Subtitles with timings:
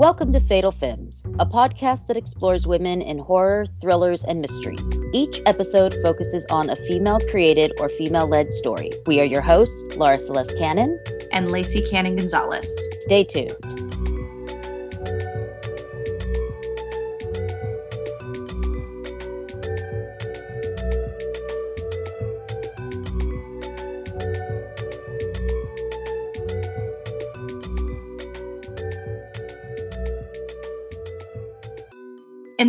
[0.00, 4.82] Welcome to Fatal Femmes, a podcast that explores women in horror, thrillers, and mysteries.
[5.12, 8.92] Each episode focuses on a female created or female led story.
[9.04, 10.98] We are your hosts, Laura Celest Cannon
[11.32, 12.66] and Lacey Cannon Gonzales.
[13.00, 13.89] Stay tuned.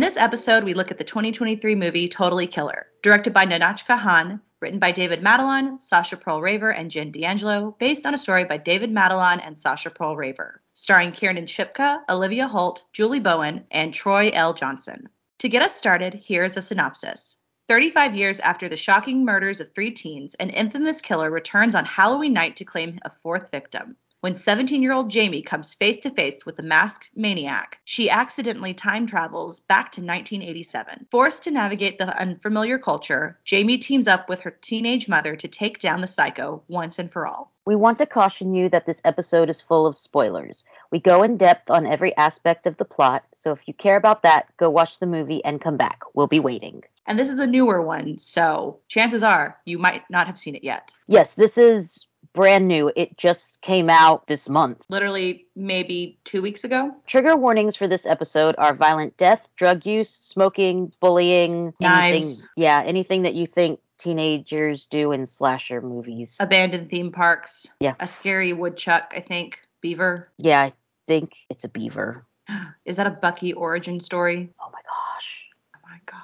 [0.02, 4.80] This episode, we look at the 2023 movie Totally Killer, directed by Nahnatchka Khan, written
[4.80, 8.90] by David Matalon, Sasha Perl Raver, and Jen D'Angelo, based on a story by David
[8.90, 14.54] Matalon and Sasha Perl Raver, starring Kiernan Shipka, Olivia Holt, Julie Bowen, and Troy L.
[14.54, 15.08] Johnson.
[15.38, 17.36] To get us started, here is a synopsis.
[17.68, 22.32] 35 years after the shocking murders of three teens, an infamous killer returns on Halloween
[22.32, 23.94] night to claim a fourth victim.
[24.22, 28.72] When 17 year old Jamie comes face to face with the masked maniac, she accidentally
[28.72, 31.08] time travels back to 1987.
[31.10, 35.80] Forced to navigate the unfamiliar culture, Jamie teams up with her teenage mother to take
[35.80, 37.50] down the psycho once and for all.
[37.66, 40.62] We want to caution you that this episode is full of spoilers.
[40.92, 44.22] We go in depth on every aspect of the plot, so if you care about
[44.22, 46.02] that, go watch the movie and come back.
[46.14, 46.84] We'll be waiting.
[47.08, 50.62] And this is a newer one, so chances are you might not have seen it
[50.62, 50.92] yet.
[51.08, 52.90] Yes, this is brand new.
[52.94, 54.82] It just came out this month.
[54.88, 56.94] Literally, maybe two weeks ago.
[57.06, 62.42] Trigger warnings for this episode are violent death, drug use, smoking, bullying, knives.
[62.42, 66.36] Anything, yeah, anything that you think teenagers do in slasher movies.
[66.40, 67.66] Abandoned theme parks.
[67.80, 67.94] Yeah.
[68.00, 69.60] A scary woodchuck, I think.
[69.80, 70.28] Beaver.
[70.38, 70.72] Yeah, I
[71.06, 72.24] think it's a beaver.
[72.84, 74.50] Is that a Bucky origin story?
[74.60, 75.44] Oh my gosh.
[75.76, 76.20] Oh my god.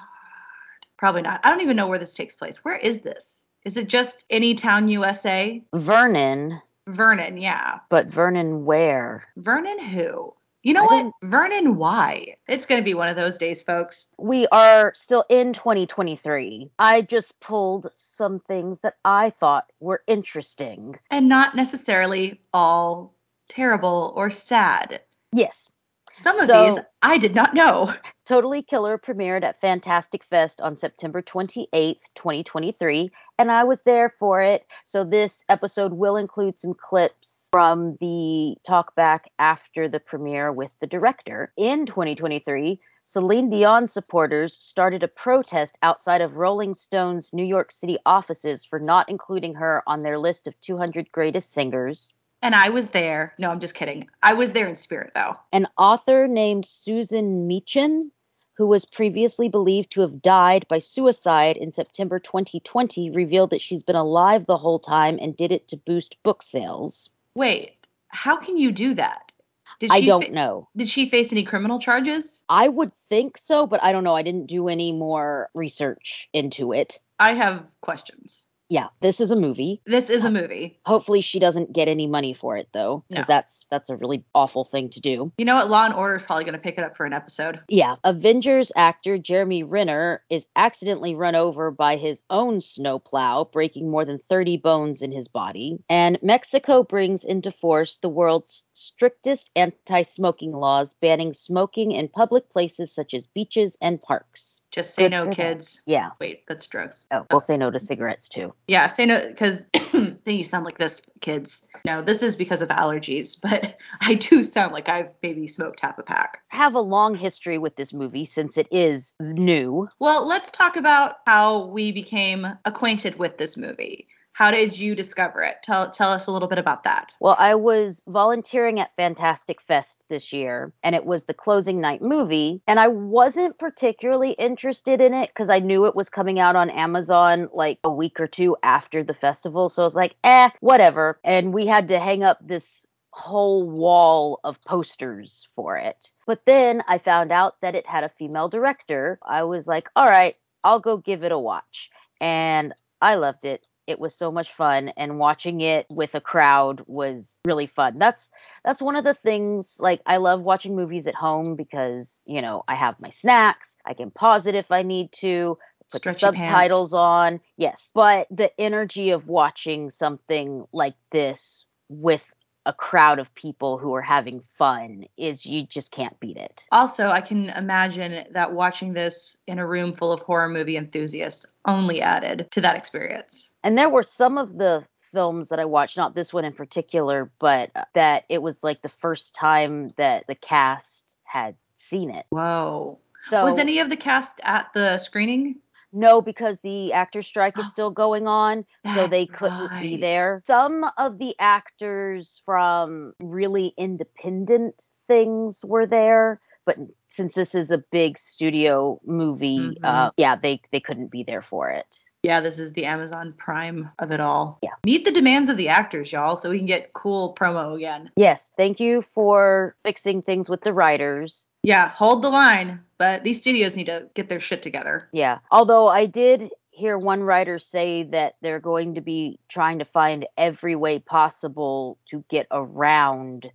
[0.97, 1.41] Probably not.
[1.45, 2.63] I don't even know where this takes place.
[2.63, 3.45] Where is this?
[3.65, 5.61] Is it just any town USA?
[5.73, 6.61] Vernon.
[6.87, 7.79] Vernon, yeah.
[7.89, 9.27] But Vernon where?
[9.37, 10.33] Vernon who?
[10.63, 11.13] You know I what?
[11.23, 12.35] Vernon why?
[12.47, 14.13] It's going to be one of those days, folks.
[14.17, 16.71] We are still in 2023.
[16.77, 20.99] I just pulled some things that I thought were interesting.
[21.09, 23.15] And not necessarily all
[23.47, 25.01] terrible or sad.
[25.31, 25.71] Yes.
[26.17, 27.93] Some of so, these I did not know.
[28.29, 33.09] Totally Killer premiered at Fantastic Fest on September 28th, 2023,
[33.39, 34.67] and I was there for it.
[34.85, 40.85] So this episode will include some clips from the talkback after the premiere with the
[40.85, 41.51] director.
[41.57, 47.97] In 2023, Celine Dion supporters started a protest outside of Rolling Stone's New York City
[48.05, 52.13] offices for not including her on their list of 200 greatest singers.
[52.43, 53.33] And I was there.
[53.39, 54.07] No, I'm just kidding.
[54.21, 55.35] I was there in spirit, though.
[55.51, 58.11] An author named Susan Meachen,
[58.59, 63.83] who was previously believed to have died by suicide in September 2020, revealed that she's
[63.83, 67.09] been alive the whole time and did it to boost book sales.
[67.33, 69.31] Wait, how can you do that?
[69.79, 70.67] Did I don't fa- know.
[70.75, 72.43] Did she face any criminal charges?
[72.49, 74.13] I would think so, but I don't know.
[74.15, 76.99] I didn't do any more research into it.
[77.17, 79.81] I have questions yeah, this is a movie.
[79.85, 80.79] This is a uh, movie.
[80.85, 83.33] Hopefully she doesn't get any money for it though, because no.
[83.33, 85.31] that's that's a really awful thing to do.
[85.37, 85.69] You know what?
[85.69, 87.59] Law and Order is probably going to pick it up for an episode.
[87.67, 94.05] Yeah, Avengers actor Jeremy Renner is accidentally run over by his own snowplow, breaking more
[94.05, 95.79] than 30 bones in his body.
[95.89, 102.93] And Mexico brings into force the world's strictest anti-smoking laws, banning smoking in public places
[102.93, 104.61] such as beaches and parks.
[104.71, 105.81] Just say no, kids.
[105.85, 106.11] Yeah.
[106.19, 107.05] Wait, that's drugs.
[107.11, 108.53] Oh, we'll say no to cigarettes too.
[108.67, 111.67] Yeah, say no because then you sound like this, kids.
[111.85, 115.97] No, this is because of allergies, but I do sound like I've maybe smoked half
[115.97, 116.39] a pack.
[116.51, 119.89] I Have a long history with this movie since it is new.
[119.97, 124.07] Well, let's talk about how we became acquainted with this movie.
[124.33, 125.57] How did you discover it?
[125.63, 127.15] Tell tell us a little bit about that.
[127.19, 132.01] Well, I was volunteering at Fantastic Fest this year, and it was the closing night
[132.01, 136.55] movie, and I wasn't particularly interested in it because I knew it was coming out
[136.55, 139.67] on Amazon like a week or two after the festival.
[139.67, 141.19] So I was like, eh, whatever.
[141.23, 146.11] And we had to hang up this whole wall of posters for it.
[146.25, 149.19] But then I found out that it had a female director.
[149.21, 151.89] I was like, all right, I'll go give it a watch.
[152.21, 153.65] And I loved it.
[153.89, 157.97] It was so much fun and watching it with a crowd was really fun.
[157.97, 158.29] That's
[158.63, 162.63] that's one of the things like I love watching movies at home because, you know,
[162.67, 165.57] I have my snacks, I can pause it if I need to,
[165.91, 167.39] put the subtitles on.
[167.57, 172.23] Yes, but the energy of watching something like this with
[172.69, 176.65] a crowd of people who are having fun is you just can't beat it.
[176.71, 181.47] Also, I can imagine that watching this in a room full of horror movie enthusiasts
[181.67, 183.49] only added to that experience.
[183.63, 187.31] And there were some of the films that I watched, not this one in particular,
[187.39, 192.27] but that it was like the first time that the cast had seen it.
[192.29, 192.99] Whoa.
[193.25, 195.55] So was any of the cast at the screening?
[195.91, 198.65] No, because the actor strike is still going on,
[198.95, 200.41] so they couldn't be there.
[200.45, 206.77] Some of the actors from really independent things were there, but
[207.09, 211.69] since this is a big studio movie, uh, yeah, they they couldn't be there for
[211.69, 211.99] it.
[212.21, 214.59] Yeah, this is the Amazon Prime of it all.
[214.61, 214.73] Yeah.
[214.85, 218.11] Meet the demands of the actors, y'all, so we can get cool promo again.
[218.17, 221.47] Yes, thank you for fixing things with the writers.
[221.63, 225.09] Yeah, hold the line, but these studios need to get their shit together.
[225.11, 225.39] Yeah.
[225.49, 230.27] Although I did hear one writer say that they're going to be trying to find
[230.37, 233.49] every way possible to get around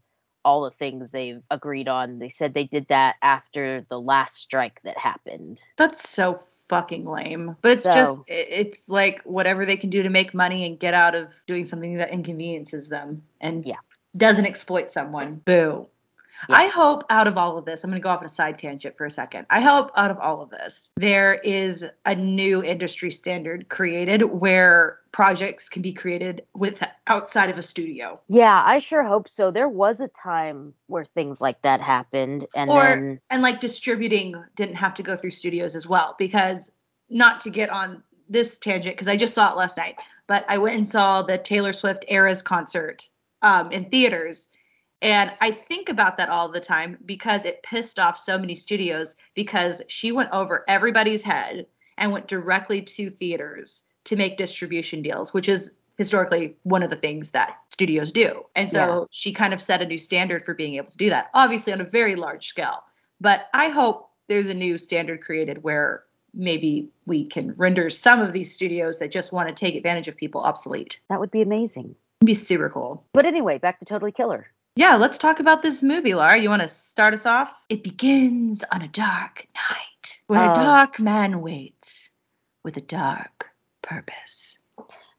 [0.47, 2.19] all the things they've agreed on.
[2.19, 5.63] They said they did that after the last strike that happened.
[5.79, 7.57] That's so fucking lame.
[7.63, 10.93] But it's So- just, it's like whatever they can do to make money and get
[10.93, 13.77] out of doing something that inconveniences them and Yeah.
[14.17, 15.37] doesn't exploit someone.
[15.47, 15.87] Boo.
[16.49, 16.57] Yeah.
[16.57, 18.59] I hope out of all of this, I'm going to go off on a side
[18.59, 19.47] tangent for a second.
[19.51, 24.99] I hope out of all of this, there is a new industry standard created where
[25.13, 28.21] projects can be created with outside of a studio.
[28.29, 29.51] Yeah, I sure hope so.
[29.51, 34.35] There was a time where things like that happened and Or- then and like distributing
[34.57, 36.73] didn't have to go through studios as well because
[37.09, 39.97] not to get on this tangent because I just saw it last night,
[40.27, 43.07] but I went and saw the Taylor Swift Eras concert
[43.43, 44.49] um, in theaters.
[45.05, 49.17] And I think about that all the time because it pissed off so many studios
[49.35, 51.67] because she went over everybody's head
[51.99, 56.97] and went directly to theaters to make distribution deals, which is historically one of the
[56.97, 58.45] things that studios do.
[58.57, 59.05] And so Yeah.
[59.11, 61.83] she kind of set a new standard for being able to do that, obviously on
[61.83, 62.83] a very large scale.
[63.21, 68.33] But I hope there's a new standard created where maybe we can render some of
[68.33, 70.99] these studios that just want to take advantage of people obsolete.
[71.11, 71.95] that would be amazing.
[72.21, 73.05] It'd be super cool.
[73.13, 74.47] But anyway, back to Totally Killer.
[74.77, 76.37] Yeah, let's talk about this movie, Laura.
[76.37, 77.55] You want to start us off?
[77.69, 80.51] It begins on a dark night where Oh.
[80.51, 82.11] a dark man waits
[82.65, 83.51] with a dark
[83.83, 84.59] purpose.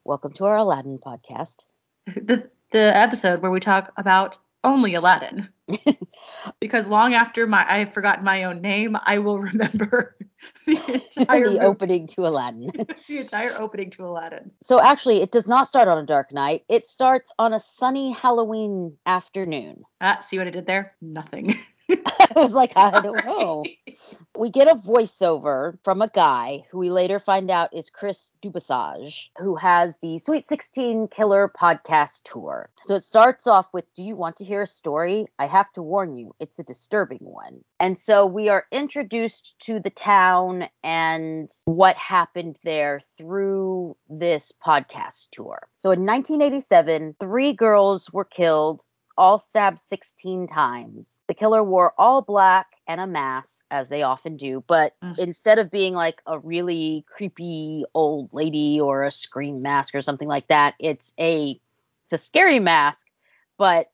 [0.03, 1.63] Welcome to our Aladdin podcast.
[2.05, 5.49] the the episode where we talk about only Aladdin.
[6.59, 10.17] because long after my I have forgotten my own name, I will remember
[10.67, 12.71] the entire the opening to Aladdin.
[13.07, 14.51] the entire opening to Aladdin.
[14.61, 16.63] So actually, it does not start on a dark night.
[16.69, 19.83] It starts on a sunny Halloween afternoon.
[20.01, 20.95] Ah, see what I did there?
[21.01, 21.53] Nothing.
[21.89, 23.63] I was like, I don't know.
[24.37, 29.29] We get a voiceover from a guy who we later find out is Chris Dubasage,
[29.37, 32.69] who has the Sweet 16 Killer podcast tour.
[32.83, 35.27] So it starts off with Do you want to hear a story?
[35.39, 37.63] I have to warn you, it's a disturbing one.
[37.79, 45.29] And so we are introduced to the town and what happened there through this podcast
[45.31, 45.67] tour.
[45.75, 48.83] So in 1987, three girls were killed
[49.17, 51.15] all stabbed 16 times.
[51.27, 55.17] The killer wore all black and a mask, as they often do, but Mm.
[55.17, 60.27] instead of being like a really creepy old lady or a scream mask or something
[60.27, 61.59] like that, it's a
[62.05, 63.07] it's a scary mask,
[63.57, 63.89] but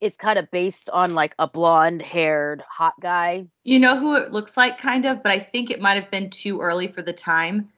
[0.00, 3.46] it's kind of based on like a blonde haired hot guy.
[3.64, 6.30] You know who it looks like, kind of, but I think it might have been
[6.30, 7.70] too early for the time.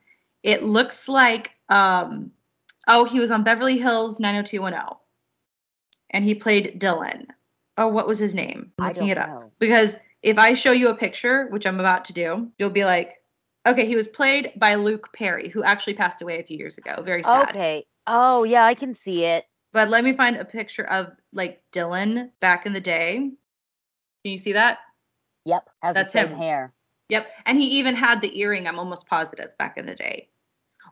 [0.43, 2.33] It looks like, um,
[2.87, 4.97] oh, he was on Beverly Hills 90210,
[6.11, 7.27] and he played Dylan.
[7.77, 8.73] Oh, what was his name?
[8.79, 9.53] I'm I looking don't it up know.
[9.59, 13.23] because if I show you a picture, which I'm about to do, you'll be like,
[13.67, 17.03] okay, he was played by Luke Perry, who actually passed away a few years ago.
[17.03, 17.51] Very sad.
[17.51, 17.87] Okay.
[18.07, 19.45] Oh, yeah, I can see it.
[19.73, 23.17] But let me find a picture of like Dylan back in the day.
[23.17, 23.37] Can
[24.25, 24.79] you see that?
[25.45, 26.39] Yep, has That's the same him.
[26.39, 26.73] hair.
[27.11, 27.31] Yep.
[27.47, 30.29] And he even had the earring, I'm almost positive, back in the day.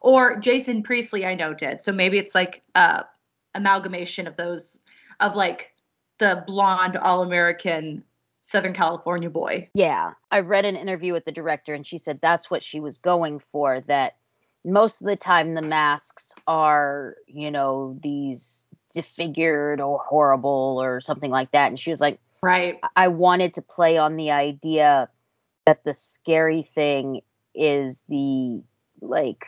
[0.00, 1.82] Or Jason Priestley, I know, did.
[1.82, 3.06] So maybe it's like a
[3.54, 4.78] amalgamation of those
[5.20, 5.72] of like
[6.18, 8.04] the blonde all American
[8.40, 9.68] Southern California boy.
[9.74, 12.98] Yeah, I read an interview with the director, and she said that's what she was
[12.98, 13.80] going for.
[13.88, 14.16] That
[14.64, 21.30] most of the time the masks are, you know, these disfigured or horrible or something
[21.30, 21.68] like that.
[21.68, 22.78] And she was like, Right.
[22.82, 25.08] I- I wanted to play on the idea
[25.66, 27.22] that the scary thing
[27.54, 28.62] is the
[29.00, 29.44] like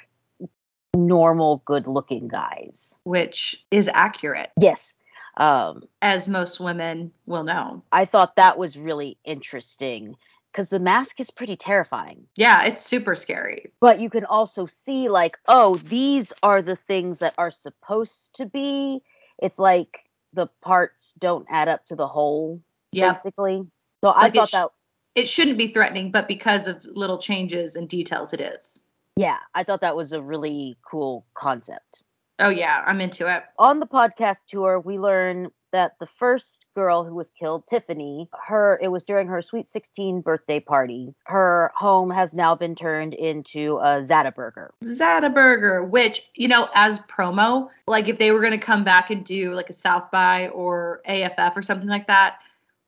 [0.94, 2.98] normal, good looking guys.
[3.04, 4.94] Which is accurate, Yes.
[5.38, 7.82] Um, as most women will know.
[7.92, 10.16] I thought that was really interesting
[10.52, 12.26] because the mask is pretty terrifying.
[12.34, 13.70] Yeah, it's super scary.
[13.80, 18.46] but you can also see like oh these are the things that are supposed to
[18.46, 19.00] be
[19.40, 20.00] it's like
[20.32, 22.60] the parts don't add up to the whole
[22.92, 23.12] Yeah.
[23.12, 23.64] basically
[24.02, 24.68] so i Like it thought sh- that
[25.14, 28.82] It shouldn't be threatening, but because of little changes and details, it is.
[29.16, 32.02] yeah i thought that was a really cool concept
[32.38, 33.42] Oh yeah, I'm into it.
[33.58, 38.78] On the podcast tour, we learn that the first girl who was killed, Tiffany, her
[38.80, 41.14] it was during her sweet 16 birthday party.
[41.24, 44.72] Her home has now been turned into a Zata Burger.
[44.84, 49.10] Zata Burger, which, you know, as promo, like if they were going to come back
[49.10, 52.38] and do like a South by or AFF or something like that,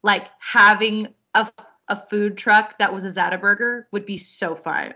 [0.03, 1.51] like having a,
[1.89, 4.95] a food truck that was a Zata Burger would be so fun.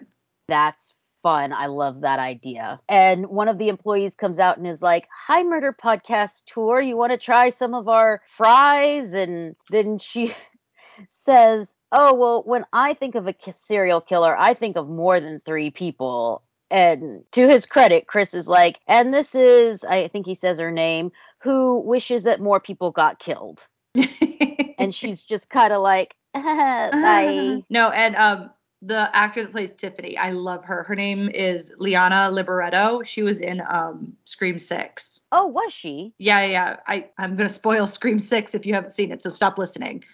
[0.49, 0.95] That's
[1.25, 1.55] fun.
[1.55, 2.81] I love that idea.
[2.87, 6.81] And one of the employees comes out and is like, Hi, Murder Podcast Tour.
[6.81, 9.15] You want to try some of our fries?
[9.15, 10.33] And then she
[11.09, 15.41] says, Oh, well, when I think of a serial killer, I think of more than
[15.41, 16.43] three people.
[16.71, 20.71] And to his credit, Chris is like, And this is, I think he says her
[20.71, 23.67] name, who wishes that more people got killed.
[24.79, 27.63] and she's just kind of like, Bye.
[27.71, 28.51] No, and um,
[28.87, 30.19] the actor that plays Tiffany.
[30.19, 30.83] I love her.
[30.83, 33.05] Her name is Liana Liberato.
[33.05, 35.21] She was in um, Scream Six.
[35.33, 36.13] Oh, was she?
[36.19, 36.77] Yeah, yeah.
[36.87, 40.05] I I'm gonna spoil Scream Six if you haven't seen it, so stop listening.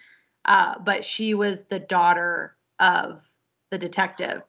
[0.45, 3.21] Uh, but she was the daughter of
[3.71, 4.41] the detective.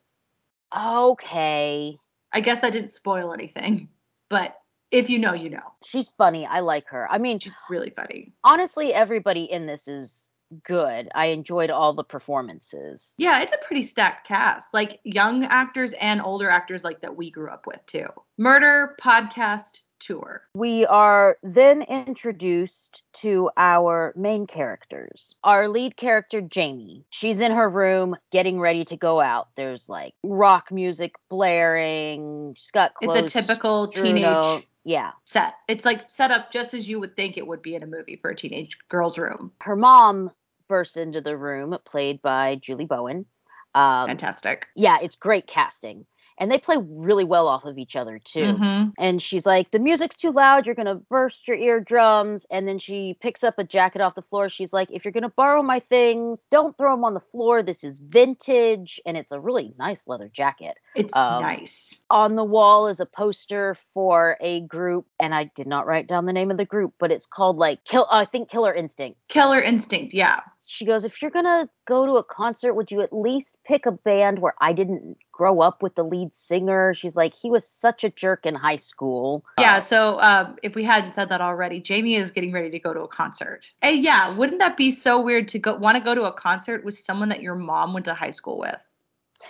[0.77, 1.99] Okay.
[2.33, 3.89] I guess I didn't spoil anything,
[4.31, 4.57] but
[4.91, 5.73] if you know, you know.
[5.85, 6.47] She's funny.
[6.47, 7.11] I like her.
[7.11, 8.33] I mean, she's really funny.
[8.45, 10.31] Honestly, everybody in this is
[10.65, 11.09] good.
[11.15, 13.15] I enjoyed all the performances.
[13.19, 14.73] Yeah, it's a pretty stacked cast.
[14.73, 18.09] Like young actors and older actors like that we grew up with too.
[18.39, 20.43] Murder podcast tour.
[20.55, 25.37] We are then introduced to our main characters.
[25.45, 27.05] Our lead character, Jamie.
[27.11, 29.49] She's in her room getting ready to go out.
[29.57, 32.55] There's like rock music blaring.
[32.57, 33.17] She's got clothes.
[33.17, 37.37] It's a typical teenage yeah set it's like set up just as you would think
[37.37, 40.31] it would be in a movie for a teenage girl's room her mom
[40.69, 43.27] bursts into the room, played by Julie Bowen.
[43.75, 44.67] Um, Fantastic.
[44.77, 46.07] Yeah, it's great casting
[46.39, 48.41] and they play really well off of each other too.
[48.41, 48.91] Mm-hmm.
[48.99, 50.67] And she's like, "The music's too loud.
[50.67, 54.49] You're gonna burst your eardrums." And then she picks up a jacket off the floor.
[54.49, 57.63] She's like, "If you're gonna borrow my things, don't throw them on the floor.
[57.63, 60.77] This is vintage, and it's a really nice leather jacket.
[60.95, 65.67] It's um, nice." On the wall is a poster for a group, and I did
[65.67, 68.07] not write down the name of the group, but it's called like Kill.
[68.11, 69.19] I think Killer Instinct.
[69.29, 70.41] Killer Instinct, yeah
[70.73, 73.93] she goes, if you're gonna go to a concert, would you at least pick a
[73.93, 76.95] band where I didn't grow up with the lead singer?
[76.95, 79.45] She's like, he was such a jerk in high school.
[79.61, 79.81] Yeah.
[79.81, 83.03] So um, if we hadn't said that already, Jamie is getting ready to go to
[83.03, 83.71] a concert.
[83.83, 86.85] Hey, yeah, wouldn't that be so weird to go want to go to a concert
[86.85, 88.83] with someone that your mom went to high school with?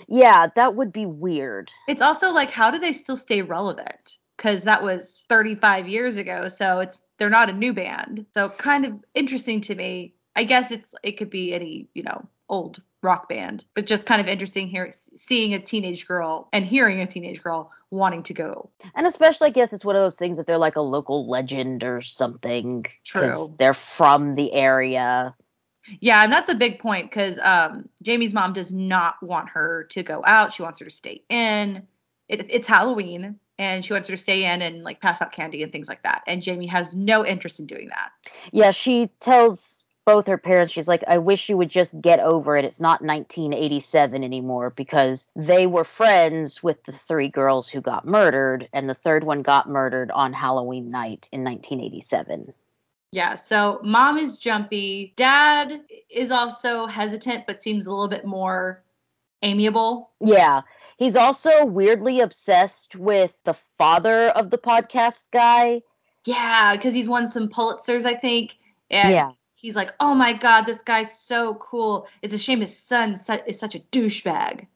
[0.09, 1.71] Yeah, that would be weird.
[1.87, 4.19] It's also like, how do they still stay relevant?
[4.37, 8.27] Because that was 35 years ago, so it's they're not a new band.
[8.35, 12.27] So kind of interesting to me I guess it's it could be any you know
[12.49, 17.01] old rock band, but just kind of interesting here seeing a teenage girl and hearing
[17.01, 18.71] a teenage girl wanting to go.
[18.95, 21.83] And especially, I guess it's one of those things that they're like a local legend
[21.83, 22.85] or something.
[23.05, 23.55] True.
[23.59, 25.35] They're from the area.
[26.01, 30.03] Yeah, and that's a big point because um, Jamie's mom does not want her to
[30.05, 30.53] go out.
[30.53, 31.87] She wants her to stay in.
[32.29, 35.63] It, it's Halloween, and she wants her to stay in and like pass out candy
[35.65, 36.23] and things like that.
[36.29, 38.11] And Jamie has no interest in doing that.
[38.53, 42.57] Yeah, she tells both her parents she's like i wish you would just get over
[42.57, 48.07] it it's not 1987 anymore because they were friends with the three girls who got
[48.07, 52.53] murdered and the third one got murdered on halloween night in 1987
[53.15, 55.13] yeah, so mom is jumpy.
[55.17, 58.83] Dad is also hesitant, but seems a little bit more
[59.43, 60.11] amiable.
[60.19, 60.63] Yeah.
[60.97, 65.83] He's also weirdly obsessed with the father of the podcast guy.
[66.25, 68.57] Yeah, because he's won some Pulitzers, I think.
[68.91, 69.33] And yeah
[69.63, 72.07] he's like, "Oh my god, this guy's so cool.
[72.21, 73.13] It's a shame his son
[73.47, 74.67] is such a douchebag."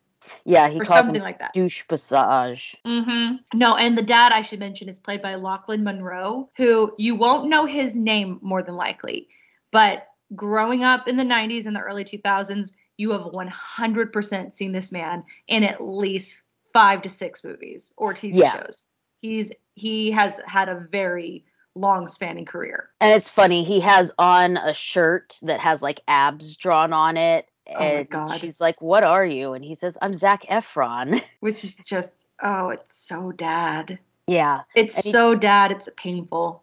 [0.44, 1.52] Yeah, he or something like that.
[1.52, 2.76] Douche passage.
[2.86, 3.36] Mm-hmm.
[3.54, 7.48] No, and the dad I should mention is played by Lochlyn Munro, who you won't
[7.48, 9.28] know his name more than likely,
[9.70, 14.90] but growing up in the 90s and the early 2000s, you have 100% seen this
[14.90, 18.52] man in at least five to six movies or TV yeah.
[18.52, 18.88] shows.
[19.20, 21.44] He's he has had a very
[21.76, 22.90] long spanning career.
[23.00, 27.48] And it's funny, he has on a shirt that has like abs drawn on it.
[27.66, 28.40] And oh my God.
[28.40, 29.52] she's like, What are you?
[29.52, 31.22] And he says, I'm Zac Efron.
[31.40, 33.98] Which is just, oh, it's so dad.
[34.26, 34.62] Yeah.
[34.74, 36.62] It's and so he, dad, it's painful.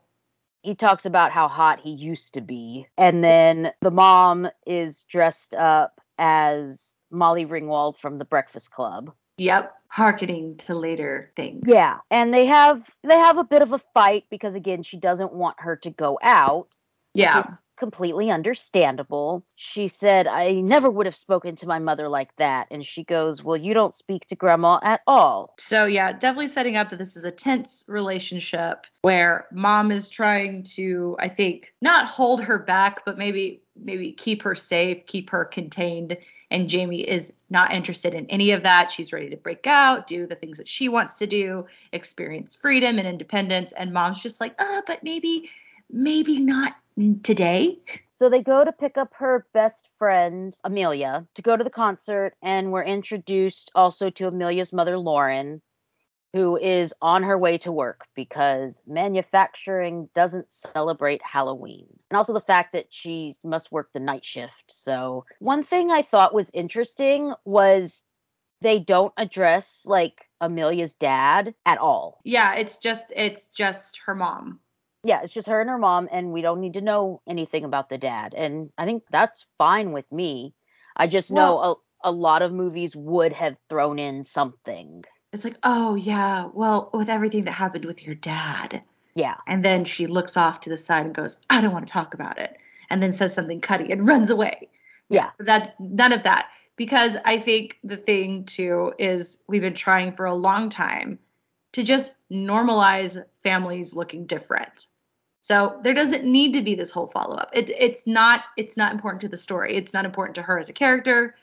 [0.61, 2.87] He talks about how hot he used to be.
[2.97, 9.13] And then the mom is dressed up as Molly Ringwald from the Breakfast Club.
[9.37, 11.63] Yep, harkening to later things.
[11.67, 15.33] Yeah, and they have they have a bit of a fight because again, she doesn't
[15.33, 16.77] want her to go out,
[17.13, 17.37] Yeah.
[17.37, 19.43] Which is completely understandable.
[19.55, 22.67] She said, I never would have spoken to my mother like that.
[22.71, 25.53] And she goes, Well, you don't speak to grandma at all.
[25.59, 30.63] So, yeah, definitely setting up that this is a tense relationship where mom is trying
[30.75, 35.45] to, I think, not hold her back, but maybe maybe keep her safe, keep her
[35.45, 36.17] contained.
[36.51, 38.91] And Jamie is not interested in any of that.
[38.91, 42.99] She's ready to break out, do the things that she wants to do, experience freedom
[42.99, 43.71] and independence.
[43.71, 45.49] And mom's just like, uh, but maybe,
[45.89, 46.75] maybe not
[47.23, 47.79] today.
[48.11, 52.35] So they go to pick up her best friend, Amelia, to go to the concert.
[52.43, 55.61] And we're introduced also to Amelia's mother, Lauren,
[56.33, 61.85] who is on her way to work because manufacturing doesn't celebrate Halloween.
[62.09, 64.65] And also the fact that she must work the night shift.
[64.67, 68.01] So, one thing I thought was interesting was
[68.61, 72.19] they don't address like Amelia's dad at all.
[72.23, 74.59] Yeah, it's just it's just her mom.
[75.03, 77.89] Yeah, it's just her and her mom and we don't need to know anything about
[77.89, 78.33] the dad.
[78.33, 80.55] And I think that's fine with me.
[80.95, 85.03] I just know Well- a, a lot of movies would have thrown in something.
[85.33, 88.83] It's like, oh yeah, well, with everything that happened with your dad.
[89.15, 89.35] Yeah.
[89.47, 92.13] And then she looks off to the side and goes, I don't want to talk
[92.13, 92.55] about it.
[92.89, 94.69] And then says something cutty and runs away.
[95.09, 95.31] Yeah.
[95.39, 96.49] That none of that.
[96.75, 101.19] Because I think the thing too is we've been trying for a long time
[101.73, 104.87] to just normalize families looking different.
[105.41, 107.51] So there doesn't need to be this whole follow up.
[107.53, 109.75] It, it's not it's not important to the story.
[109.75, 111.35] It's not important to her as a character.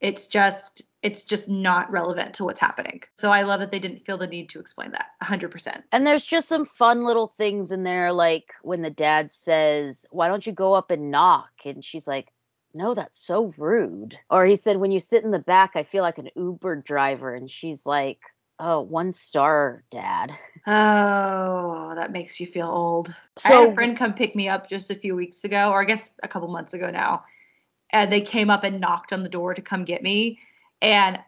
[0.00, 3.02] It's just it's just not relevant to what's happening.
[3.18, 5.82] So I love that they didn't feel the need to explain that 100%.
[5.92, 10.28] And there's just some fun little things in there, like when the dad says, Why
[10.28, 11.50] don't you go up and knock?
[11.64, 12.32] And she's like,
[12.74, 14.18] No, that's so rude.
[14.28, 17.34] Or he said, When you sit in the back, I feel like an Uber driver.
[17.34, 18.18] And she's like,
[18.60, 20.32] Oh, one star, dad.
[20.66, 23.14] Oh, that makes you feel old.
[23.44, 25.80] I had So, a friend come pick me up just a few weeks ago, or
[25.80, 27.24] I guess a couple months ago now,
[27.90, 30.38] and they came up and knocked on the door to come get me,
[30.82, 31.18] and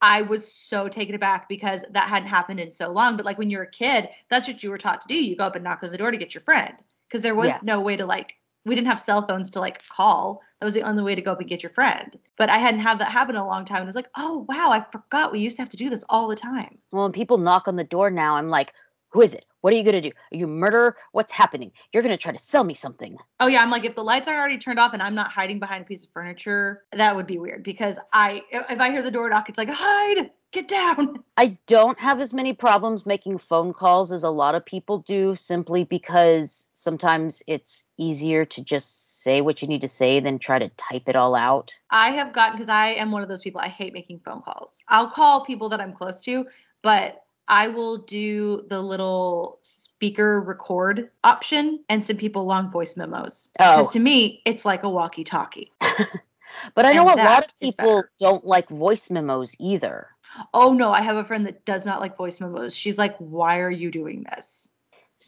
[0.00, 3.16] I was so taken aback because that hadn't happened in so long.
[3.16, 5.14] But like when you're a kid, that's what you were taught to do.
[5.14, 6.74] You go up and knock on the door to get your friend
[7.08, 7.58] because there was Yeah.
[7.62, 8.34] no way to like
[8.66, 10.42] we didn't have cell phones to like call.
[10.60, 12.18] That was the only way to go up and get your friend.
[12.36, 13.78] But I hadn't had that happen in a long time.
[13.78, 16.04] And I was like, oh wow, I forgot we used to have to do this
[16.08, 16.78] all the time.
[16.92, 18.74] well, when people knock on the door now, I'm like,
[19.10, 19.46] Who is it?
[19.66, 20.12] What are you going to do?
[20.30, 20.96] Are you a murderer?
[21.10, 21.72] What's happening?
[21.92, 23.18] You're going to try to sell me something.
[23.40, 25.58] Oh yeah, I'm like if the lights are already turned off and I'm not hiding
[25.58, 29.10] behind a piece of furniture, that would be weird because I if I hear the
[29.10, 31.16] door knock, it's like hide, get down.
[31.36, 35.34] I don't have as many problems making phone calls as a lot of people do
[35.34, 40.60] simply because sometimes it's easier to just say what you need to say than try
[40.60, 41.72] to type it all out.
[41.90, 44.80] I have gotten because I am one of those people I hate making phone calls.
[44.88, 46.46] I'll call people that I'm close to,
[46.84, 53.50] but I will do the little speaker record option and send people long voice memos.
[53.58, 53.76] Oh.
[53.76, 55.72] Because Oh, to me, it's like a walkie-talkie.
[55.80, 60.08] but I know and a lot of people don't like voice memos either.
[60.52, 62.74] Oh no, I have a friend that does not like voice memos.
[62.74, 64.68] She's like, "Why are you doing this?"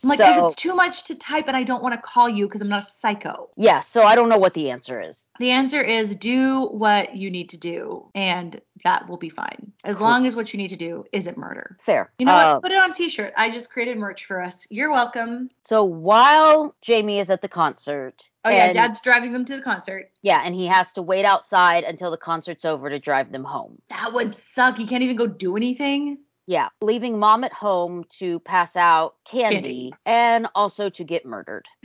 [0.05, 2.29] I'm like, because so, it's too much to type and I don't want to call
[2.29, 3.49] you because I'm not a psycho.
[3.57, 5.29] yeah, so I don't know what the answer is.
[5.39, 9.73] The answer is do what you need to do and that will be fine.
[9.85, 10.07] As Cool.
[10.07, 11.77] long as what you need to do isn't murder.
[11.81, 12.13] Fair.
[12.19, 12.63] You know Uh, what?
[12.63, 13.33] Put it on a t shirt.
[13.37, 14.67] I just created merch for us.
[14.71, 15.51] You're welcome.
[15.65, 18.67] So while Jamie is at the concert, Oh, yeah.
[18.67, 20.11] and- Dad's driving them to the concert.
[20.23, 23.79] yeah, and he has to wait outside until the concert's over to drive them home.
[23.89, 24.77] That would suck.
[24.79, 26.19] He can't even go do anything.
[26.49, 29.95] Yeah, leaving mom at home to pass out candy, Candy.
[30.07, 31.67] and also to get murdered.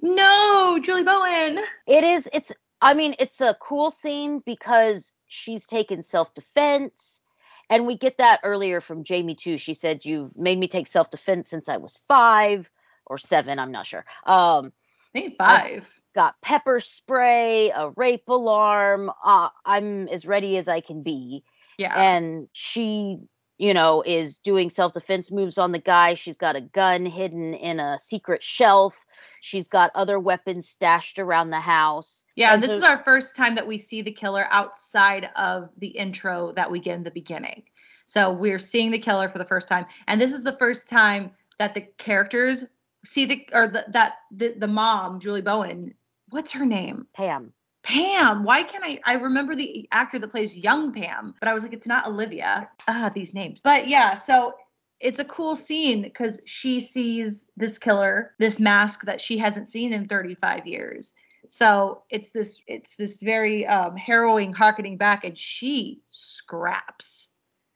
[0.00, 1.58] no, Julie Bowen.
[1.88, 7.20] It is it's I mean, it's a cool scene because she's taken self-defense
[7.68, 9.56] and we get that earlier from Jamie too.
[9.56, 12.70] She said you've made me take self-defense since I was 5
[13.06, 14.04] or 7, I'm not sure.
[14.24, 14.72] Um
[15.16, 15.92] I think five.
[16.14, 19.10] got pepper spray, a rape alarm.
[19.24, 21.42] Uh, I'm as ready as I can be.
[21.76, 22.00] Yeah.
[22.00, 23.18] and she
[23.60, 27.78] you know is doing self-defense moves on the guy she's got a gun hidden in
[27.78, 29.04] a secret shelf
[29.42, 33.36] she's got other weapons stashed around the house Yeah, And this so- is our first
[33.36, 37.10] time that we see the killer outside of the intro that we get in the
[37.10, 37.64] beginning.
[38.06, 41.32] So we're seeing the killer for the first time, and this is the first time
[41.58, 42.64] that the characters
[43.04, 45.94] see the or the, that the, the mom, Julie Bowen.
[46.30, 47.06] What's her name?
[47.14, 48.44] pam Pam.
[48.44, 49.00] Why can't I?
[49.04, 52.68] I remember the actor that plays young Pam, but I was like, it's not Olivia.
[52.86, 53.60] Ah, these names.
[53.60, 54.52] But yeah, so
[55.00, 59.92] it's a cool scene because she sees this killer, this mask that she hasn't seen
[59.94, 61.14] in 35 years.
[61.48, 67.28] So it's this, it's this very um, harrowing harkening back, and she scraps.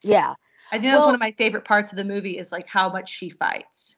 [0.02, 0.34] yeah
[0.70, 2.90] I think that's Well- one of my favorite parts of the movie is like how
[2.90, 3.96] much she fights.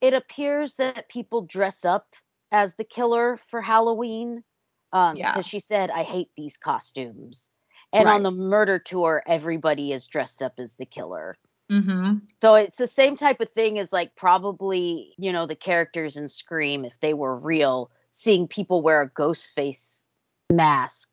[0.00, 2.14] it appears that people dress up
[2.52, 4.42] as the killer for Halloween.
[4.92, 5.32] Um, Yeah.
[5.32, 7.50] because she said, I hate these costumes.
[7.92, 8.14] And Right.
[8.14, 11.36] on the murder tour, everybody is dressed up as the killer.
[11.70, 12.18] Mm-hmm.
[12.42, 16.26] So it's the same type of thing as like probably, you know, the characters in
[16.28, 20.06] Scream, if they were real, seeing people wear a ghost face
[20.52, 21.10] mask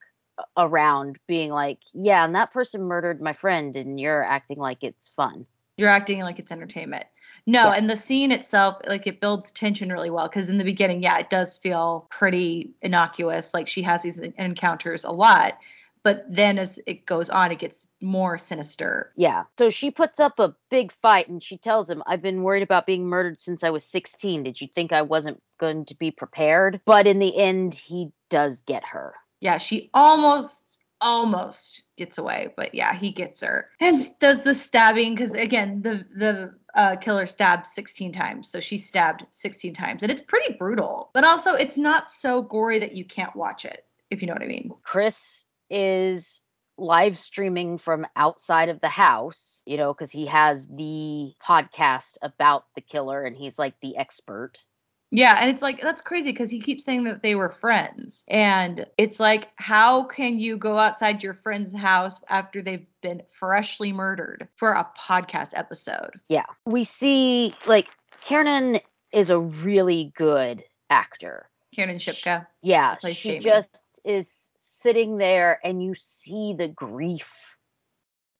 [0.56, 5.08] around being like, yeah, and that person murdered my friend and you're acting like it's
[5.08, 5.46] fun.
[5.76, 7.04] You're acting like it's entertainment.
[7.48, 7.76] No, Yeah.
[7.78, 11.18] and the scene itself, like it builds tension really well because in the beginning, yeah,
[11.18, 13.54] it does feel pretty innocuous.
[13.54, 15.58] Like she has these encounters a lot,
[16.02, 19.12] but then as it goes on, it gets more sinister.
[19.16, 19.44] Yeah.
[19.58, 22.84] So she puts up a big fight and she tells him, I've been worried about
[22.84, 24.42] being murdered since I was 16.
[24.42, 26.82] Did you think I wasn't going to be prepared?
[26.84, 29.14] But in the end, he does get her.
[29.40, 35.14] Yeah, she almost, almost gets away, but yeah, he gets her and does the stabbing
[35.14, 40.12] because again, the the uh, killer stabbed 16 times, so she stabbed 16 times, and
[40.12, 41.10] it's pretty brutal.
[41.14, 44.42] But also, it's not so gory that you can't watch it, if you know what
[44.42, 44.72] I mean.
[44.82, 46.40] Chris is
[46.78, 52.64] live streaming from outside of the house, you know, because he has the podcast about
[52.74, 54.62] the killer and he's like the expert.
[55.10, 58.24] Yeah, and it's like that's crazy because he keeps saying that they were friends.
[58.28, 63.92] And it's like, how can you go outside your friend's house after they've been freshly
[63.92, 66.20] murdered for a podcast episode?
[66.28, 66.44] Yeah.
[66.66, 67.88] We see like
[68.20, 68.80] Kiernan
[69.12, 71.48] is a really good actor.
[71.74, 72.46] Kiernan Shipka.
[72.62, 73.40] Yeah, she Jamie.
[73.40, 77.56] just is sitting there and you see the grief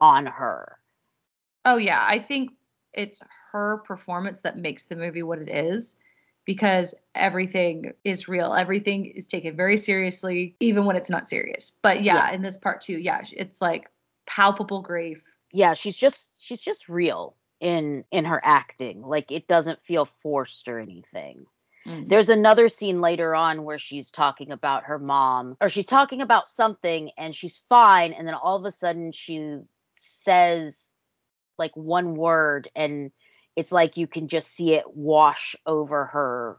[0.01, 0.79] on her.
[1.65, 2.53] Oh yeah, I think
[2.93, 5.97] it's her performance that makes the movie what it is
[6.49, 8.55] because everything is real.
[8.55, 11.79] Everything is taken very seriously even when it's not serious.
[11.83, 12.33] But yeah, Yeah.
[12.33, 13.91] in this part too, yeah, it's like
[14.27, 15.23] palpable grief.
[15.53, 19.03] Yeah, she's just she's just real in in her acting.
[19.03, 21.45] Like it doesn't feel forced or anything.
[21.87, 22.09] Mm.
[22.09, 26.49] There's another scene later on where she's talking about her mom, or she's talking about
[26.49, 28.15] something and she's fine.
[28.15, 29.59] And then all of a sudden she
[29.97, 30.93] says
[31.59, 33.11] like one word, and
[33.59, 36.59] it's like you can just see it wash over her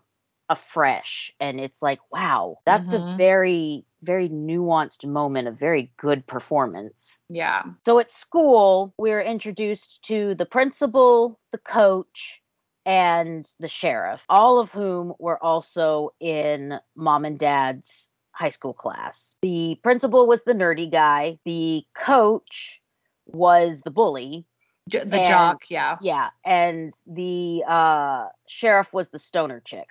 [0.50, 1.32] afresh.
[1.40, 3.16] And it's like, wow, that's a Mhm.
[3.16, 7.22] very, very nuanced moment, a very good performance.
[7.30, 7.64] Yeah.
[7.86, 12.42] So at school, we're introduced to the principal, the coach,
[12.86, 19.38] and the sheriff, all of whom were also in mom and dad's high school class.
[19.42, 22.82] The principal was the nerdy guy, the coach
[23.26, 24.46] was the bully.
[24.90, 25.98] J- the And- jock, yeah.
[26.02, 29.88] Yeah, and the uh sheriff was the stoner chick.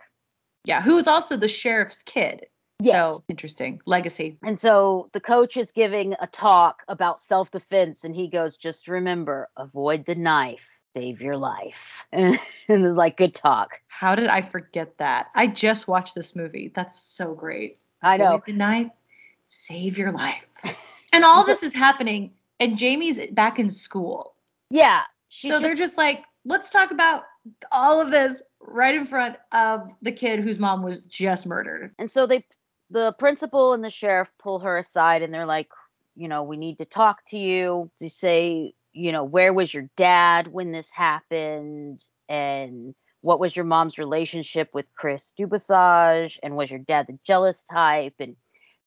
[0.65, 2.47] Yeah, who was also the sheriff's kid.
[2.81, 2.95] Yes.
[2.95, 3.81] So interesting.
[3.87, 4.39] Legacy.
[4.43, 8.87] And so the coach is giving a talk about self defense, and he goes, Just
[8.87, 12.05] remember, avoid the knife, save your life.
[12.13, 13.71] And, it's like, Good talk.
[13.89, 15.29] How did I forget that?
[15.35, 16.71] I just watched this movie.
[16.73, 17.79] That's so great.
[18.01, 18.27] I know.
[18.35, 18.91] Avoid The knife,
[19.47, 20.47] save your life.
[21.11, 24.35] And all this is happening, and Jamie's back in school.
[24.71, 25.03] Yeah.
[25.31, 27.25] So they're just like, let's talk about
[27.71, 31.93] all of this right in front of the kid whose mom was just murdered.
[31.99, 32.45] and so they,
[32.91, 35.69] the principal and the sheriff pull her aside, and they're like,
[36.17, 39.89] You know, we need to talk to you to say, you know, where was your
[39.97, 42.03] dad when this happened?
[42.29, 46.39] And what was your mom's relationship with Chris Dubasage?
[46.43, 48.15] And was your dad the jealous type?
[48.19, 48.37] And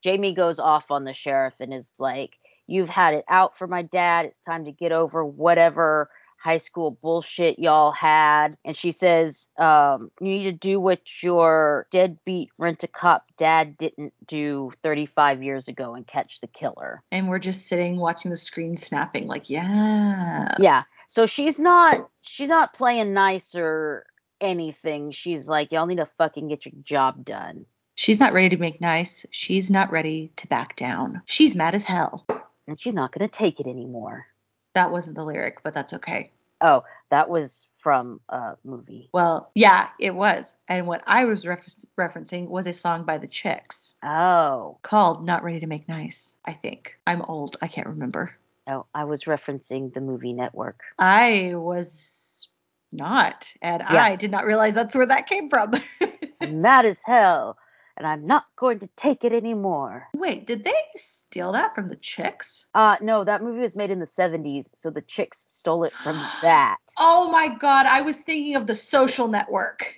[0.03, 2.33] Jamie goes off on the sheriff and is like,
[2.71, 4.25] You've had it out for my dad.
[4.25, 6.09] It's time to get over whatever
[6.41, 8.57] high school bullshit y'all had.
[8.65, 13.77] And she says, um, You need to do what your deadbeat rent a cop dad
[13.77, 17.03] didn't do 35 years ago and catch the killer.
[17.11, 20.55] And we're just sitting watching the screen snapping, like, yeah.
[20.59, 20.83] Yeah.
[21.09, 24.05] So she's not she's not playing nice or
[24.39, 25.11] anything.
[25.11, 27.65] She's like, Y'all need to fucking get your job done.
[27.93, 29.27] She's not ready to make nice.
[29.29, 31.21] She's not ready to back down.
[31.25, 32.25] She's mad as hell.
[32.67, 34.25] And she's not gonna take it anymore.
[34.73, 36.31] That wasn't the lyric, but that's okay.
[36.63, 39.09] Oh, that was from a movie.
[39.11, 40.55] Well, yeah, it was.
[40.67, 44.77] And what I was refer- referencing was a song by the Chicks Oh.
[44.83, 46.97] called Not Ready to Make Nice, I think.
[47.07, 47.57] I'm old.
[47.63, 48.35] I can't remember.
[48.67, 50.81] Oh, I was referencing the movie network.
[50.99, 52.47] I was
[52.91, 53.51] not.
[53.61, 54.03] And Yeah.
[54.03, 55.73] I did not realize that's where that came from.
[56.47, 57.57] Mad as hell,
[58.01, 60.07] and I'm not going to take it anymore.
[60.15, 62.65] Wait, did they steal that from the Chicks?
[62.73, 66.15] Uh no, that movie was made in the 70s, so the chicks stole it from
[66.41, 66.77] that.
[66.97, 67.85] Oh my God.
[67.85, 69.93] I was thinking of the social network.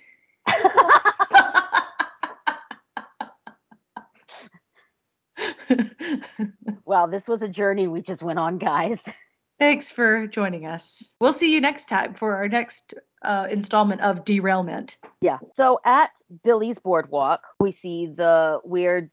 [6.84, 9.08] well, this was a journey we just went on, guys.
[9.64, 11.16] Thanks for joining us.
[11.22, 14.98] We'll see you next time for our next uh, installment of Derailment.
[15.22, 15.38] Yeah.
[15.54, 16.10] So at
[16.44, 19.10] Billy's Boardwalk, we see the weird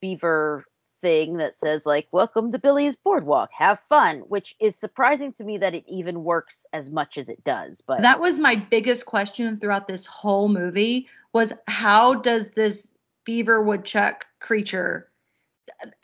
[0.00, 0.64] beaver
[1.00, 5.58] thing that says like welcome to billy's boardwalk have fun which is surprising to me
[5.58, 9.56] that it even works as much as it does but that was my biggest question
[9.56, 15.08] throughout this whole movie was how does this beaver woodchuck creature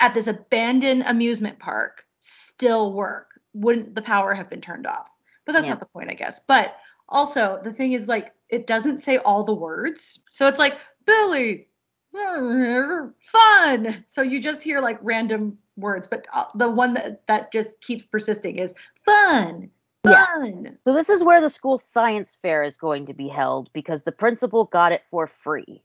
[0.00, 5.10] at this abandoned amusement park still work wouldn't the power have been turned off
[5.44, 5.72] but that's yeah.
[5.72, 6.76] not the point i guess but
[7.08, 11.68] also the thing is like it doesn't say all the words so it's like billy's
[12.12, 14.04] fun.
[14.06, 18.04] So you just hear like random words, but uh, the one that, that just keeps
[18.04, 19.70] persisting is fun.
[20.04, 20.64] Fun.
[20.64, 20.70] Yeah.
[20.84, 24.12] So this is where the school science fair is going to be held because the
[24.12, 25.82] principal got it for free.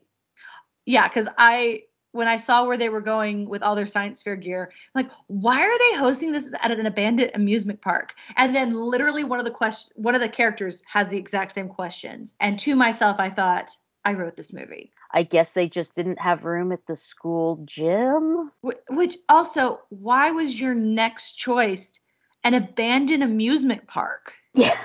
[0.86, 1.84] Yeah, because I
[2.14, 5.62] when I saw where they were going with all their science fair gear, like, why
[5.62, 8.14] are they hosting this at an abandoned amusement park?
[8.38, 11.68] And then literally one of the question one of the characters has the exact same
[11.68, 12.34] questions.
[12.40, 14.92] And to myself, I thought, I wrote this movie.
[15.12, 18.52] I guess they just didn't have room at the school gym.
[18.90, 22.00] Which also, why was your next choice
[22.44, 24.34] an abandoned amusement park?
[24.56, 24.78] Yeah.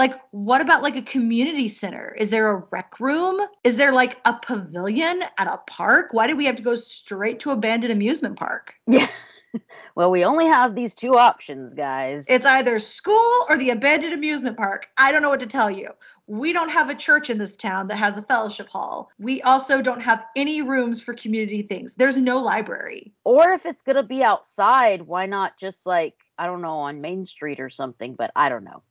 [0.00, 2.16] Like, what about like a community center?
[2.18, 3.38] Is there a rec room?
[3.62, 6.14] Is there like a pavilion at a park?
[6.14, 8.76] Why did we have to go straight to abandoned amusement park?
[8.86, 9.06] Yeah.
[9.94, 12.24] well, we only have these two options, guys.
[12.30, 14.88] It's either school or the abandoned amusement park.
[14.96, 15.90] I don't know what to tell you.
[16.26, 19.10] We don't have a church in this town that has a fellowship hall.
[19.18, 21.94] We also don't have any rooms for community things.
[21.94, 23.12] There's no library.
[23.22, 27.02] Or if it's going to be outside, why not just like, I don't know, on
[27.02, 28.82] Main Street or something, but I don't know.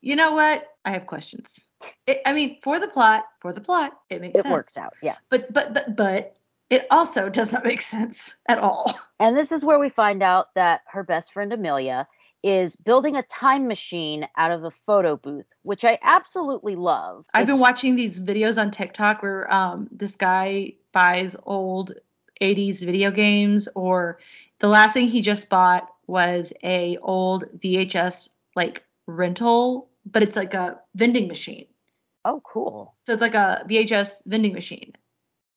[0.00, 0.66] You know what?
[0.84, 1.66] I have questions.
[2.06, 4.52] It, I mean, for the plot, for the plot, it makes it sense.
[4.52, 5.16] Works out, yeah.
[5.28, 6.36] But but but but
[6.70, 8.98] it also does not make sense at all.
[9.20, 12.06] And this is where we find out that her best friend Amelia
[12.44, 17.24] is building a time machine out of a photo booth, which I absolutely love.
[17.34, 21.94] I've it's- been watching these videos on TikTok where um, this guy buys old
[22.40, 24.18] 80s video games or
[24.60, 30.54] the last thing he just bought was a old VHS like rental, but it's like
[30.54, 31.66] a vending machine.
[32.24, 32.94] Oh, cool.
[33.06, 34.92] So it's like a VHS vending machine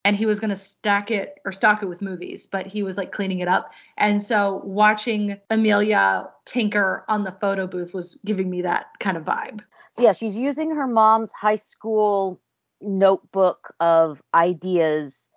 [0.04, 2.98] and he was going to stack it or stock it with movies, but he was
[2.98, 3.72] like cleaning it up.
[3.98, 9.24] And so watching Amelia tinker on the photo booth was giving me that kind of
[9.24, 9.62] vibe.
[9.92, 12.42] So yeah, she's using her mom's high school
[12.80, 15.30] notebook of ideas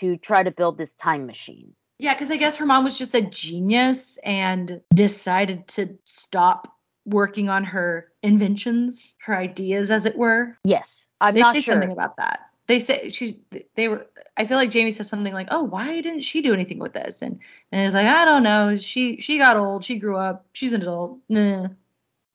[0.00, 1.74] to try to build this time machine.
[1.98, 7.48] Yeah, because I guess her mom was just a genius and decided to stop working
[7.48, 10.56] on her inventions, her ideas, as it were.
[10.64, 11.74] Yes, I'm they not say sure.
[11.74, 12.40] something about that.
[12.66, 13.40] They say she
[13.74, 16.78] they were i feel like jamie says something like oh why didn't she do anything
[16.78, 17.20] with this?
[17.20, 17.40] And
[17.72, 18.76] and it's like i don't know.
[18.76, 19.84] She she got old.
[19.84, 20.46] She grew up.
[20.52, 21.18] She's an adult.
[21.28, 21.68] Nah.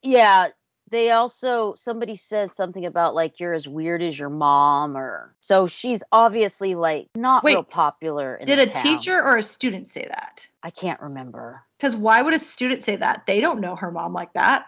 [0.02, 0.48] yeah
[0.90, 5.66] they also somebody says something about like you're as weird as your mom or so
[5.66, 8.82] she's obviously like not Wait, real popular did a town.
[8.82, 10.48] teacher or a student say that?
[10.62, 11.62] I can't remember.
[11.78, 13.24] Because why would a student say that?
[13.26, 14.66] They don't know her mom like that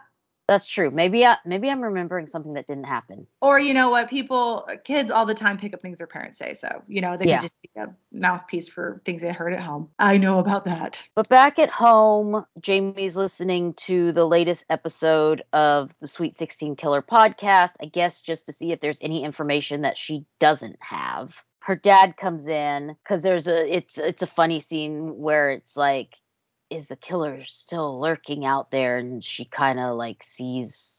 [0.49, 0.91] that's true.
[0.91, 3.27] Maybe I, maybe I'm remembering something that didn't happen.
[3.43, 6.55] Or you know what, people, kids all the time pick up things their parents say.
[6.55, 7.37] So you know they yeah.
[7.37, 9.91] can just be a mouthpiece for things they heard at home.
[9.99, 11.07] I know about that.
[11.15, 17.03] But back at home, Jamie's listening to the latest episode of the Sweet 16 Killer
[17.03, 17.73] podcast.
[17.83, 21.37] I guess just to see if there's any information that she doesn't have.
[21.61, 26.15] Her dad comes in because there's a it's it's a funny scene where it's like
[26.71, 28.99] is the killer still lurking out there?
[28.99, 30.99] And she kind of like sees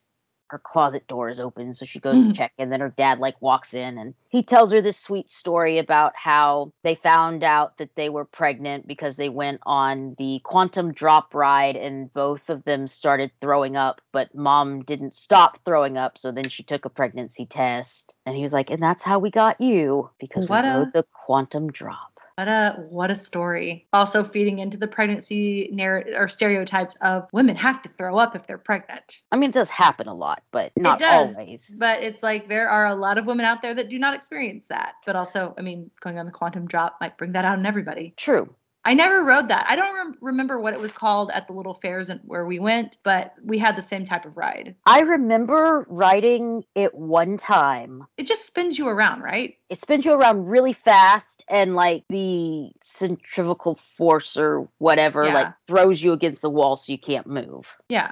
[0.50, 2.32] her closet door is open, so she goes mm-hmm.
[2.32, 5.30] to check, and then her dad like walks in and he tells her this sweet
[5.30, 10.40] story about how they found out that they were pregnant because they went on the
[10.44, 15.98] quantum drop ride and both of them started throwing up, but mom didn't stop throwing
[15.98, 18.16] up, so then she took a pregnancy test.
[18.26, 21.06] And he was like, and that's how we got you because what we rode the
[21.26, 22.19] quantum drop.
[22.40, 23.86] What a what a story.
[23.92, 28.48] Also feeding into the pregnancy narrative or stereotypes of women have to throw up if
[28.48, 29.20] they're pregnant.
[29.30, 31.70] I mean, it does happen a lot, but not always.
[31.78, 34.68] But it's like there are a lot of women out there that do not experience
[34.68, 34.94] that.
[35.06, 38.14] But also, I mean, going on the quantum drop might bring that out in everybody.
[38.16, 38.56] True.
[38.86, 39.66] I never rode that.
[39.70, 42.60] I don't rem- remember what it was called at the little fairs and where we
[42.60, 44.76] went, but we had the same type of ride.
[44.86, 48.06] I remember riding it one time.
[48.18, 49.56] It just spins you around, right?
[49.70, 55.34] It spins you around really fast, and like the centrifugal force or whatever, yeah.
[55.34, 57.76] like throws you against the wall so you can't move.
[57.90, 58.12] Yeah.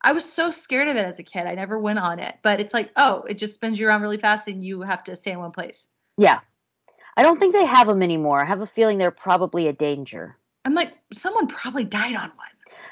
[0.00, 1.46] I was so scared of it as a kid.
[1.46, 4.18] I never went on it, but it's like, oh, it just spins you around really
[4.18, 5.88] fast and you have to stay in one place.
[6.16, 6.40] Yeah.
[7.16, 8.42] I don't think they have them anymore.
[8.42, 10.36] I have a feeling they're probably a danger.
[10.64, 12.48] I'm like, someone probably died on one.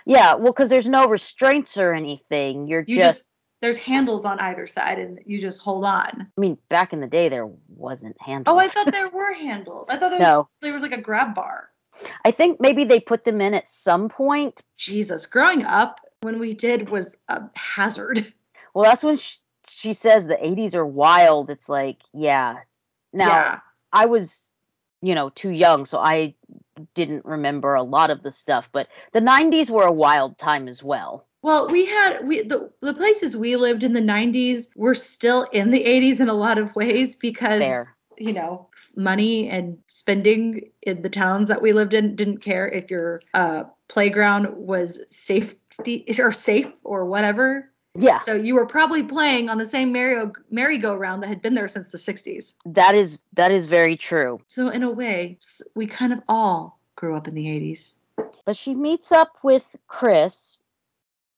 [0.06, 2.66] Yeah, well, because there's no restraints or anything.
[2.66, 6.28] You're You just, just, there's handles on either side and you just hold on.
[6.36, 8.54] I mean, back in the day, there wasn't handles.
[8.54, 9.88] Oh, I thought there were handles.
[9.88, 10.48] I thought there was No.
[10.60, 11.70] there was like a grab bar.
[12.24, 14.60] I think maybe they put them in at some point.
[14.76, 18.32] Jesus, growing up when we did was a hazard.
[18.74, 19.36] Well, that's when she,
[19.68, 21.48] she says the 80s are wild.
[21.48, 22.56] It's like, yeah.
[23.12, 23.58] Now, yeah.
[23.94, 24.50] I was,
[25.00, 26.34] you know, too young, so I
[26.94, 30.82] didn't remember a lot of the stuff, but the 90s were a wild time as
[30.82, 31.26] well.
[31.42, 35.70] Well, we had we the the places we lived in the 90s were still in
[35.70, 37.96] the 80s in a lot of ways because Fair.
[38.16, 42.90] you know, money and spending in the towns that we lived in didn't care if
[42.90, 47.70] your uh playground was safety or safe or whatever.
[47.96, 51.68] Yeah, So you were probably playing on the same merry merry-go-round that had been there
[51.68, 52.54] since the 60s.
[52.66, 54.40] that is that is very true.
[54.48, 55.38] So in a way,
[55.76, 57.96] we kind of all grew up in the 80s.
[58.44, 60.58] But she meets up with Chris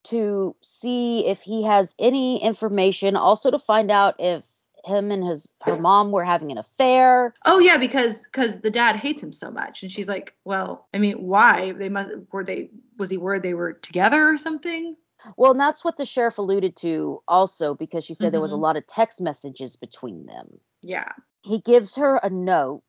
[0.05, 4.45] to see if he has any information, also to find out if
[4.85, 7.35] him and his her mom were having an affair.
[7.45, 10.99] Oh yeah, because because the dad hates him so much, and she's like, well, I
[10.99, 11.73] mean, why?
[11.73, 14.97] They must were they was he worried they were together or something?
[15.37, 18.57] Well, and that's what the sheriff alluded to also because she said there was a
[18.57, 18.61] Mhm.
[18.61, 20.61] lot of text messages between them.
[20.83, 21.11] Yeah.
[21.43, 22.83] He gives her a note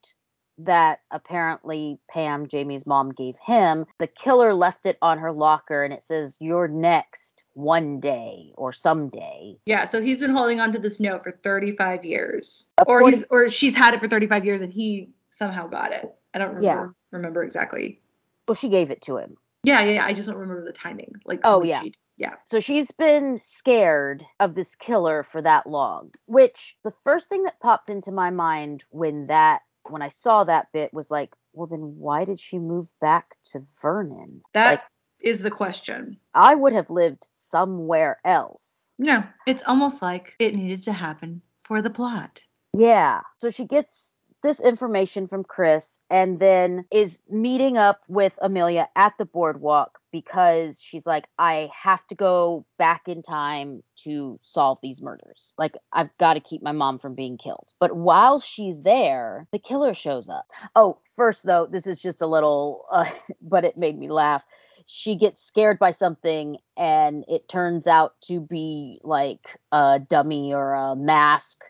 [0.60, 3.86] that apparently Pam, Jamie's mom, gave him.
[4.00, 8.74] The killer left it on her locker and it says, You're next one day or
[8.74, 9.58] someday.
[9.68, 12.74] Yeah, so he's been holding on to this note for 35 years.
[12.80, 16.12] Of Or he's or she's had it for 35 years and he somehow got it.
[16.34, 16.88] I don't remember Yeah.
[17.12, 18.02] remember exactly.
[18.48, 19.38] Well, she gave it to him.
[19.64, 20.06] Yeah, yeah, yeah.
[20.06, 21.14] I just don't remember the timing.
[21.26, 21.82] Like Oh, yeah.
[21.84, 22.36] she- yeah.
[22.46, 26.12] So she's been scared of this killer for that long.
[26.26, 30.72] Which the first thing that popped into my mind when that when I saw that
[30.74, 34.42] bit was like, well then why did she move back to Vernon?
[34.54, 34.84] That
[35.20, 36.20] is like the question.
[36.34, 38.94] I would have lived somewhere else.
[38.98, 42.42] No, it's almost like it needed to happen for the plot.
[42.74, 43.22] Yeah.
[43.40, 49.18] So she gets this information from Chris and then is meeting up with Amelia at
[49.18, 55.02] the boardwalk because she's like, I have to go back in time to solve these
[55.02, 55.54] murders.
[55.58, 57.72] Like, I've got to keep my mom from being killed.
[57.80, 60.52] But while she's there, the killer shows up.
[60.76, 63.10] Oh, first, though, this is just a little, uh,
[63.42, 64.46] but it made me laugh.
[64.86, 70.74] She gets scared by something and it turns out to be like a dummy or
[70.74, 71.64] a mask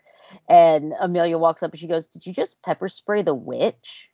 [0.48, 4.10] and Amelia walks up and she goes, Did you just pepper spray the witch?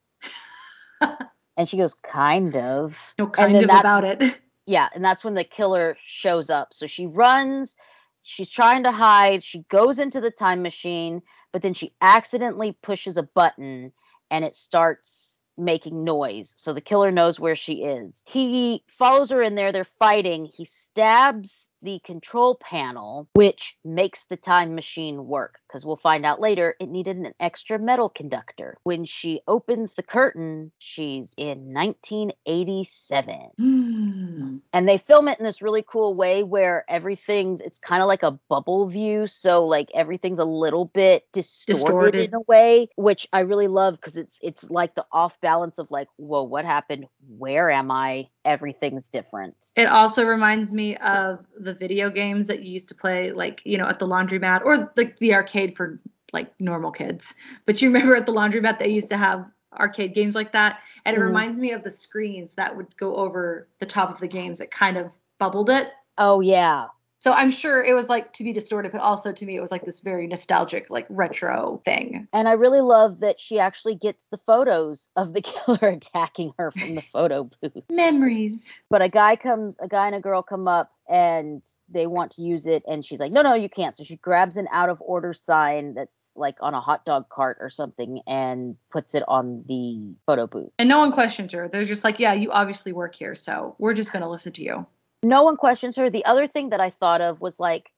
[1.57, 2.96] and she goes, Kind of.
[3.18, 4.40] No kind then of that's- about it.
[4.66, 4.88] Yeah.
[4.94, 6.72] And that's when the killer shows up.
[6.72, 7.77] So she runs,
[8.22, 11.20] she's trying to hide, she goes into the time machine,
[11.53, 13.92] but then she accidentally pushes a button
[14.31, 16.54] and it starts making noise.
[16.56, 18.22] So the killer knows where she is.
[18.26, 20.46] He follows her in there, they're fighting.
[20.46, 25.58] He stabs the control panel, which makes the time machine work.
[25.68, 28.76] Because we'll find out later it needed an extra metal conductor.
[28.84, 33.50] When she opens the curtain, she's in 1987
[34.72, 38.22] And they film it in this really cool way where everything's it's kind of like
[38.22, 42.28] a bubble view so like everything's a little bit distorted, Distorted.
[42.28, 45.90] in a way which i really love because it's it's like the off balance of
[45.90, 47.06] like whoa what happened
[47.38, 52.72] where am i everything's different It also reminds me of the video games that you
[52.72, 56.00] used to play, like, you know, at the laundromat or like the arcade for
[56.32, 57.34] like normal kids.
[57.64, 59.46] But you remember at the laundromat, they used to have
[59.78, 60.80] arcade games like that.
[61.04, 61.26] And it Mhm.
[61.26, 64.70] reminds me of the screens that would go over the top of the games that
[64.70, 65.92] kind of bubbled it.
[66.16, 66.87] oh yeah
[67.24, 69.70] So I'm sure it was like to be distorted, but also to me, it was
[69.70, 72.28] like this very nostalgic, like retro thing.
[72.34, 76.70] and i really love that she actually gets the photos of the killer attacking her
[76.70, 78.82] from the photo booth Memories.
[78.90, 82.42] but a guy comes a guy and a girl come up and they want to
[82.42, 85.00] use it and she's like no no you can't so she grabs an out of
[85.00, 89.64] order sign that's like on a hot dog cart or something and puts it on
[89.66, 91.68] the photo booth And no one questions her.
[91.68, 94.62] They're just like, yeah, you obviously work here, so we're just going to listen to
[94.62, 94.87] you.
[95.24, 97.90] No one questions her the other thing that i thought of was like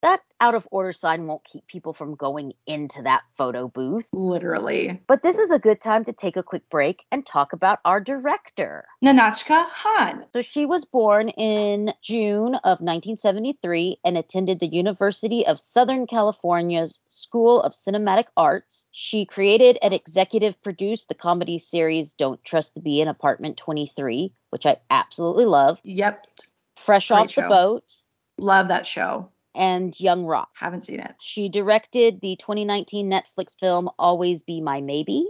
[0.00, 5.02] that out of order sign won't keep people from going into that photo booth Literally.
[5.08, 8.00] but this is a good time to take a quick break and talk about our
[8.00, 10.24] director Nahnatchka Khan.
[10.32, 17.00] So she was born in June of 1973 and attended the University of Southern California's
[17.08, 18.86] School of Cinematic Arts.
[18.90, 24.32] She created and executive produced the comedy series Don't Trust the Bee in Apartment 23,
[24.50, 25.80] which I absolutely love.
[25.84, 26.26] Yep.
[26.78, 27.42] Fresh Great Off the.
[27.42, 27.84] Boat
[28.38, 29.30] Love that show.
[29.54, 30.50] and Young Rock.
[30.54, 31.14] Haven't seen it.
[31.20, 35.26] She directed the 2019 Netflix film Always Be My Maybe.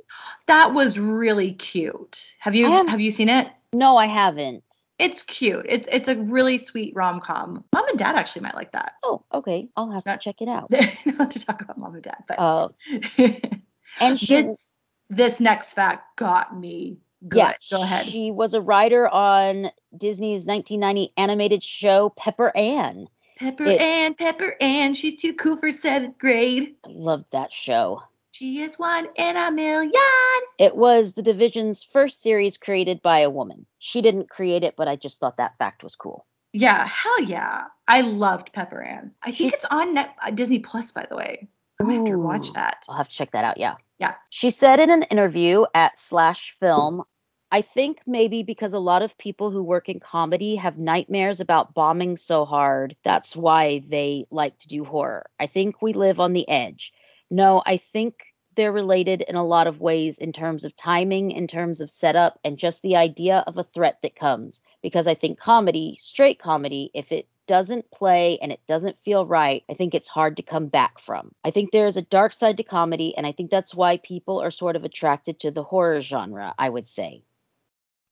[0.46, 2.32] That was really cute.
[2.40, 3.48] Have you have- have you seen it?
[3.72, 4.64] No, I haven't.
[4.98, 5.66] It's cute.
[5.68, 7.62] It's it's a really sweet rom com.
[7.72, 8.94] Mom and Dad actually might like that.
[9.04, 9.68] Oh, okay.
[9.76, 10.70] I'll have to check it out.
[11.06, 12.68] Not to talk about Mom and Dad, but Uh,
[14.00, 14.74] and she this
[15.08, 17.38] this next fact got me good.
[17.38, 18.06] Yeah, Go ahead.
[18.06, 23.08] She was a writer on Disney's 1990 animated show Pepper Ann.
[23.36, 26.74] Pepper it- Ann, Pepper Ann, she's too cool for seventh grade.
[26.84, 28.02] I loved that show.
[28.32, 29.92] She is one in a million.
[30.58, 33.66] It was the division's first series created by a woman.
[33.78, 36.24] She didn't create it, but I just thought that fact was cool.
[36.52, 37.64] Yeah, hell yeah.
[37.86, 39.12] I loved Pepper Ann.
[39.22, 41.48] I think She's- it's on Net- uh, Disney Plus, by the way.
[41.80, 42.84] I might have to watch that.
[42.88, 43.58] I'll have to check that out.
[43.58, 43.74] Yeah.
[43.98, 44.14] Yeah.
[44.30, 47.02] She said in an interview at Slash Film,
[47.50, 51.74] I think maybe because a lot of people who work in comedy have nightmares about
[51.74, 55.30] bombing so hard, that's why they like to do horror.
[55.40, 56.92] I think we live on the edge.
[57.30, 61.46] No, I think they're related in a lot of ways in terms of timing, in
[61.46, 64.60] terms of setup, and just the idea of a threat that comes.
[64.82, 69.64] Because I think comedy, straight comedy, if it doesn't play and it doesn't feel right,
[69.68, 71.32] I think it's hard to come back from.
[71.42, 74.40] I think there is a dark side to comedy, and I think that's why people
[74.40, 77.24] are sort of attracted to the horror genre, I would say.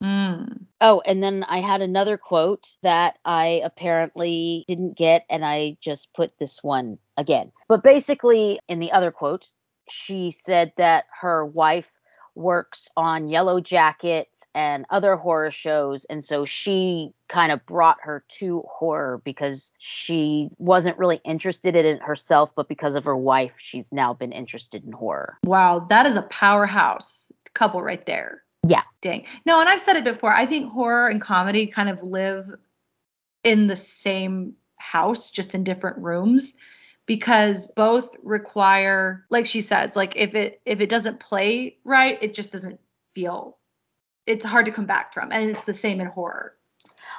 [0.02, 0.66] Mm.
[0.80, 6.12] Oh, and then I had another quote that I apparently didn't get, and I just
[6.12, 7.52] put this one again.
[7.68, 9.46] But basically, in the other quote,
[9.88, 11.90] she said that her wife
[12.36, 18.24] works on Yellow Jackets and other horror shows, and so she kind of brought her
[18.38, 23.54] to horror because she wasn't really interested in it herself, but because of her wife,
[23.58, 25.38] she's now been interested in horror.
[25.44, 28.42] Wow, that is a powerhouse couple right there.
[28.66, 28.82] Yeah.
[29.00, 29.26] Dang.
[29.44, 30.32] No, and I've said it before.
[30.32, 32.46] I think horror and comedy kind of live
[33.42, 36.58] in the same house, just in different rooms
[37.06, 42.34] because both require like she says like if it if it doesn't play right it
[42.34, 42.80] just doesn't
[43.14, 43.56] feel
[44.26, 45.30] it's hard to come back from.
[45.32, 46.54] And it's the same in horror.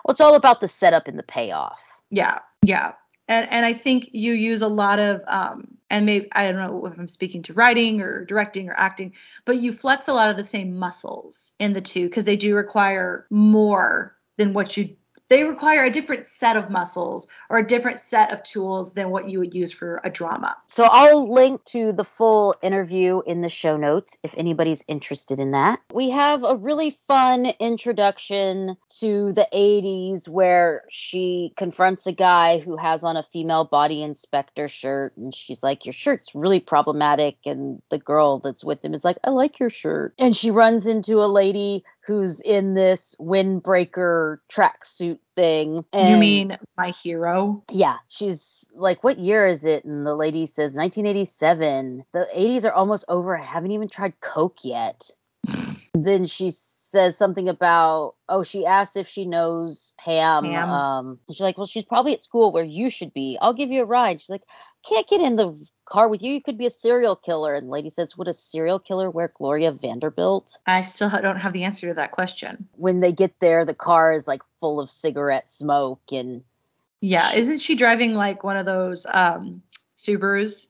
[0.04, 1.82] Well, it's all about the setup and the payoff.
[2.12, 2.94] yeah yeah.
[3.30, 6.86] And and i think you use a lot of um and maybe i don't know
[6.86, 9.14] if i'm speaking to writing or directing or acting
[9.46, 12.56] but you flex a lot of the same muscles in the two because they do
[12.56, 14.96] require more than what you
[15.30, 19.30] they require a different set of muscles or a different set of tools than what
[19.30, 23.50] you would use for a drama So I'll link to the full interview in the
[23.50, 25.80] show notes if anybody's interested in that.
[25.94, 32.78] We have a really fun introduction to the 80s where she confronts a guy who
[32.78, 37.82] has on a female body inspector shirt and she's like your shirt's really problematic and
[37.90, 40.14] the girl that's with him is like I like your shirt.
[40.20, 45.86] And she runs into a lady who's in this windbreaker tracksuit thing.
[45.94, 49.86] And you mean my hero yeah, she's like, What year is it?
[49.86, 52.06] And the lady says 1987.
[52.14, 53.38] The 80s are almost over.
[53.38, 55.10] I haven't even tried Coke yet.
[55.94, 60.46] then she says something about, oh, she asks if she knows Pam.
[60.46, 60.70] Pam.
[60.70, 63.38] Um, she's like, Well, she's probably at school where you should be.
[63.42, 64.22] I'll give you a ride.
[64.22, 64.44] She's like,
[64.88, 66.34] Can't get in the car with you.
[66.34, 67.56] You could be a serial killer.
[67.56, 70.58] And the lady says, Would a serial killer wear Gloria Vanderbilt?
[70.66, 74.14] i still don't have the answer to that question When they get there, the car
[74.14, 76.44] is like full of cigarette smoke and
[77.00, 79.62] yeah isn't she driving like one of those um
[79.96, 80.68] subarus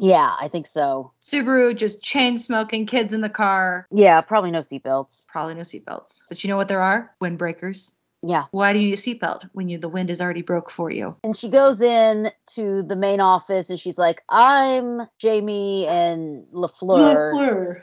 [0.00, 1.10] yeah, I think so.
[1.20, 5.26] Subaru just chain smoking, kids in the car, Yeah, probably no seatbelts.
[5.26, 6.22] probably no seatbelts.
[6.28, 7.10] But you know what there are?
[7.20, 7.94] Windbreakers.
[8.22, 8.44] Yeah.
[8.50, 11.16] Why do you need a seatbelt when you the wind is already broke for you?
[11.22, 17.82] And she goes in to the main office and she's like, I'm Jamie and LaFleur,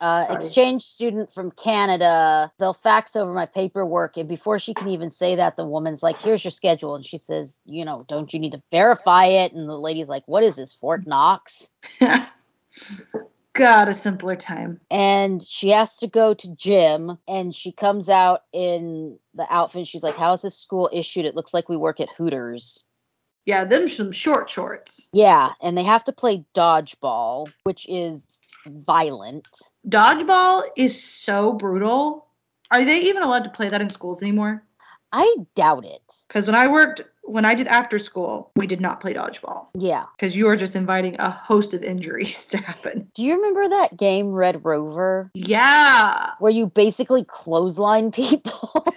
[0.00, 2.52] uh, exchange student from Canada.
[2.58, 4.16] They'll fax over my paperwork.
[4.16, 6.94] And before she can even say that, the woman's like, Here's your schedule.
[6.94, 9.52] And she says, You know, don't you need to verify it?
[9.52, 11.68] And the lady's like, What is this, Fort Knox?
[13.60, 14.80] God, a simpler time.
[14.90, 20.02] and she has to go to gym and she comes out in the outfit she's
[20.02, 22.84] like how is this school issued it looks like we work at hooters
[23.44, 25.08] Yeah, them some short shorts.
[25.12, 29.46] yeah and they have to play dodgeball which is violent
[29.88, 32.26] Dodgeball is so brutal.
[32.70, 34.62] Are they even allowed to play that in schools anymore?
[35.12, 39.00] i doubt it Because when I worked, when I did after school, we did not
[39.00, 43.10] play dodgeball yeah because you are just inviting a host of injuries to happen.
[43.14, 46.32] do you remember that game red rover Yeah.
[46.40, 48.84] where you basically clothesline people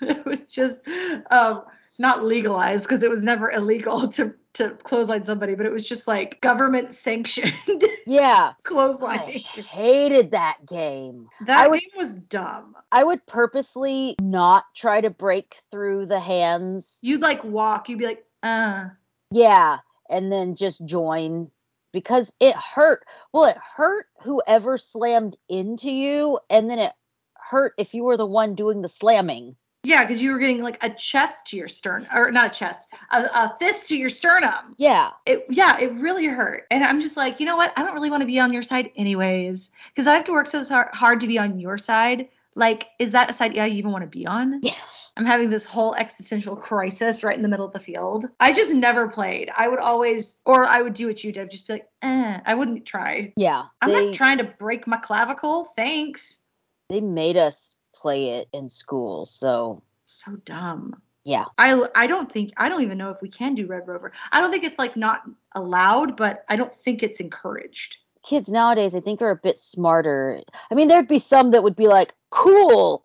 [0.00, 0.86] it was just
[1.30, 1.62] um,
[2.00, 6.08] not legalized because it was never illegal to to clothesline somebody, but it was just
[6.08, 7.52] like government sanctioned
[8.06, 9.42] yeah i clotheslining.
[9.44, 12.74] hated that game That I would- game was dumb.
[12.90, 18.06] i would purposely not try to break through the hands You'd like walk, you'd be
[18.06, 18.86] like, uh.
[19.30, 19.78] Yeah,
[20.08, 21.50] and then just join
[21.92, 23.04] because it hurt.
[23.32, 26.92] Well, it hurt whoever slammed into you, and then it
[27.34, 29.54] hurt if you were the one doing the slamming.
[29.82, 32.86] Yeah, because you were getting like a chest to your sternum, or not a chest,
[33.10, 34.74] a, a fist to your sternum.
[34.76, 35.10] Yeah.
[35.24, 36.66] It, yeah, it really hurt.
[36.70, 37.72] And I'm just like, you know what?
[37.76, 40.46] I don't really want to be on your side anyways, because I have to work
[40.46, 42.28] so hard, to be on your side.
[42.54, 44.60] Like, is that a side I even want to be on?
[44.62, 44.74] Yeah.
[45.16, 48.26] I'm having this whole existential crisis right in the middle of the field.
[48.38, 49.50] I just never played.
[49.56, 52.40] I would always, or I would do what you did, just be like, eh.
[52.44, 53.32] I wouldn't try.
[53.36, 53.64] Yeah.
[53.80, 55.64] I'm they, not trying to break my clavicle.
[55.64, 56.42] Thanks.
[56.88, 61.00] They made us play it in school, so So dumb.
[61.24, 61.44] yeah.
[61.58, 64.12] I I don't think I don't even know if we can do Red Rover.
[64.32, 65.22] I don't think it's like not
[65.54, 67.98] allowed, but I don't think it's encouraged.
[68.22, 70.42] Kids nowadays, I think, are a bit smarter.
[70.70, 73.02] I mean, there'd be some that would be like, cool.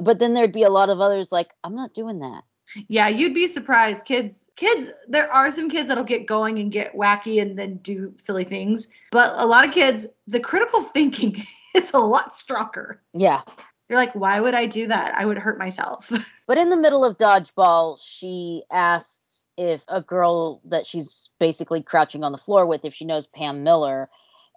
[0.00, 2.42] But then there'd be a lot of others like, I'm not doing that.
[2.86, 4.04] Yeah, you'd be surprised.
[4.04, 8.12] Kids kids there are some kids that'll get going and get wacky and then do
[8.18, 8.88] silly things.
[9.10, 11.42] But a lot of kids, the critical thinking
[11.74, 13.00] is a lot stronger.
[13.14, 13.40] Yeah.
[13.88, 15.14] They're like, why would I do that?
[15.16, 16.12] I would hurt myself.
[16.46, 22.24] But in the middle of dodgeball, she asks if a girl that she's basically crouching
[22.24, 24.08] on the floor with, if she knows Pam Miller.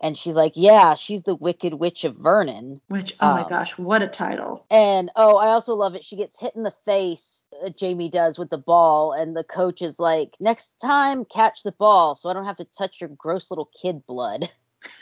[0.02, 2.80] And she's like, Yeah, she's the Wicked Witch of Vernon.
[2.88, 4.66] Which, oh my Um, gosh, what a title.
[4.72, 6.06] And oh, I also love it.
[6.06, 9.12] She gets hit in the face, uh, Jamie does with the ball.
[9.12, 12.66] And the coach is like, Next time, catch the ball so I don't have to
[12.78, 14.50] touch your gross little kid blood.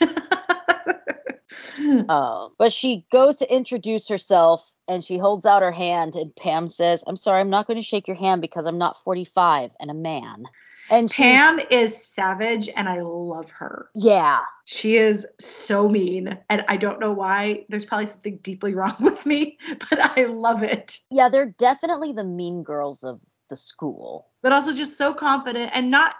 [2.10, 6.16] Um, but she goes to introduce herself and she holds out her hand.
[6.16, 8.96] And Pam says, I'm sorry, I'm not going to shake your hand because I'm not
[9.04, 10.44] 45 and a man.
[10.90, 13.90] And Pam is savage and I love her.
[13.94, 14.40] yeah.
[14.64, 17.64] She is so mean, and I don't know why.
[17.68, 19.58] There's probably something deeply wrong with me,
[19.90, 20.98] but I love it.
[21.10, 24.28] Yeah, they're definitely the mean girls of the school.
[24.42, 26.14] But also just so confident and not.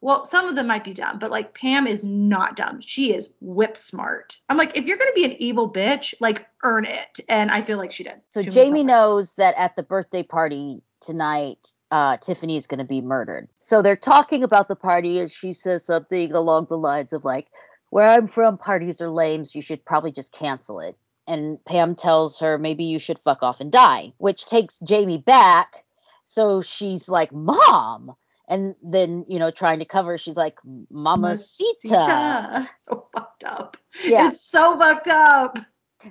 [0.00, 2.80] Well, some of them might be dumb, but like Pam is not dumb.
[2.80, 4.38] She is whip smart.
[4.48, 7.20] I'm like, if you're gonna be an evil bitch, like earn it.
[7.28, 8.20] And I feel like she did.
[8.30, 12.84] So To Jamie knows that at the birthday party tonight, uh, Tiffany is going to
[12.84, 13.48] be murdered.
[13.58, 17.48] So they're talking about the party, and she says something along the lines of like,
[17.90, 21.94] "Where I'm from, parties are lame, so you should probably just cancel it." And Pam
[21.94, 25.84] tells her maybe you should fuck off and die, which takes Jamie back.
[26.24, 28.16] So she's like, "Mom."
[28.48, 31.74] And then, you know, trying to cover, she's like, Mamacita.
[31.80, 32.70] Sita.
[32.82, 33.76] So fucked up.
[34.04, 34.28] Yeah.
[34.28, 35.58] It's so fucked up.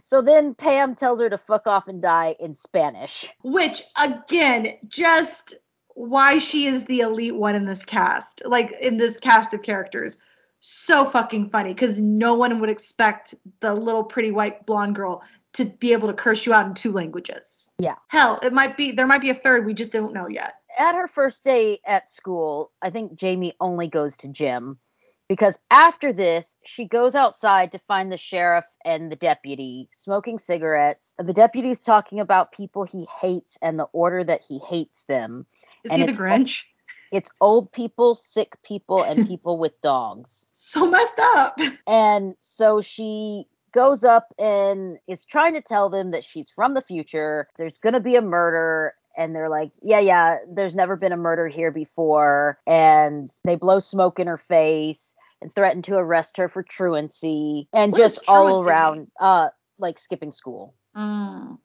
[0.03, 3.31] So then Pam tells her to fuck off and die in Spanish.
[3.43, 5.55] Which again, just
[5.93, 10.17] why she is the elite one in this cast, like in this cast of characters.
[10.59, 15.23] So fucking funny because no one would expect the little pretty white blonde girl
[15.53, 17.69] to be able to curse you out in two languages.
[17.77, 17.95] Yeah.
[18.07, 20.55] Hell, it might be there might be a third we just don't know yet.
[20.78, 24.80] At her first day at school, I think Jamie only goes to gym
[25.28, 31.15] because after this, she goes outside to find the sheriff and the deputy smoking cigarettes.
[31.17, 35.45] The deputy's talking about people he hates and the order that he hates them.
[35.84, 36.63] Is And he the Grinch?
[37.11, 40.51] It's old people, sick people, and people with dogs.
[40.53, 41.59] So messed up.
[41.88, 46.82] And so she goes up and is trying to tell them that she's from the
[46.82, 47.47] future.
[47.57, 48.93] There's going to be a murder.
[49.18, 52.59] And they're like, yeah, yeah, there's never been a murder here before.
[52.68, 57.91] And they blow smoke in her face and threaten to arrest her for truancy and
[57.91, 60.74] What just all around, uh, like skipping school.
[60.95, 61.57] Mm.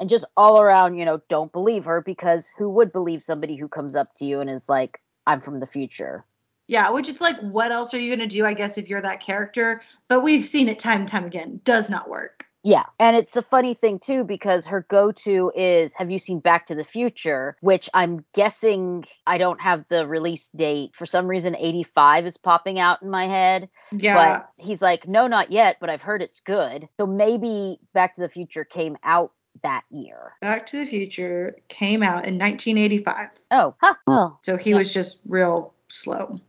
[0.00, 3.68] And just all around, you know, don't believe her because who would believe somebody who
[3.68, 6.24] comes up to you and is like, I'm from the future?
[6.66, 8.44] Yeah, which it's like, what else are you gonna do?
[8.44, 11.60] I guess if you're that character, but we've seen it time and time again.
[11.64, 12.46] Does not work.
[12.64, 12.84] Yeah.
[13.00, 16.74] And it's a funny thing too because her go-to is have you seen Back to
[16.74, 20.92] the Future, which I'm guessing I don't have the release date.
[20.94, 23.68] For some reason 85 is popping out in my head.
[23.90, 24.14] Yeah.
[24.38, 28.20] But he's like, "No, not yet, but I've heard it's good." So maybe Back to
[28.20, 29.32] the Future came out
[29.62, 30.32] that year.
[30.40, 33.28] Back to the Future came out in 1985.
[33.50, 33.94] Oh, huh.
[34.06, 34.76] Well, So he Yeah.
[34.78, 36.40] was just real slow.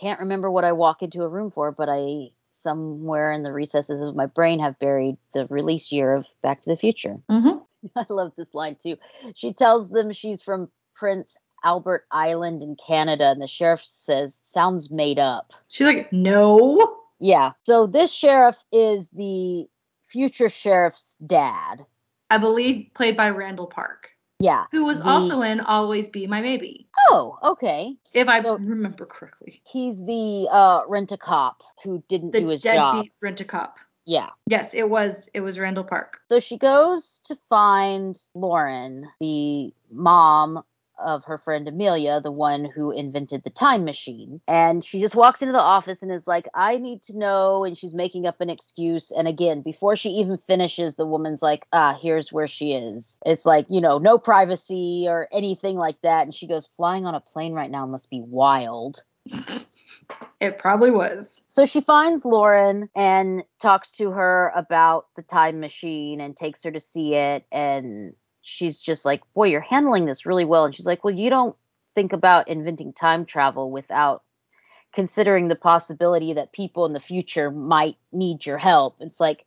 [0.00, 2.30] can't remember what I walk into a room for, but I
[2.62, 6.70] somewhere in the recesses of my brain have buried the release year of Back to
[6.70, 7.18] the Future.
[7.30, 7.58] Mm-hmm.
[7.96, 8.96] I love this line too.
[9.34, 14.90] She tells them she's from Prince Albert Island in Canada, and the sheriff says, Sounds
[14.90, 15.52] made up.
[15.68, 16.96] She's like, no.
[17.20, 17.52] Yeah.
[17.64, 19.66] So this sheriff is the
[20.02, 21.84] future sheriff's dad.
[22.30, 24.66] I believe played by Randall Park, Yeah.
[24.70, 27.96] who was The- also in Always Be My Baby, Oh, okay.
[28.14, 29.60] if I So- remember correctly.
[29.64, 33.06] He's the uh, rent a cop who didn't The do his job.
[33.20, 33.78] rent a cop.
[34.04, 34.30] Yeah.
[34.46, 35.28] Yes, it was.
[35.34, 36.20] It was Randall Park.
[36.30, 40.62] So she goes to find Lauren, the mom
[40.98, 44.40] of her friend Amelia, the one who invented the time machine.
[44.46, 47.64] And she just walks into the office and is like, I need to know.
[47.64, 49.10] And she's making up an excuse.
[49.10, 53.18] And again, before she even finishes, the woman's like, ah, here's where she is.
[53.24, 56.22] It's like, you know, no privacy or anything like that.
[56.22, 59.02] And she goes, flying on a plane right now must be wild.
[60.40, 61.42] It probably was.
[61.48, 66.70] So she finds Lauren and talks to her about the time machine and takes her
[66.70, 67.44] to see it.
[67.50, 68.14] And
[68.48, 70.64] she's just like, Boy, you're handling this really well.
[70.64, 71.56] And she's like, Well, you don't
[71.94, 74.22] think about inventing time travel without
[74.94, 78.96] considering the possibility that people in the future might need your help.
[79.00, 79.44] It's like,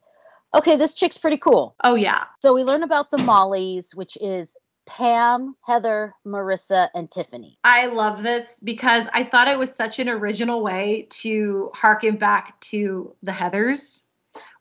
[0.54, 1.76] okay, this chick's pretty cool.
[1.84, 2.26] Oh, yeah.
[2.42, 7.58] So we learn about the Mollies, which is Pam, Heather, Marissa, and Tiffany.
[7.64, 12.60] I love this because I thought it was such an original way to harken back
[12.62, 14.02] to the Heathers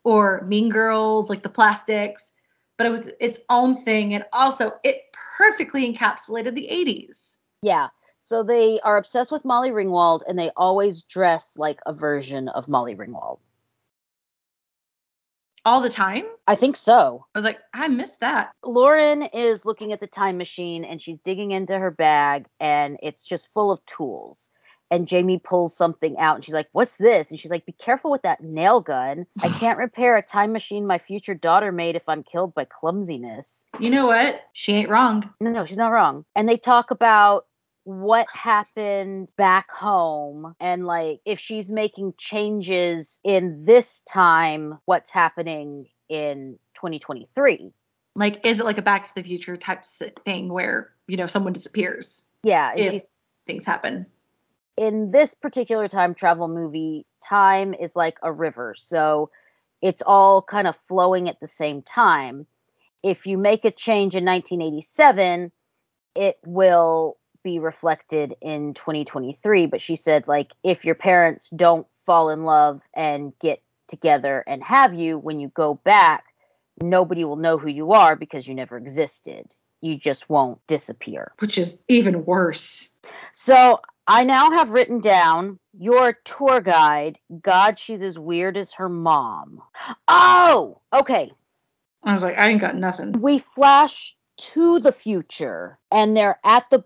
[0.04, 2.32] or Mean Girls, like the plastics,
[2.80, 4.14] but it was its own thing.
[4.14, 5.02] And also, it
[5.36, 7.36] perfectly encapsulated the 80s.
[7.60, 7.88] Yeah.
[8.20, 12.70] So they are obsessed with Molly Ringwald and they always dress like a version of
[12.70, 13.40] Molly Ringwald.
[15.66, 16.24] All the time?
[16.46, 17.26] I think so.
[17.34, 18.52] I was like, I missed that.
[18.64, 23.26] Lauren is looking at the time machine and she's digging into her bag and it's
[23.26, 24.48] just full of tools.
[24.90, 27.30] And Jamie pulls something out and she's like, What's this?
[27.30, 29.26] And she's like, Be careful with that nail gun.
[29.42, 33.68] I can't repair a time machine my future daughter made if I'm killed by clumsiness.
[33.78, 34.42] You know what?
[34.52, 35.32] She ain't wrong.
[35.40, 36.24] No, no, she's not wrong.
[36.34, 37.46] And they talk about
[37.84, 45.86] what happened back home and like if she's making changes in this time, what's happening
[46.08, 47.72] in 2023.
[48.16, 49.84] Like, is it like a Back to the Future type
[50.24, 52.24] thing where, you know, someone disappears?
[52.42, 52.72] Yeah.
[52.76, 54.06] If she's, things happen.
[54.80, 58.74] In this particular time travel movie, time is like a river.
[58.78, 59.28] So
[59.82, 62.46] it's all kind of flowing at the same time.
[63.02, 65.52] If you make a change in 1987,
[66.14, 72.28] it will be reflected in 2023 but she said like if your parents don't fall
[72.28, 76.24] in love and get together and have you when you go back
[76.82, 79.46] nobody will know who you are because you never existed
[79.80, 82.90] you just won't disappear which is even worse
[83.32, 83.80] so
[84.10, 89.60] i now have written down your tour guide god she's as weird as her mom
[90.08, 91.32] oh okay
[92.04, 96.68] i was like i ain't got nothing we flash to the future and they're at
[96.70, 96.82] the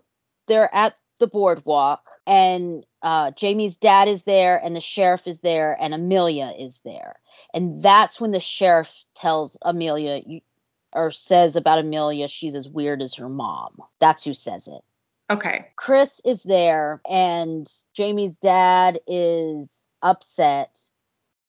[0.47, 5.77] they're at the boardwalk and uh, Jamie's dad is there and the sheriff is there
[5.79, 7.19] and Amelia is there.
[7.53, 10.21] And that's when the sheriff tells Amelia
[10.91, 13.77] or says about Amelia she's as weird as her mom.
[13.99, 14.81] That's who says it.
[15.29, 15.67] Okay.
[15.75, 20.77] Chris is there and Jamie's dad is upset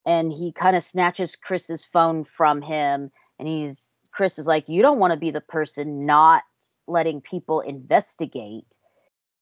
[0.07, 4.81] and he kind of snatches Chris's phone from him and he's Chris is like you
[4.81, 6.43] don't want to be the person not
[6.87, 8.79] letting people investigate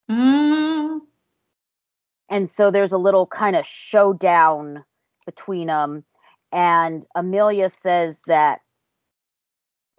[0.09, 0.99] Mm.
[2.29, 4.83] And so there's a little kind of showdown
[5.25, 6.03] between them.
[6.51, 8.61] And Amelia says that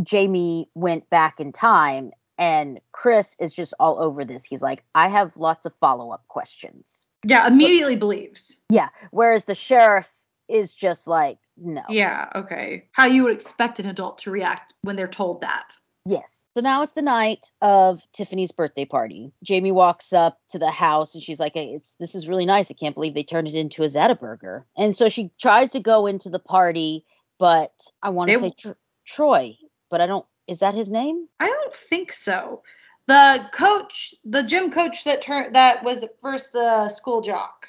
[0.02, 2.12] Jamie went back in time.
[2.38, 4.44] And Chris is just all over this.
[4.44, 7.06] He's like, I have lots of follow up questions.
[7.24, 8.60] Yeah, immediately but, believes.
[8.70, 8.88] Yeah.
[9.10, 10.12] Whereas the sheriff
[10.48, 11.82] is just like, no.
[11.88, 12.88] Yeah, okay.
[12.92, 15.72] How you would expect an adult to react when they're told that.
[16.06, 16.46] Yes.
[16.54, 19.32] So now it's the night of Tiffany's birthday party.
[19.42, 22.70] Jamie walks up to the house and she's like, hey, "It's this is really nice.
[22.70, 25.80] I can't believe they turned it into a Zeta burger." And so she tries to
[25.80, 27.04] go into the party,
[27.40, 28.70] but I want to say Tr-
[29.04, 29.56] Troy,
[29.90, 30.24] but I don't.
[30.46, 31.28] Is that his name?
[31.40, 32.62] I don't think so.
[33.06, 37.68] The coach, the gym coach that turned that was first the school jock.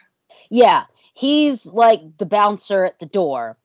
[0.50, 3.58] Yeah, he's like the bouncer at the door,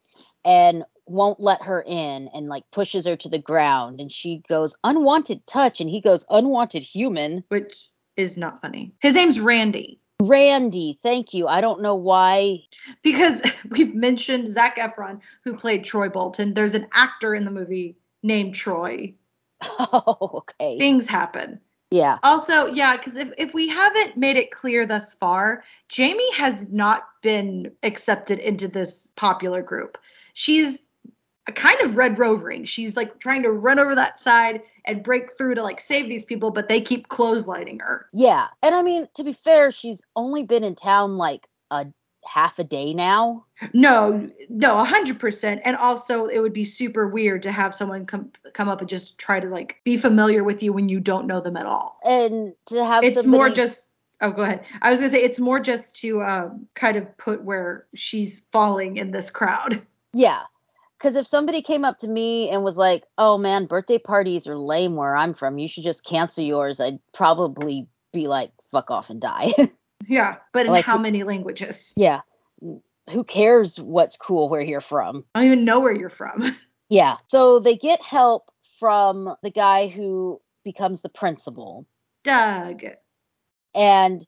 [0.44, 4.76] and won't let her in and like pushes her to the ground and she goes
[4.84, 10.98] unwanted touch and he goes unwanted human which is not funny his name's randy randy
[11.02, 12.60] thank you i don't know why
[13.02, 17.96] because we've mentioned zac efron who played troy bolton there's an actor in the movie
[18.22, 19.14] named troy
[19.62, 21.60] oh okay things happen
[21.90, 26.68] yeah also yeah because if, if we haven't made it clear thus far jamie has
[26.70, 29.98] not been accepted into this popular group
[30.32, 30.80] she's
[31.48, 32.64] a kind of red rovering.
[32.64, 36.24] She's like trying to run over that side and break through to like save these
[36.24, 38.06] people, but they keep clotheslining her.
[38.12, 38.46] Yeah.
[38.62, 41.86] And I mean, to be fair, she's only been in town like a
[42.32, 43.44] half a day now.
[43.74, 45.60] No, no, a hundred percent.
[45.64, 49.18] And also it would be super weird to have someone come come up and just
[49.18, 51.98] try to like be familiar with you when you don't know them at all.
[52.04, 53.88] And to have it's somebody- more just
[54.20, 54.64] Oh, go ahead.
[54.80, 58.96] I was gonna say it's more just to um, kind of put where she's falling
[58.96, 59.84] in this crowd.
[60.14, 60.42] Yeah,
[60.96, 64.56] Because if somebody came up to me and was like, "Oh man, birthday parties are
[64.56, 65.58] lame where I'm from.
[65.58, 69.52] You should just cancel yours," I'd probably be like, "Fuck off and die."
[70.08, 71.92] Yeah, but in Like- how many languages?
[71.96, 72.20] yeah.
[73.10, 75.24] Who cares what's cool where you're from?
[75.34, 76.56] I don't even know where you're from.
[76.88, 77.16] Yeah.
[77.28, 81.86] So they get help from the guy who becomes the principal.
[82.22, 82.84] Doug.
[83.74, 84.26] and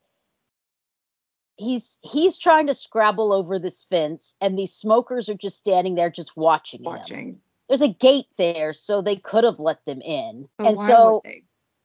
[1.56, 6.08] he's he's trying to scrabble over this fence and these smokers are just standing there
[6.10, 6.86] just watching him.
[6.86, 7.40] Watching.
[7.68, 10.48] There's a gate there so they could have let them in.
[10.56, 11.22] But and so?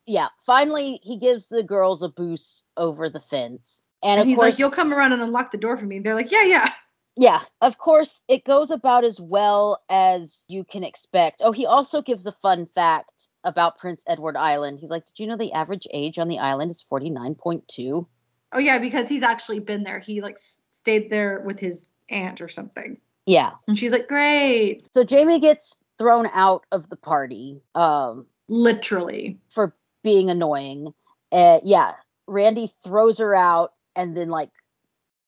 [0.09, 3.85] Yeah, finally he gives the girls a boost over the fence.
[4.01, 6.15] And, And he's course like, "You'll come around and unlock the door for me." They're
[6.15, 6.73] like, "Yeah, yeah."
[7.15, 11.41] yeah, of course it goes about as well as you can expect.
[11.43, 13.11] Oh, he also gives a fun fact
[13.43, 14.79] about Prince Edward Island.
[14.79, 18.07] He's like, "Did you know the average age on the island is 49.2?"
[18.51, 19.99] Oh yeah, because he's actually been there.
[19.99, 22.99] He like stayed there with his aunt or something.
[23.27, 23.51] Yeah.
[23.67, 29.37] And she's like, "Great." So Jamie gets thrown out of the party um, Literally.
[29.49, 30.93] for being annoying.
[31.31, 31.93] Uh, yeah,
[32.27, 34.51] Randy throws her out and then like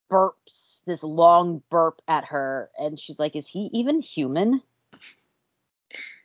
[0.09, 4.61] burps this long burp at her, and she's like, "Is he even human?"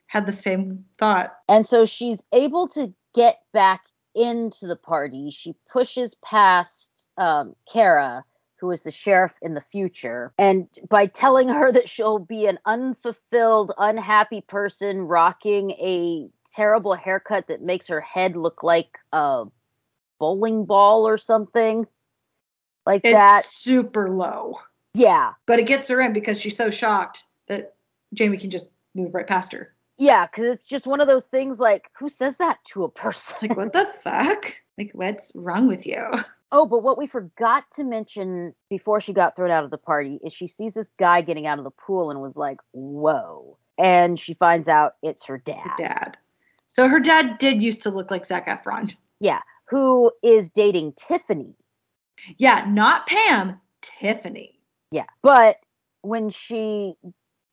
[0.06, 1.36] Had the same thought.
[1.48, 3.84] And so she's able to get back
[4.14, 5.30] into the party.
[5.30, 8.24] She pushes past um, Kara,
[8.60, 12.58] who is the sheriff in the future, and by telling her that she'll be an
[12.64, 19.44] unfulfilled, unhappy person rocking a terrible haircut that makes her head look like a
[20.18, 21.86] bowling ball or something
[22.86, 23.44] like It's that.
[23.44, 24.60] super low.
[24.94, 25.32] Yeah.
[25.46, 27.74] But it gets her in because she's so shocked that
[28.14, 29.74] Jamie can just move right past her.
[29.98, 33.36] Yeah, because it's just one of those things like, who says that to a person?
[33.42, 34.56] Like, what the fuck?
[34.78, 36.02] Like, what's wrong with you?
[36.52, 40.18] Oh, but what we forgot to mention before she got thrown out of the party
[40.24, 43.58] is she sees this guy getting out of the pool and was like, whoa.
[43.76, 46.18] And she finds out it's her dad, Her dad.
[46.76, 48.94] So her dad did used to look like Zac Efron.
[49.18, 51.54] Yeah, who is dating Tiffany.
[52.36, 54.60] Yeah, not Pam, Tiffany.
[54.90, 55.06] Yeah.
[55.22, 55.56] But
[56.02, 56.96] when she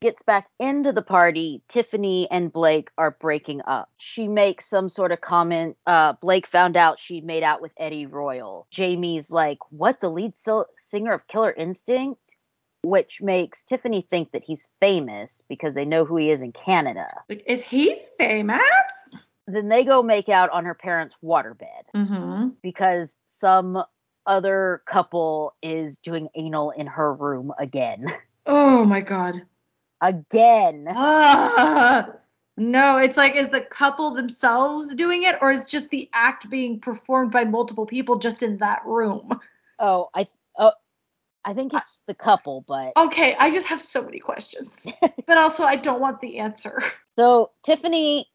[0.02, 3.88] gets back into the party, Tiffany and Blake are breaking up.
[3.96, 5.78] She makes some sort of comment.
[5.86, 8.66] Uh, Blake found out she made out with Eddie Royal.
[8.70, 10.02] Jamie's like, What?
[10.02, 12.20] The lead sil- singer of Killer Instinct?
[12.84, 17.06] Which makes Tiffany think that he's famous because they know who he is in Canada.
[17.28, 18.60] Is he famous?
[19.46, 22.48] Then they go make out on her parents' waterbed Mm-hmm.
[22.62, 23.82] because some
[24.26, 28.06] other couple is doing anal in her room again.
[28.46, 29.42] Oh my god.
[30.00, 30.86] again.
[30.94, 32.10] Ah,
[32.56, 36.80] no, it's like is the couple themselves doing it, or is just the act being
[36.80, 39.40] performed by multiple people just in that room?
[39.78, 40.28] Oh, I
[41.44, 44.90] I think it's the couple, but Okay, I just have so many questions,
[45.26, 46.80] but also I don't want the answer.
[47.18, 48.28] so Tiffany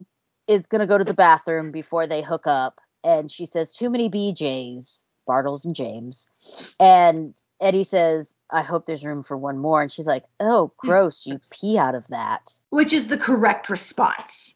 [0.47, 4.10] is gonna go to the bathroom before they hook up, and she says too many
[4.10, 6.30] BJ's, Bartles and Jaymes,
[6.80, 10.88] and Eddie says, "I hope there's room for one more," and she's like, "Oh, hmm.
[10.88, 11.26] gross!
[11.26, 14.55] You pee out of that." Which is the correct response.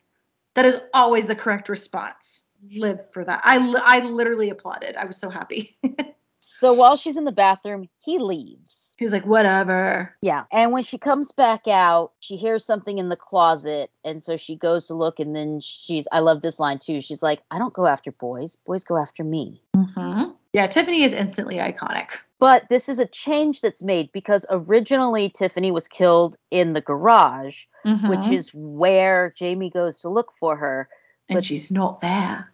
[0.55, 2.47] That is always the correct response.
[2.71, 3.41] Live for that.
[3.43, 4.95] I I literally applauded.
[4.95, 5.75] I was so happy.
[6.63, 8.95] So while she's in the bathroom, he leaves.
[8.97, 10.15] he was like, whatever.
[10.21, 10.45] Yeah.
[10.49, 13.91] And when she comes back out, she hears something in the closet.
[14.05, 15.19] And so she goes to look.
[15.19, 17.01] And then she's, I love this line too.
[17.01, 19.61] She's like, I don't go after boys, boys go after me.
[19.75, 20.31] Mm-hmm.
[20.53, 22.11] Yeah, Tiffany is instantly iconic.
[22.39, 27.65] But this is a change that's made because originally Tiffany was killed in the garage,
[27.83, 28.37] which Mhm.
[28.37, 30.87] is where Jamie goes to look for her.
[31.27, 32.53] and but- she's not there.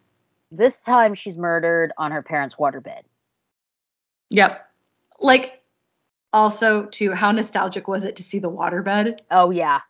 [0.49, 3.01] This time she's murdered on her parents' waterbed.
[4.29, 4.65] Yep.
[5.19, 5.61] Like,
[6.31, 9.19] also, too, how nostalgic was it to see the waterbed?
[9.31, 9.81] Oh, yeah.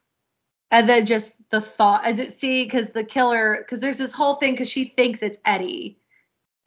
[0.71, 4.35] And then just the thought, I did see, because the killer, because there's this whole
[4.35, 5.97] thing, because she thinks it's Eddie.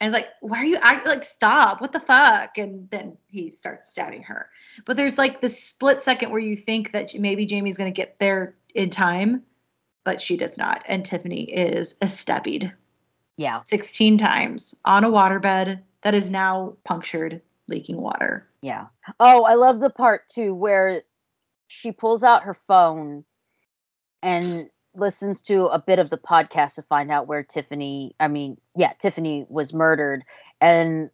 [0.00, 1.80] And it's like, why are you act like, stop?
[1.80, 2.58] What the fuck?
[2.58, 4.50] And then he starts stabbing her.
[4.84, 8.18] But there's like this split second where you think that maybe Jamie's going to get
[8.18, 9.44] there in time,
[10.02, 10.82] but she does not.
[10.86, 12.72] And Tiffany is stabbied
[13.36, 13.60] Yeah.
[13.64, 18.48] 16 times on a waterbed that is now punctured, leaking water.
[18.60, 18.86] Yeah.
[19.18, 21.02] Oh, I love the part too where
[21.68, 23.24] she pulls out her phone
[24.22, 28.58] and listens to a bit of the podcast to find out where Tiffany, I mean,
[28.76, 30.24] yeah, Tiffany was murdered.
[30.60, 31.10] And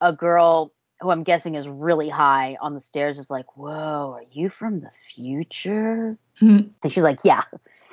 [0.00, 4.24] a girl who I'm guessing is really high on the stairs is like, Whoa, are
[4.32, 6.18] you from the future?
[6.38, 6.60] Hmm.
[6.82, 7.42] And she's like, Yeah.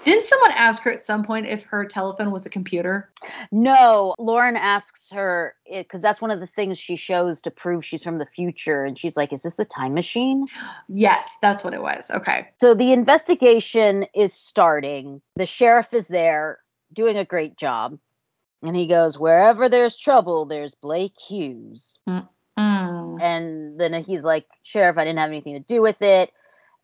[0.04, 3.10] Didn't someone ask her at some point if her telephone was a computer?
[3.52, 8.04] No, Lauren asks her because that's one of the things she shows to prove she's
[8.04, 8.84] from the future.
[8.84, 10.48] And she's like, Is this the time machine?
[10.88, 12.12] Yes, that's what it was.
[12.12, 12.50] Okay.
[12.62, 15.22] So the investigation is starting.
[15.36, 16.60] The sheriff is there
[16.94, 18.00] doing a great job.
[18.64, 22.00] And he goes, Wherever there's trouble, there's Blake Hughes.
[22.08, 22.28] Mm.
[23.22, 26.32] And then he's like, Sheriff, I didn't have anything to do with it.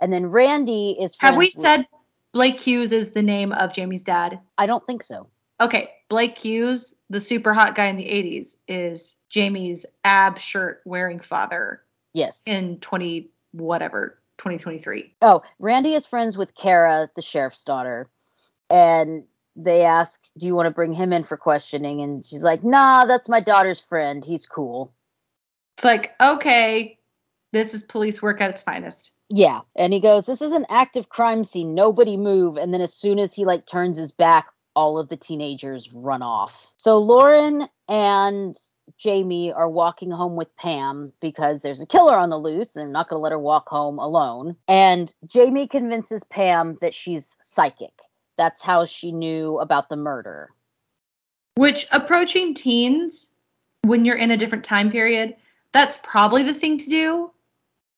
[0.01, 1.16] And then Randy is.
[1.20, 1.86] Have we with- said
[2.34, 4.40] Blake Hughes is the name of Jamie's dad?
[4.58, 5.30] I don't think so.
[5.62, 11.20] Okay, Blake Hughes, the super hot guy in the 80s, is Jamie's ab shirt wearing
[11.20, 12.42] father Yes.
[12.46, 15.16] in 20 whatever, 2023.
[15.22, 18.10] Oh, Randy is friends with Kara, the sheriff's daughter,
[18.70, 19.26] and
[19.56, 23.06] they ask, "Do you want to bring him in for questioning?" And she's like, "Nah,
[23.06, 24.26] that's my daughter's friend.
[24.26, 24.92] He's cool."
[25.78, 27.00] It's like, okay,
[27.52, 29.12] this is police work at its finest.
[29.36, 31.74] Yeah, and he goes, "This is an active crime scene.
[31.74, 35.18] Nobody move." And then as soon as he like turns his back, all of the
[35.18, 36.72] teenagers run off.
[36.78, 38.56] So Lauren and
[39.00, 42.94] Jamie are walking home with Pam because there's a killer on the loose and they're
[42.94, 44.56] not going to let her walk home alone.
[44.68, 47.94] And Jamie convinces Pam that she's psychic.
[48.38, 50.52] That's how she knew about the murder.
[51.56, 53.34] Which approaching teens,
[53.82, 55.36] when you're in a different time period,
[55.72, 57.32] that's probably the thing to do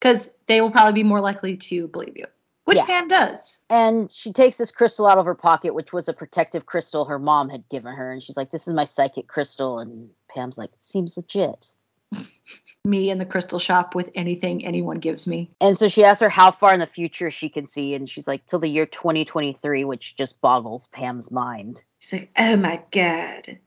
[0.06, 2.28] because they will probably be more likely to believe you,
[2.66, 2.86] which Yeah.
[2.86, 3.60] Pam does.
[3.72, 7.18] And she takes this crystal out of her pocket, which was a protective crystal her
[7.18, 8.12] mom had given her.
[8.12, 9.80] And she's like, This is my psychic crystal.
[9.80, 11.74] And Pam's like, Seems legit.
[12.86, 15.49] Me in the crystal shop with anything anyone gives me.
[15.60, 18.28] And so she asks her how far in the future she can see, and she's
[18.28, 21.84] like, till the year 2023, which just boggles Pam's mind.
[21.97, 23.58] She's like, oh my god.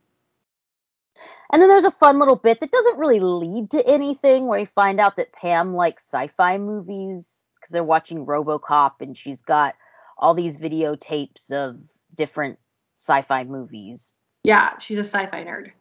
[1.52, 4.66] And then there's a fun little bit that doesn't really lead to anything where you
[4.66, 9.74] find out that Pam likes sci fi movies because they're watching Robocop and she's got
[10.16, 11.78] all these videotapes of
[12.14, 12.58] different
[12.94, 14.16] sci fi movies.
[14.44, 15.72] Yeah, she's a sci-fi nerd.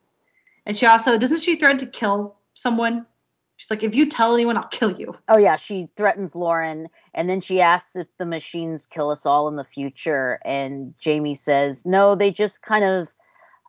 [0.65, 3.05] And she also doesn't she threaten to kill someone?
[3.55, 5.15] She's like, if you tell anyone, I'll kill you.
[5.27, 9.47] Oh, yeah, she threatens Lauren and then she asks if the machines kill us all
[9.47, 10.39] in the future.
[10.45, 13.07] And Jamie says, no, they just kind of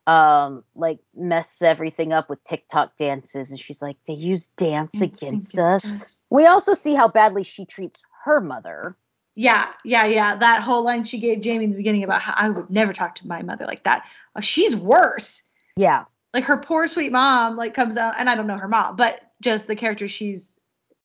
[0.09, 5.03] um like mess everything up with TikTok dances and she's like they use dance Dance
[5.03, 5.85] against against us.
[5.85, 6.27] us.
[6.31, 8.97] We also see how badly she treats her mother.
[9.35, 10.37] Yeah, yeah, yeah.
[10.37, 13.17] That whole line she gave Jamie in the beginning about how I would never talk
[13.17, 14.07] to my mother like that.
[14.35, 15.43] Uh, she's worse.
[15.77, 16.07] Yeah.
[16.33, 19.21] Like her poor sweet mom like comes out and I don't know her mom, but
[19.43, 20.58] just the character she's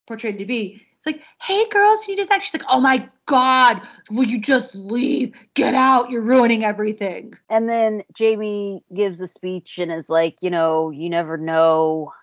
[0.07, 0.85] portrayed to be.
[0.95, 4.39] It's like, hey girls, you need a to She's like, oh my god, will you
[4.39, 5.33] just leave?
[5.53, 7.33] Get out, you're ruining everything.
[7.49, 12.13] And then Jamie gives a speech and is like, you know, you never know.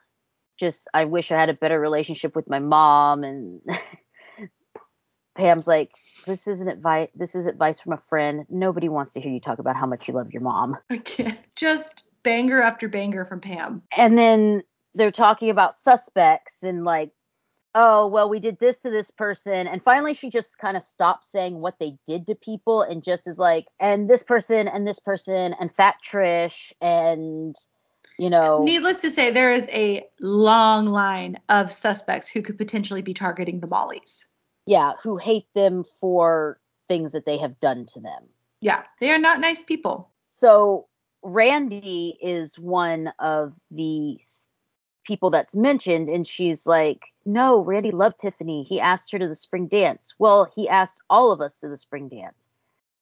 [0.58, 3.60] Just I wish I had a better relationship with my mom and
[5.34, 5.90] Pam's like
[6.26, 8.44] this isn't advice this is advice from a friend.
[8.50, 10.76] Nobody wants to hear you talk about how much you love your mom.
[10.90, 11.38] I can't.
[11.54, 13.82] Just banger after banger from Pam.
[13.96, 14.62] and then
[14.94, 17.12] they're talking about suspects and like
[17.74, 21.30] oh well we did this to this person and finally she just kind of stops
[21.30, 24.98] saying what they did to people and just is like and this person and this
[24.98, 27.54] person and fat trish and
[28.18, 33.02] you know Needless to say, there is a long line of suspects who could potentially
[33.02, 34.26] be targeting the Mollies.
[34.66, 36.58] yeah who hate them for
[36.88, 38.24] things that they have done to them
[38.60, 40.10] Yeah, they are not nice people.
[40.24, 40.86] so
[41.22, 44.18] randy is one of the
[45.06, 47.00] people that's mentioned and she's like
[47.32, 48.64] no randy loved tiffany.
[48.64, 50.14] He asked her to the spring dance.
[50.18, 52.48] Well he asked all of us to the spring dance.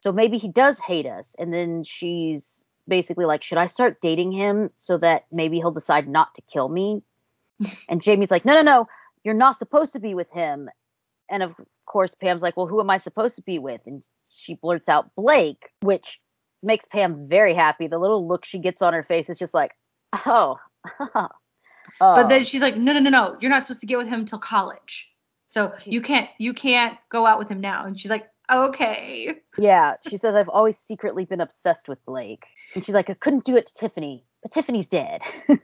[0.01, 4.33] So maybe he does hate us and then she's basically like should i start dating
[4.33, 7.03] him so that maybe he'll decide not to kill me?
[7.89, 8.89] And jamie's like no no no.
[9.25, 10.71] You're not supposed to be with him.
[11.31, 11.55] And of
[11.87, 13.81] course pam's like well who am i supposed to be with?
[13.87, 16.21] And she blurts out blake which
[16.63, 17.87] makes pam very happy.
[17.87, 19.73] The little look she gets on her face is just like
[20.27, 20.59] oh
[22.01, 22.45] But then Oh.
[22.45, 25.11] she's like, no, no, no, no, you're not supposed to get with him until college.
[25.47, 27.85] So you can't, you can't go out with him now.
[27.87, 29.35] And she's like, okay.
[29.59, 32.45] Yeah, she says I've always secretly been obsessed with Blake.
[32.75, 35.23] And she's like, I couldn't do it to Tiffany, but Tiffany's dead.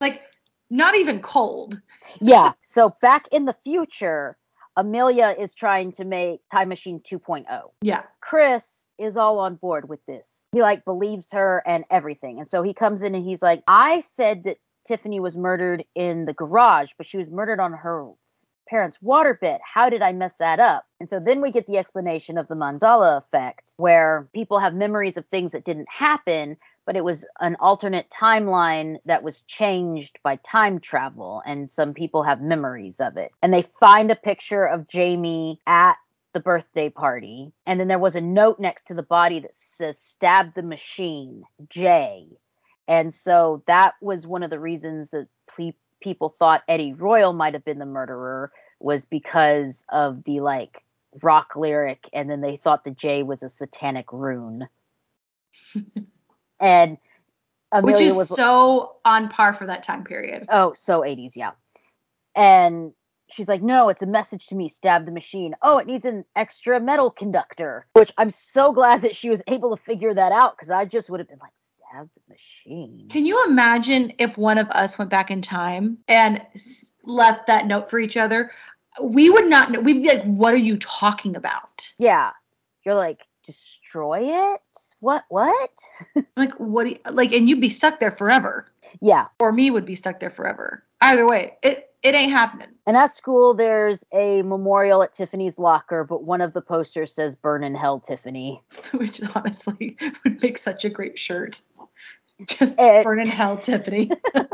[0.00, 0.20] Like,
[0.68, 1.80] not even cold.
[2.20, 4.36] yeah, so back in the future,
[4.76, 7.46] Amelia is trying to make Time Machine 2.0.
[7.80, 8.02] Yeah.
[8.20, 10.44] Chris is all on board with this.
[10.52, 12.38] He like believes her and everything.
[12.40, 16.24] And so he comes in and he's like, I said that Tiffany was murdered in
[16.24, 18.10] the garage, but she was murdered on her
[18.68, 19.58] parents' waterbed.
[19.62, 20.84] How did I mess that up?
[21.00, 25.16] And so then we get the explanation of the Mandela effect, where people have memories
[25.16, 30.36] of things that didn't happen, but it was an alternate timeline that was changed by
[30.36, 31.42] time travel.
[31.46, 33.32] And some people have memories of it.
[33.42, 35.96] And they find a picture of Jamie at
[36.32, 37.52] the birthday party.
[37.66, 41.44] And then there was a note next to the body that says, Stab the machine,
[41.68, 42.28] J.
[42.88, 47.54] And so that was one of the reasons that ple- people thought Eddie Royal might
[47.54, 50.84] have been the murderer, was because of the like
[51.22, 52.08] rock lyric.
[52.12, 54.68] And then they thought the J was a satanic rune.
[56.60, 56.98] and
[57.72, 60.46] Amelia Which is was so on par for that time period.
[60.48, 61.52] Oh, so 80s, yeah.
[62.34, 62.92] And
[63.28, 65.54] she's like, no, it's a message to me, stab the machine.
[65.62, 69.76] Oh, it needs an extra metal conductor, which I'm so glad that she was able
[69.76, 73.08] to figure that out because I just would have been like, stab the machine.
[73.10, 77.66] Can you imagine if one of us went back in time and s- left that
[77.66, 78.50] note for each other?
[79.02, 79.80] We would not know.
[79.80, 81.92] We'd be like, what are you talking about?
[81.98, 82.30] Yeah.
[82.84, 84.60] You're like, destroy it?
[85.00, 85.24] What?
[85.28, 85.70] What?
[86.36, 86.84] Like, what?
[86.84, 88.66] Do you, like, and you'd be stuck there forever.
[89.00, 89.26] Yeah.
[89.40, 90.84] Or me would be stuck there forever.
[91.00, 92.68] Either way, it, it ain't happening.
[92.86, 97.34] And at school, there's a memorial at Tiffany's locker, but one of the posters says,
[97.36, 98.62] burn in hell, Tiffany.
[98.92, 101.60] Which honestly would make such a great shirt.
[102.46, 104.10] Just It- burn in hell, Tiffany.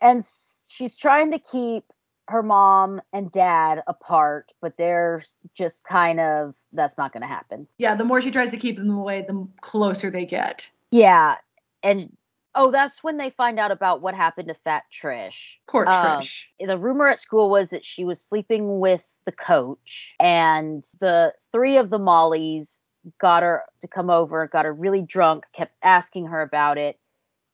[0.00, 0.24] and
[0.70, 1.84] she's trying to keep
[2.28, 5.22] her mom and dad apart, but they're
[5.54, 7.66] just kind of that's not going to happen.
[7.76, 10.70] yeah, the more she tries to keep them away, the closer they get.
[10.92, 11.36] Yeah,
[11.82, 12.16] and
[12.54, 15.56] oh, that's when they find out about what happened to Fat Trish.
[15.68, 16.46] Poor Um, Trish.
[16.58, 21.76] The rumor at school was that she was sleeping with the coach, and the three
[21.76, 22.82] of the Mollies
[23.20, 26.98] got her to come over, got her really drunk, kept asking her about it.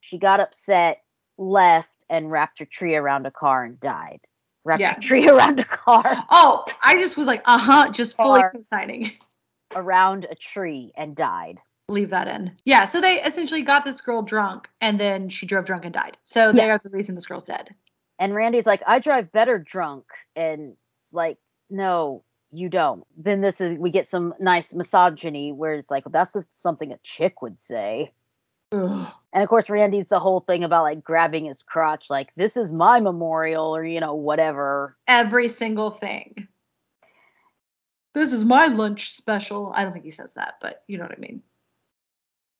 [0.00, 1.02] She got upset,
[1.38, 4.20] left, and wrapped her tree around a car and died.
[4.64, 4.94] Wrapped Yeah.
[4.94, 8.52] her tree around a car, Oh, I just was like, uh huh, just fully Or-
[8.62, 9.10] signing.
[9.74, 11.60] around a tree, and died.
[11.88, 12.50] Leave that in.
[12.64, 16.16] Yeah, so they essentially got this girl drunk and then she drove drunk and died.
[16.24, 17.68] So they are the reason this girl's dead.
[18.18, 20.06] And Randy's like, I drive better drunk.
[20.34, 21.38] And it's like,
[21.70, 23.04] no, you don't.
[23.16, 27.40] Then this is, we get some nice misogyny where it's like, that's something a chick
[27.42, 28.12] would say.
[28.72, 29.12] Ugh.
[29.32, 32.72] And of course, Randy's the whole thing about like grabbing his crotch, like, this is
[32.72, 34.96] my memorial or, you know, whatever.
[35.06, 36.48] Every single thing.
[38.12, 39.70] This is my lunch special.
[39.72, 41.42] I don't think he says that, but you know what I mean.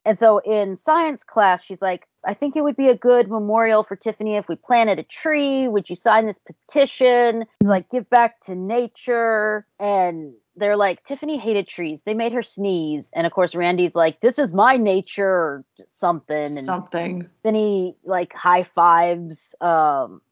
[0.07, 3.83] And so in science class, she's like, I think it would be a good memorial
[3.83, 5.67] for Tiffany if we planted a tree.
[5.67, 7.45] Would you sign this petition?
[7.61, 9.67] Like, give back to nature.
[9.81, 12.03] And they're like, Tiffany hated trees.
[12.05, 13.11] They made her sneeze.
[13.13, 16.37] And of course, Randy's like, this is my nature or something.
[16.37, 17.29] And Something.
[17.43, 20.23] then he like high fives um,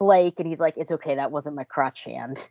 [0.00, 1.14] Blake and he's like, it's okay.
[1.14, 2.48] That wasn't my crotch hand.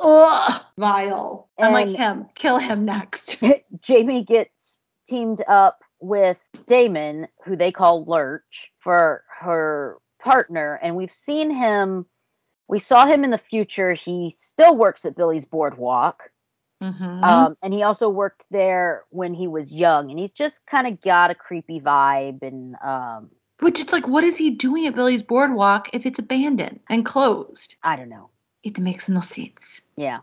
[0.00, 0.62] Ugh.
[0.76, 1.48] Vile.
[1.56, 2.26] And- him.
[2.34, 3.42] Kill him next.
[3.80, 10.78] Jamie gets teamed up with Damon, who they call Lurch, for her partner.
[10.80, 12.06] And we've seen him,
[12.68, 13.94] we saw him in the future.
[13.94, 16.30] He still works at Billy's Boardwalk.
[16.82, 17.22] Mhm.
[17.24, 20.10] Um, and he also worked there when he was young.
[20.10, 22.42] And he's just kind of got a creepy vibe.
[22.42, 23.30] And um,
[23.60, 27.74] Which it's like, what is he doing at Billy's Boardwalk if it's abandoned and closed?
[27.82, 28.30] I don't know.
[28.62, 29.80] It makes no sense.
[29.96, 30.20] Yeah.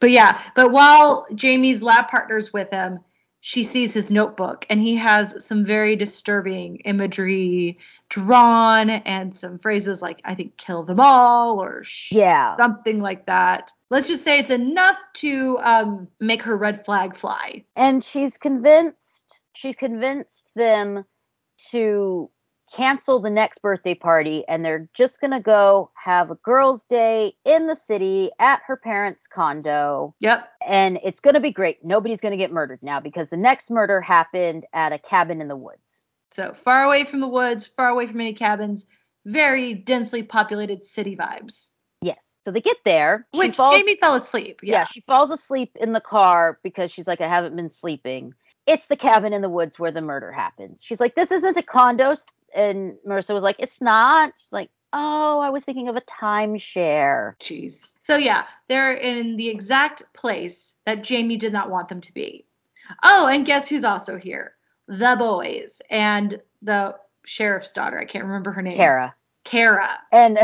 [0.00, 3.00] But yeah, but while Jamie's lab partner's with him,
[3.40, 7.78] she sees his notebook and he has some very disturbing imagery
[8.08, 12.54] drawn and some phrases like, I think, kill them all or sh- Yeah.
[12.56, 13.72] something like that.
[13.88, 17.64] Let's just say it's enough to um, make her red flag fly.
[17.74, 21.04] and she's convinced she's convinced them
[21.70, 22.30] to
[22.72, 27.32] cancel the next birthday party and they're just going to go have a girls day
[27.44, 30.48] in the city at her parents condo Yep.
[30.66, 33.70] and it's going to be great nobody's going to get murdered now because the next
[33.70, 37.88] murder happened at a cabin in the woods So far away from the woods, far
[37.88, 38.86] away from any cabins,
[39.26, 41.70] very densely populated city vibes.
[42.02, 44.60] yes so they get there Which falls- Jamie fell asleep.
[44.62, 44.84] yeah Yeah.
[44.86, 48.32] she falls asleep in the car because she's like i haven't been sleeping
[48.66, 51.62] it's the cabin in the woods where the murder happens she's like this isn't a
[51.62, 52.14] condo
[52.54, 57.34] and marissa was like it's not she's like oh i was thinking of a timeshare
[57.38, 57.94] Jeez.
[58.00, 62.44] So yeah, they're in the exact place that Jamie did not want them to be.
[63.02, 64.52] Oh, and guess who's also here?
[64.88, 67.98] The boys and the sheriff's daughter.
[67.98, 68.76] I can't remember her name.
[68.76, 69.88] kara Kara.
[70.10, 70.38] and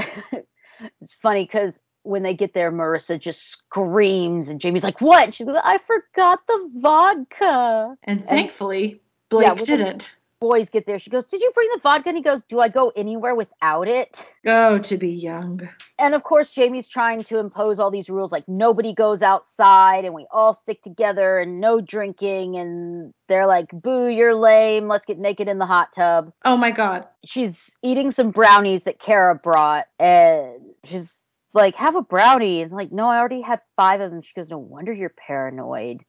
[1.01, 5.47] it's funny because when they get there marissa just screams and jamie's like what she's
[5.47, 10.15] like i forgot the vodka And thankfully, Blake Yeah, didn't.
[10.41, 12.69] Boys get there she goes did you bring the vodka and he goes do i
[12.69, 14.17] go anywhere without it
[14.47, 15.69] Oh, to be young.
[15.99, 20.15] and of course jamie's trying to impose all these rules like nobody goes outside and
[20.15, 25.19] we all stick together and no drinking and they're like boo you're lame let's get
[25.19, 27.07] naked in the hot tub Oh my god.
[27.25, 32.61] she's eating some brownies that kara brought and she's like, have a brownie.
[32.61, 34.21] And like, no, I already had five of them.
[34.21, 36.05] She goes, no wonder you're paranoid.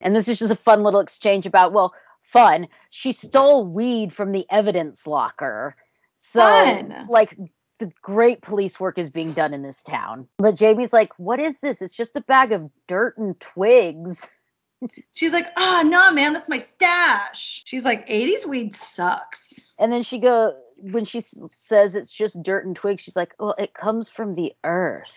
[0.00, 1.92] And this is just a fun little exchange about, well,
[2.34, 2.68] fun.
[2.90, 5.76] She stole weed from the evidence locker.
[6.12, 7.06] So, Fun.
[7.08, 7.38] like,
[7.78, 10.28] the great police work is being done in this town.
[10.38, 11.80] But Jamie's like, what is this?
[11.80, 14.28] It's just a bag of dirt and twigs.
[15.12, 17.62] She's like, ah, no, man, that's my stash.
[17.64, 19.74] She's like, 80s weed sucks.
[19.78, 23.54] And then she go when she says it's just dirt and twigs, she's like, "Well,
[23.58, 25.08] it comes from the earth."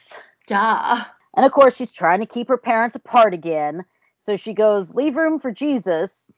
[0.48, 1.04] Duh.
[1.36, 3.86] And of course, she's trying to keep her parents apart again.
[4.18, 6.32] So she goes, "Leave room for Jesus."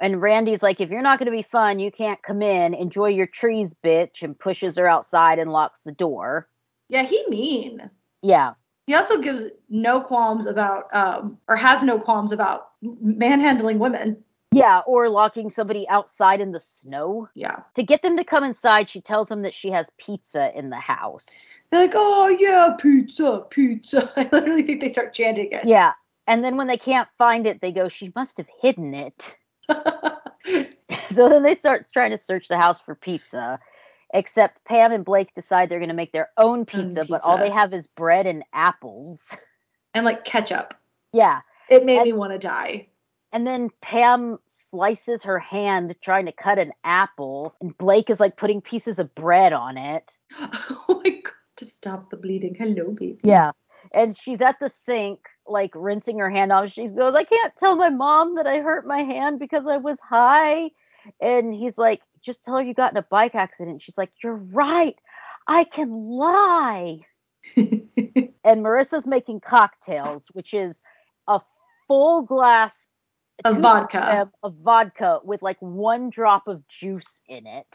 [0.00, 2.74] And Randy's like, "If you're not going to be fun, you can't come in.
[2.74, 6.48] Enjoy your trees, bitch." And pushes her outside and locks the door.
[6.88, 7.90] Yeah, he mean.
[8.22, 8.54] Yeah.
[8.86, 14.24] He also gives no qualms about, um, or has no qualms about manhandling women.
[14.52, 17.28] Yeah, or locking somebody outside in the snow.
[17.34, 17.60] Yeah.
[17.74, 20.76] To get them to come inside, she tells them that she has pizza in the
[20.76, 21.46] house.
[21.70, 24.10] They're like, oh, yeah, pizza, pizza.
[24.16, 25.64] I literally think they start chanting it.
[25.64, 25.92] Yeah.
[26.26, 29.36] And then when they can't find it, they go, She must have hidden it.
[31.10, 33.58] so then they start trying to search the house for pizza.
[34.12, 37.50] Except Pam and Blake decide they're going to make their own pizza, but all they
[37.50, 39.36] have is bread and apples.
[39.94, 40.74] and like ketchup.
[41.12, 41.40] yeah.
[41.68, 42.88] It made And- me want to die.
[43.32, 48.36] And then Pam slices her hand trying to cut an apple, and Blake is like
[48.36, 50.18] putting pieces of bread on it.
[50.40, 52.56] oh my god, to stop the bleeding.
[52.56, 53.20] Hello, baby.
[53.22, 53.52] Yeah.
[53.92, 56.70] And she's at the sink, like rinsing her hand off.
[56.72, 59.98] She goes, I can't tell my mom that I hurt my hand because I was
[60.00, 60.70] high.
[61.20, 63.82] And he's like, just tell her you got in a bike accident.
[63.82, 64.96] She's like, You're right.
[65.46, 67.00] I can lie.
[68.42, 70.80] And Marissa's making cocktails, which is
[71.28, 71.40] a
[71.88, 72.88] full glass
[73.44, 74.30] Of vodka.
[74.42, 77.66] of- vodka with like one drop of juice in it.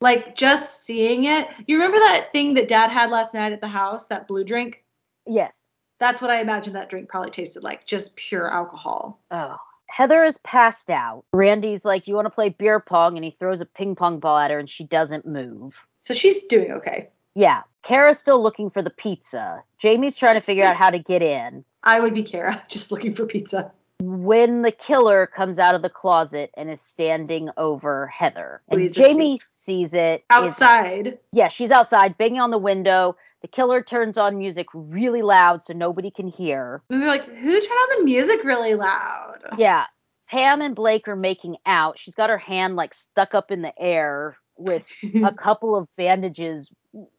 [0.00, 1.46] like just seeing it.
[1.66, 4.82] You remember that thing that dad had last night at the house, that blue drink?
[5.26, 5.68] Yes.
[5.98, 9.20] That's what I imagine that drink probably tasted like, just pure alcohol.
[9.30, 9.56] Oh.
[9.88, 11.24] Heather is passed out.
[11.32, 13.16] Randy's like, You want to play beer pong?
[13.16, 15.86] And he throws a ping pong ball at her and she doesn't move.
[15.98, 17.10] So she's doing okay.
[17.34, 17.62] Yeah.
[17.82, 19.62] Kara's still looking for the pizza.
[19.78, 21.64] Jamie's trying to figure out how to get in.
[21.82, 23.72] I would be Kara, just looking for pizza.
[24.00, 28.62] When the killer comes out of the closet and is standing over Heather.
[28.68, 31.18] And is Jamie sees it Outside.
[31.32, 33.16] yeah, she's outside banging on the window.
[33.42, 36.80] The killer turns on music really loud so nobody can hear.
[36.90, 39.38] And they're like, who turned on the music really loud?
[39.58, 39.86] Yeah.
[40.28, 41.98] Pam and Blake are making out.
[41.98, 44.84] She's got her hand like stuck up in the air with
[45.24, 46.70] a couple of bandages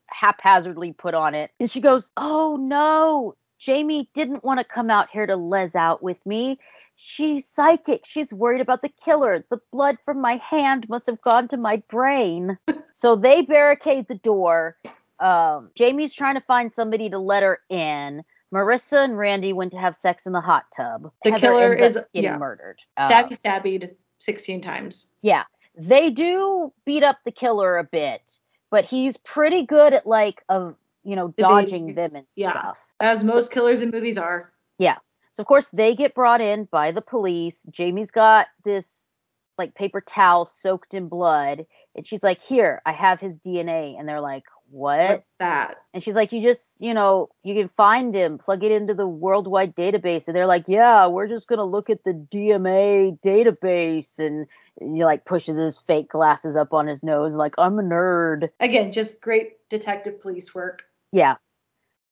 [0.07, 1.51] haphazardly put on it.
[1.59, 6.01] And she goes, Oh no, Jamie didn't want to come out here to les out
[6.01, 6.59] with me.
[6.95, 8.03] She's psychic.
[8.05, 9.45] She's worried about the killer.
[9.49, 12.57] The blood from my hand must have gone to my brain.
[12.93, 14.77] so they barricade the door.
[15.23, 18.23] Um, Jamie's trying to find somebody to let her in.
[18.53, 21.11] Marissa and Randy went to have sex in the hot tub.
[21.23, 22.37] The Heather killer is- getting yeah.
[22.37, 22.79] murdered.
[22.97, 25.11] Um, Stabby stabbied 16 times.
[25.21, 25.43] yeah,
[25.75, 28.21] they do beat up the killer a bit,
[28.69, 31.95] but he's pretty good at like of you know dodging Evading.
[31.95, 32.51] them and Yeah.
[32.51, 32.91] stuff.
[32.99, 34.51] As most killers in movies are.
[34.77, 34.97] Yeah.
[35.33, 37.63] So of course they get brought in by the police.
[37.71, 39.09] Jamie's got this
[39.57, 41.65] like paper towel soaked in blood,
[41.95, 44.43] and she's like, "Here, I have his DNA," and they're like,
[44.73, 45.77] "What?" What's that?
[45.93, 49.07] And she's like, "You just, you know, you can find him, plug it into the
[49.07, 54.47] worldwide database." And they're like, "Yeah, we're just gonna look at the DMA database." And
[54.79, 58.91] he like pushes his fake glasses up on his nose, like, "I'm a nerd." Again,
[58.91, 60.83] just great detective police work.
[61.11, 61.35] Yeah,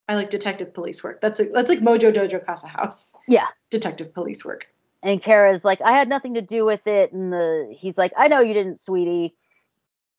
[0.07, 1.22] I like detective police work.
[1.22, 3.16] That's a, that's like Mojo Dojo Casa House.
[3.28, 3.47] yeah.
[3.70, 4.68] Detective police work.
[5.01, 8.28] And Kara's like, "I had nothing to do with it." And the he's like, "I
[8.28, 9.36] know you didn't, sweetie."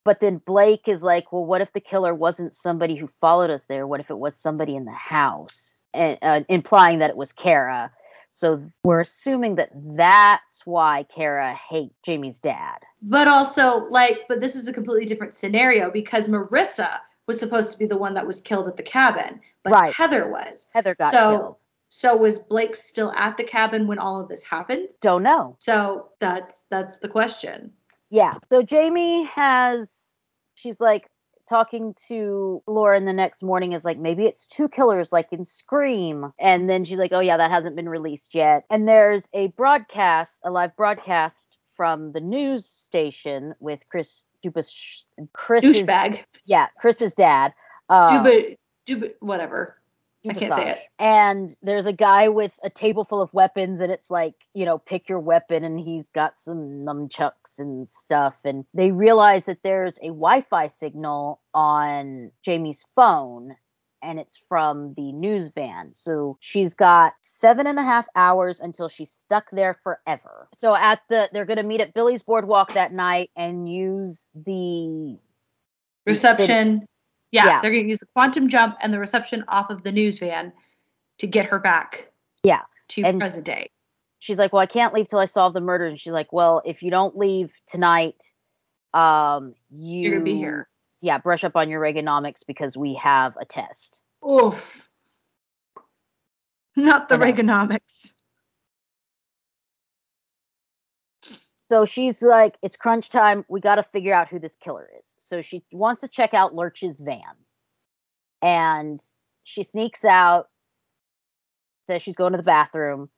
[0.04, 3.66] But then Blake is like, "Well, what if the killer wasn't somebody who followed us
[3.66, 3.86] there?
[3.86, 7.92] What if it was somebody in the house?" And uh, implying that it was Kara.
[8.34, 12.78] So we're assuming that that's why Kara hates Jamie's dad.
[13.02, 17.78] But also, like, but this is a completely different scenario because Marissa was supposed to
[17.78, 19.94] be the one that was killed at the cabin, but Right.
[19.94, 20.66] Heather was.
[20.72, 21.56] Heather got So- killed.
[21.94, 24.88] So was Blake still at the cabin when all of this happened?
[25.02, 25.56] Don't know.
[25.58, 27.74] So that's that's the question.
[28.12, 28.34] Yeah.
[28.50, 30.20] So Jamie has,
[30.54, 31.08] she's like
[31.48, 36.30] talking to Lauren the next morning, is like, maybe it's two killers like in Scream.
[36.38, 38.64] And then she's like, oh, yeah, that hasn't been released yet.
[38.70, 45.82] And there's a broadcast, a live broadcast from the news station with Chris Dubas, Chris's,
[45.82, 46.22] Douchebag.
[46.44, 47.54] yeah, Chris's dad.
[47.88, 48.56] Uh, Duba,
[48.86, 49.78] Duba, whatever.
[50.28, 50.78] I can't say it.
[50.98, 54.78] And there's a guy with a table full of weapons, and it's like, you know,
[54.78, 58.34] pick your weapon, and he's got some nunchucks and stuff.
[58.44, 63.56] And they realize that there's a Wi Fi signal on Jamie's phone.
[64.02, 65.94] and it's from the news van.
[65.94, 70.48] So she's got seven and a half hours until she's stuck there forever.
[70.54, 75.18] So at the they're gonna meet at Billy's boardwalk that night and use the
[76.04, 76.84] Reception.
[77.32, 77.60] Yeah, Yeah.
[77.62, 80.52] they're going to use the quantum jump and the reception off of the news van
[81.18, 82.12] to get her back.
[82.44, 83.70] Yeah, To and- present day.
[84.18, 85.86] she's like, Well, I can't leave till I solve the murder.
[85.86, 88.22] And she's like, Well, if you don't leave tonight,
[88.94, 90.68] um you You're going to be here.
[91.00, 94.02] Yeah, brush up on your Reaganomics because we have a test.
[94.28, 94.88] Oof.
[96.76, 97.16] Not the.
[97.16, 98.14] Reaganomics.
[101.72, 103.46] So she's like, it's crunch time.
[103.48, 105.16] We got to figure out who this killer is.
[105.18, 107.22] So she wants to check out Lurch's van.
[108.42, 109.00] And
[109.44, 110.50] she sneaks out,
[111.86, 113.08] says she's going to the bathroom,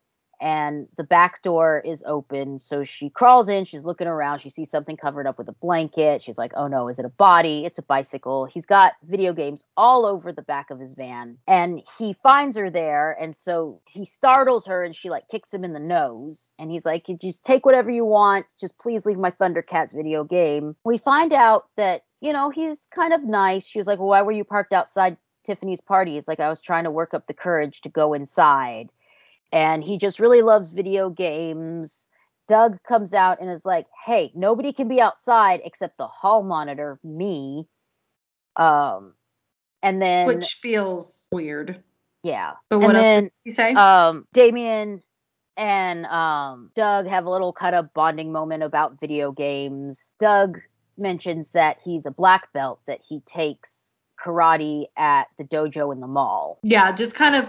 [0.41, 2.59] and the back door is open.
[2.59, 3.65] So she crawls in.
[3.65, 4.41] She's looking around.
[4.41, 6.23] She sees something covered up with a blanket.
[6.23, 7.65] She's like, oh no, is it a body?
[7.65, 8.45] It's a bicycle.
[8.47, 11.39] He's got video games all over the back of his van.
[11.47, 13.13] And he finds her there.
[13.13, 16.53] And so he startles her and she like kicks him in the nose.
[16.59, 18.47] And he's like, just take whatever you want.
[18.61, 20.77] Just please leave my Thundercats video game.
[20.85, 23.67] We find out that, you know, he's kind of nice.
[23.67, 26.15] She was like, well, why were you parked outside Tiffany's party?
[26.15, 28.89] He's like, I was trying to work up the courage to go inside
[29.55, 32.09] and he just really loves video games.
[32.49, 36.99] Doug comes out and is like, "Hey, nobody can be outside except the hall monitor,
[37.05, 37.67] me."
[38.57, 39.15] Um,
[39.81, 41.83] and then Which feels weird.
[42.23, 43.73] yeah, But and what else then he say?
[43.75, 45.01] um, Damien
[45.57, 50.13] and um, Doug have a little kind of bonding moment about video games.
[50.19, 50.61] Doug
[50.99, 56.07] mentions that he's a black belt that he takes karate at the dojo in the
[56.09, 56.59] mall.
[56.65, 57.49] yeah, just kind of.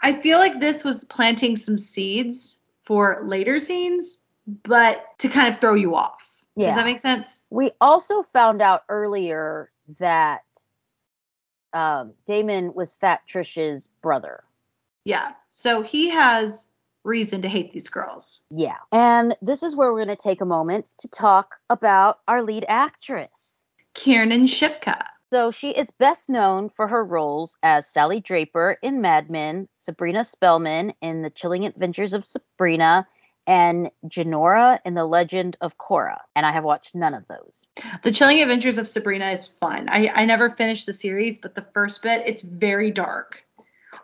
[0.00, 5.60] I feel like this was planting some seeds for later scenes, but to kind of
[5.60, 6.44] throw you off.
[6.54, 6.66] Yeah.
[6.66, 7.44] Does that make sense?
[7.50, 10.42] We also found out earlier that
[11.72, 14.42] um, Damon was Fat Trish's brother.
[15.04, 15.32] Yeah.
[15.48, 16.66] So he has
[17.04, 18.40] reason to hate these girls.
[18.50, 18.76] Yeah.
[18.90, 22.64] And this is where we're going to take a moment to talk about our lead
[22.68, 23.62] actress.
[23.94, 25.04] Kiernan Shipka.
[25.32, 30.24] So she is best known for her roles as Sally Draper in Mad Men, Sabrina
[30.24, 33.08] Spellman in The Chilling Adventures of Sabrina,
[33.46, 36.18] and Jinora in The Legend of Korra.
[36.34, 37.66] And I have watched none of those.
[38.02, 39.88] The Chilling Adventures of Sabrina is fun.
[39.88, 43.44] I, I never finished the series, but the first bit, it's very dark.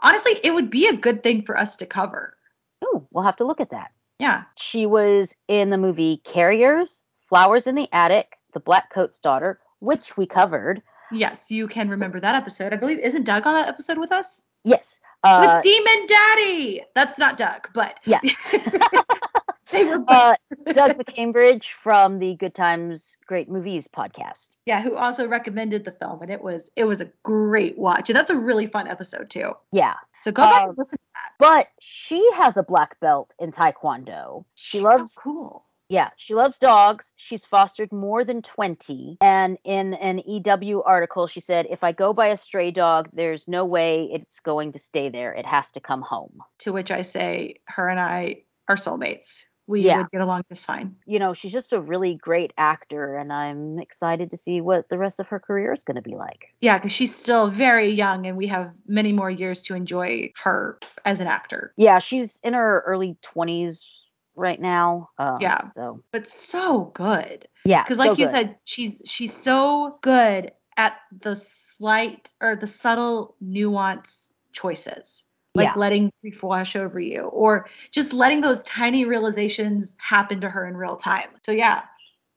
[0.02, 2.36] Honestly, it would be a good thing for us to cover.
[2.84, 3.92] Ooh, we'll have to look at that.
[4.18, 4.44] Yeah.
[4.56, 10.16] She was in the movie Carriers, Flowers in the Attic, The Black Coat's Daughter, which
[10.16, 10.82] we covered.
[11.12, 12.72] Yes, you can remember that episode.
[12.72, 14.42] I believe, isn't Doug on that episode with us?
[14.64, 14.98] Yes.
[15.24, 16.82] Uh, with Demon Daddy!
[16.94, 18.20] That's not Doug, but yeah.
[19.70, 20.34] they were uh,
[20.72, 24.50] Doug McCambridge from the Good Times Great Movies podcast.
[24.66, 28.10] yeah, who also recommended the film, and it was it was a great watch.
[28.10, 29.52] And that's a really fun episode too.
[29.72, 29.94] Yeah.
[30.22, 31.32] So go back Um, and listen to that.
[31.38, 34.44] But she has a black belt in Taekwondo.
[34.54, 35.64] She loves so cool.
[35.92, 37.12] Yeah, she loves dogs.
[37.16, 39.18] She's fostered more than 20.
[39.20, 43.46] And in an EW article, she said, if I go by a stray dog, there's
[43.46, 45.34] no way it's going to stay there.
[45.34, 46.40] It has to come home.
[46.60, 49.44] To which I say, her and I are soulmates.
[49.66, 49.98] We Yeah.
[49.98, 50.96] would get along just fine.
[51.04, 54.96] You know, she's just a really great actor, and I'm excited to see what the
[54.96, 56.54] rest of her career is going to be like.
[56.62, 60.78] Yeah, because she's still very young, and we have many more years to enjoy her
[61.04, 61.74] as an actor.
[61.76, 63.84] Yeah, she's in her early 20s
[64.34, 65.08] right now.
[65.18, 65.60] Um, Yeah.
[65.68, 67.46] So, But so good.
[67.64, 67.82] yeah.
[67.82, 68.30] because like so you good.
[68.34, 75.74] said she's she's so good at the slight or the subtle nuance choices like Yeah.
[75.76, 80.76] letting grief wash over you or just letting those tiny realizations happen to her in
[80.76, 81.82] real time so yeah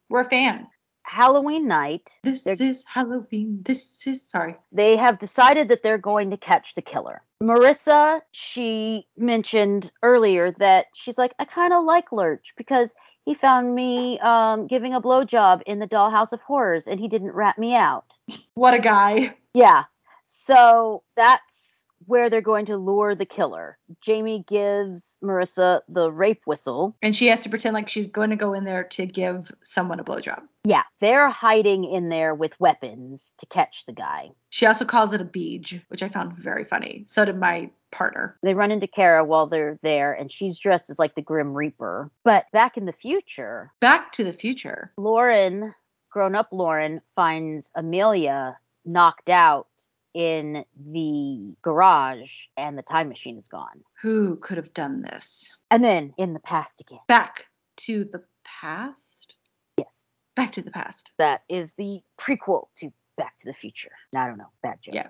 [0.09, 0.67] we're a fan
[1.06, 6.32] Halloween night, this They're- is halloween this is sorry they have decided that they're going
[6.32, 7.22] to catch the killer.
[7.44, 13.73] Marissa, she mentioned earlier that she's like, I kind of like Lurch because he found
[13.76, 17.76] me um, giving a blowjob in the Dollhouse of Horrors and he didn't rat me
[17.76, 18.18] out.
[18.56, 19.84] what a guy Yeah.
[20.23, 21.64] So that's
[22.07, 23.77] where they're going to lure the killer.
[24.02, 26.95] Jamie gives Marissa the rape whistle.
[27.02, 29.99] and she has to pretend like she's going to go in there to give someone
[29.99, 34.32] a blowjob Yeah, they're hiding in there with weapons to catch the guy.
[34.49, 38.38] she also calls it a beej which i found very funny so did my partner
[38.44, 42.11] They run into Kara while they're there, and she's dressed as like the Grim Reaper.
[42.26, 45.73] But back in the future, back to the future Lauren,
[46.10, 49.68] grown up Lauren, finds Amelia knocked out
[50.15, 53.83] in the garage, and the time machine is gone.
[54.01, 56.99] who could have done this And then in the past again.
[57.07, 57.45] back
[57.77, 59.35] to the past
[59.77, 63.91] Yes, back to the past that is the prequel to Back to the Future.
[64.15, 64.95] I don't know, bad joke.
[64.95, 65.07] Yeah.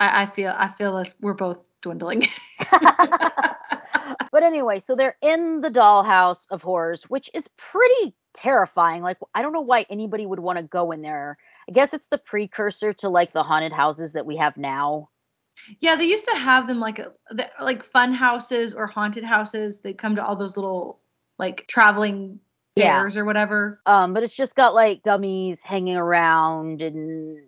[0.00, 2.26] I, I feel I feel as we're both dwindling.
[4.32, 9.02] but anyway, so they're in the dollhouse of horrors, which is pretty terrifying.
[9.02, 11.38] Like, I don't know why anybody would want to go in there.
[11.68, 15.10] I guess it's the precursor to like the haunted houses that we have now.
[15.80, 17.00] Yeah, they used to have them like
[17.60, 19.80] like fun houses or haunted houses.
[19.80, 21.00] They come to all those little
[21.38, 22.40] like traveling
[22.76, 23.20] fairs yeah.
[23.20, 23.80] or whatever.
[23.86, 27.38] Um, but it's just got like dummies hanging around and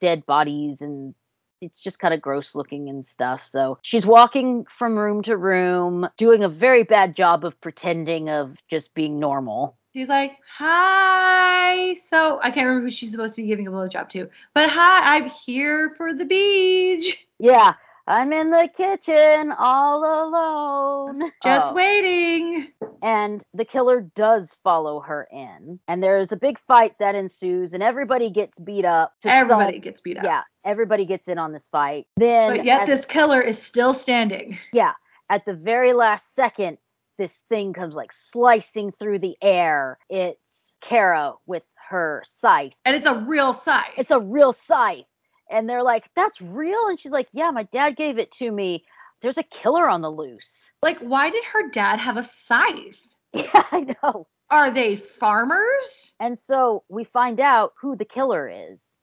[0.00, 1.14] dead bodies and
[1.60, 3.46] it's just kind of gross looking and stuff.
[3.46, 8.56] So she's walking from room to room, doing a very bad job of pretending of
[8.70, 9.76] just being normal.
[9.98, 14.08] She's like, "Hi." So I can't remember who she's supposed to be giving a blowjob
[14.10, 17.26] to, but hi, I'm here for the beach.
[17.40, 17.72] Yeah,
[18.06, 21.32] I'm in the kitchen all alone.
[21.42, 21.74] Just oh.
[21.74, 22.68] waiting.
[23.02, 25.80] And the killer does follow her in.
[25.88, 29.14] And there's a big fight that ensues, and everybody gets beat up.
[29.24, 30.22] everybody some, gets beat up.
[30.22, 32.06] Yeah, everybody gets in on this fight.
[32.16, 34.58] Then, but yet this killer is still standing.
[34.72, 34.92] Yeah.
[35.28, 36.78] At the very last second,
[37.18, 39.98] this thing comes like slicing through the air.
[40.08, 42.74] It's Kara with her scythe.
[42.84, 43.94] And it's a real scythe.
[43.96, 45.06] It's a real scythe
[45.50, 48.84] and they're like, "That's real," and she's like, "Yeah, my dad gave it to me.
[49.20, 52.98] There's a killer on the loose." Like, why did her dad have a scythe?
[53.34, 54.26] Yeah, I know.
[54.48, 56.14] Are they farmers?
[56.18, 58.96] And so we find out who the killer is,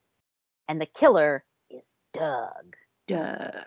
[0.67, 2.75] and the killer is Doug.
[3.05, 3.65] Doug.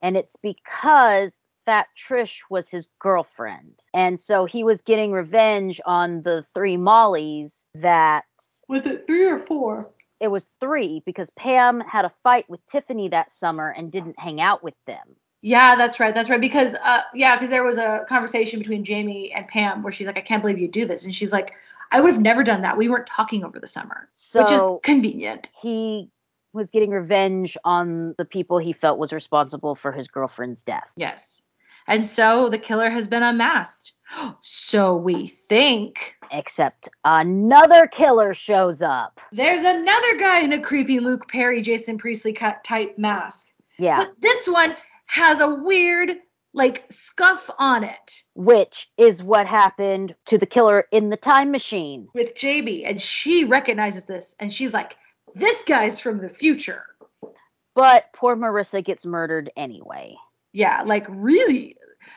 [0.00, 3.78] And it's because Fat Trish was his girlfriend.
[3.92, 8.24] And so he was getting revenge on the three Mollies that.
[8.68, 9.90] Was it three or four?
[10.20, 14.40] it was three because Pam had a fight with Tiffany that summer and didn't hang
[14.40, 15.16] out with them.
[15.42, 16.14] Yeah, that's right.
[16.14, 16.40] That's right.
[16.40, 20.18] Because uh, yeah, because there was a conversation between Jamie and Pam where she's like,
[20.18, 21.52] "I can't believe you do this," and she's like,
[21.92, 22.76] "I would have never done that.
[22.76, 25.50] We weren't talking over the summer," so which is convenient.
[25.62, 26.10] He
[26.52, 30.92] was getting revenge on the people he felt was responsible for his girlfriend's death.
[30.96, 31.42] Yes,
[31.88, 33.92] and so the killer has been unmasked.
[34.40, 36.16] So we think.
[36.30, 39.20] Except another killer shows up.
[39.32, 43.48] There's another guy in a creepy Luke Perry, Jason Priestley cut type mask.
[43.78, 43.98] Yeah.
[43.98, 46.12] But this one has a weird,
[46.54, 48.22] like, scuff on it.
[48.34, 52.08] Which is what happened to the killer in the time machine.
[52.14, 52.84] With Jamie.
[52.84, 54.96] And she recognizes this and she's like,
[55.34, 56.84] this guy's from the future.
[57.74, 60.16] But poor Marissa gets murdered anyway.
[60.58, 61.76] Yeah, like really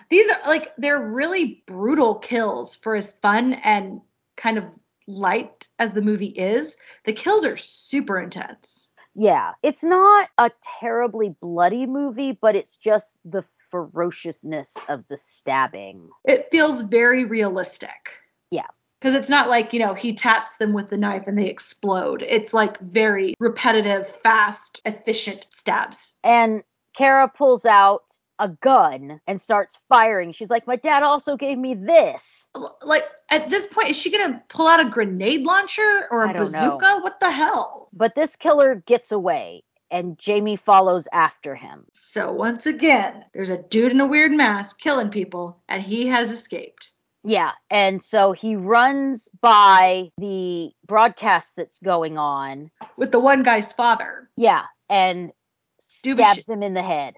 [0.09, 4.01] these are like they're really brutal kills for as fun and
[4.35, 4.65] kind of
[5.07, 6.75] light as the movie is.
[7.05, 8.89] The kills are super intense.
[9.13, 10.49] Yeah, it's not a
[10.79, 16.09] terribly bloody movie, but it's just the ferociousness of the stabbing.
[16.25, 18.17] It feels very realistic.
[18.49, 18.67] Yeah.
[18.99, 22.23] Because it's not like, you know, he taps them with the knife and they explode.
[22.27, 26.17] It's like very repetitive, fast, efficient stabs.
[26.23, 26.63] And
[26.95, 28.11] Kara pulls out
[28.41, 30.33] a gun and starts firing.
[30.33, 32.49] She's like, My dad also gave me this.
[32.81, 36.33] Like, at this point, is she going to pull out a grenade launcher or a
[36.33, 36.81] bazooka?
[36.81, 36.97] Know.
[36.97, 37.87] What the hell?
[37.93, 41.85] But this killer gets away and Jamie follows after him.
[41.93, 46.31] So, once again, there's a dude in a weird mask killing people, and he has
[46.31, 46.91] escaped.
[47.23, 53.73] Yeah, and so he runs by the broadcast that's going on with the one guy's
[53.73, 54.29] father.
[54.35, 55.31] Yeah, and
[55.79, 57.15] stabs him in the head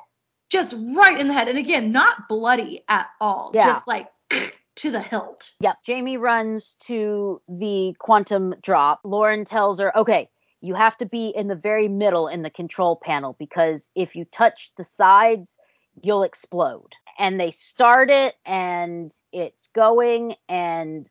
[0.53, 1.49] just right in the head.
[1.49, 3.51] And again, not bloody at all.
[3.53, 3.65] Yeah.
[3.65, 4.07] Just like
[4.75, 5.51] to the hilt.
[5.59, 5.77] Yep.
[5.83, 9.01] Jamie runs to the quantum drop.
[9.03, 10.29] Lauren tells her, okay,
[10.61, 14.25] you have to be in the very middle in the control panel because if you
[14.25, 15.57] touch the sides,
[16.01, 16.93] you'll explode.
[17.17, 21.09] And they start it and it's going and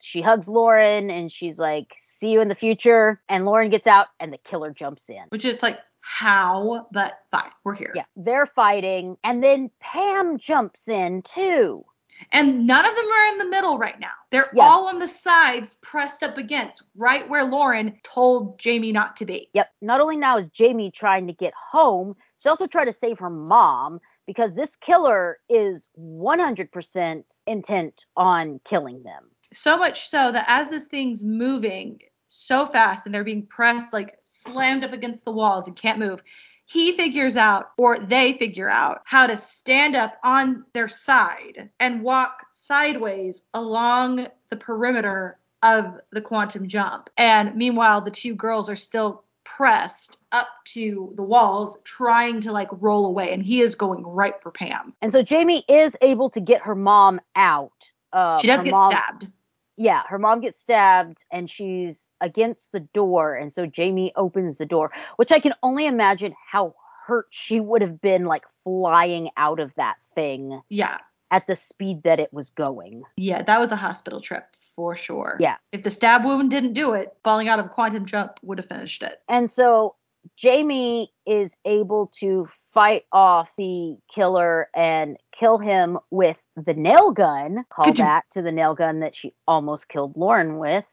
[0.00, 3.20] she hugs Lauren and she's like, see you in the future.
[3.28, 5.24] And Lauren gets out and the killer jumps in.
[5.28, 7.92] Which is like how, but fine, we're here.
[7.94, 11.84] Yeah, they're fighting, and then Pam jumps in too.
[12.32, 14.10] And none of them are in the middle right now.
[14.30, 14.64] They're yeah.
[14.64, 19.48] all on the sides, pressed up against, right where Lauren told Jamie not to be.
[19.54, 19.70] Yep.
[19.80, 23.30] Not only now is Jamie trying to get home, she also tried to save her
[23.30, 29.30] mom because this killer is 100% intent on killing them.
[29.52, 34.18] So much so that as this thing's moving, so fast and they're being pressed like
[34.24, 36.22] slammed up against the walls and can't move.
[36.66, 42.02] He figures out or they figure out how to stand up on their side and
[42.02, 47.10] walk sideways along the perimeter of the quantum jump.
[47.16, 52.68] And meanwhile the two girls are still pressed up to the walls trying to like
[52.70, 53.32] roll away.
[53.32, 54.94] And he is going right for pam.
[55.00, 57.72] And so jamie is able to get her mom out
[58.12, 59.30] uh, she does get mom, stabbed
[59.78, 63.34] yeah, her mom gets stabbed and she's against the door.
[63.34, 66.74] And so Jamie opens the door, which I can only imagine how
[67.06, 70.98] hurt she would have been like flying out of that thing Yeah.
[71.30, 73.04] at the speed that it was going.
[73.16, 74.44] Yeah, that was a hospital trip
[74.74, 75.36] for sure.
[75.40, 75.56] Yeah.
[75.72, 78.66] If the stab wound didn't do it, falling out of a quantum jump would have
[78.68, 79.20] finished it.
[79.28, 79.94] And so
[80.36, 87.64] Jamie is able to fight off the killer and kill him with the nail gun.
[87.70, 90.90] Call Could you- back to the nail gun that she almost killed Lauren with,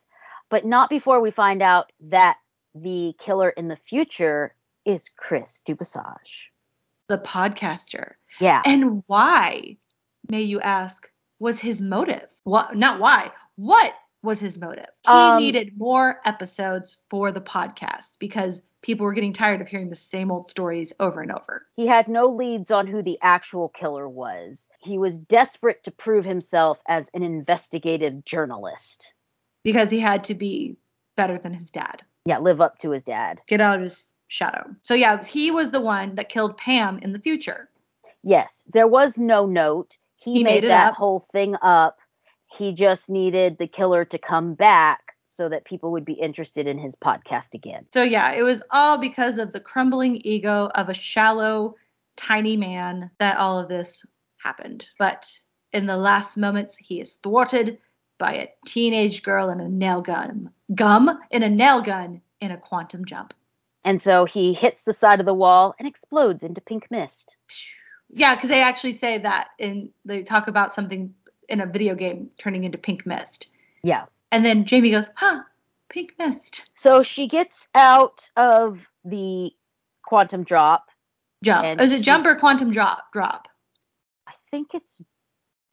[0.50, 2.38] but not before we find out that
[2.74, 4.54] the killer in the future
[4.84, 6.48] is Chris Dubasage.
[7.08, 8.14] The podcaster.
[8.40, 8.62] Yeah.
[8.66, 9.78] And why,
[10.30, 11.10] may you ask,
[11.40, 12.28] was his motive?
[12.44, 13.32] What not why.
[13.56, 13.94] What
[14.26, 14.88] was his motive?
[15.06, 19.90] He Um, needed more episodes for the podcast because people were getting tired of hearing
[19.90, 21.66] the same old stories over and over.
[21.76, 24.68] He had no leads on who the actual killer was.
[24.80, 29.14] He was desperate to prove himself as an investigative journalist.
[29.64, 30.78] Because he had to be
[31.16, 32.04] better than his dad.
[32.26, 33.42] Yeah, live up to his dad.
[33.48, 34.76] Get out of his shadow.
[34.82, 37.70] So yeah, he was the one that killed Pam in the future.
[38.24, 39.98] Yes, there was no note.
[40.18, 40.96] He, He made, made that up.
[40.96, 42.00] whole thing up.
[42.58, 46.78] He just needed the killer to come back so that people would be interested in
[46.78, 47.86] his podcast again.
[47.94, 51.76] So yeah, it was all because of the crumbling ego of a shallow,
[52.16, 54.06] tiny man that all of this
[54.38, 54.86] happened.
[54.98, 55.32] But
[55.74, 57.80] in the last moments, he is thwarted
[58.18, 60.52] by a teenage girl in a nail gun.
[60.74, 63.34] Gum in a nail gun in a quantum jump.
[63.84, 67.36] And so he hits the side of the wall and explodes into pink mist.
[68.10, 71.14] Yeah, because they actually say that and they talk about something
[71.50, 73.48] in a video game turning into pink mist.
[73.84, 74.06] Yeah.
[74.32, 75.42] And then Jamie goes, huh,
[75.90, 76.70] pink mist.
[76.76, 79.52] So she gets out of the
[80.04, 80.90] quantum drop.
[81.44, 81.80] Jump.
[81.80, 83.12] Is it jump or quantum drop?
[83.14, 83.48] Drop.
[84.28, 85.02] I think it's,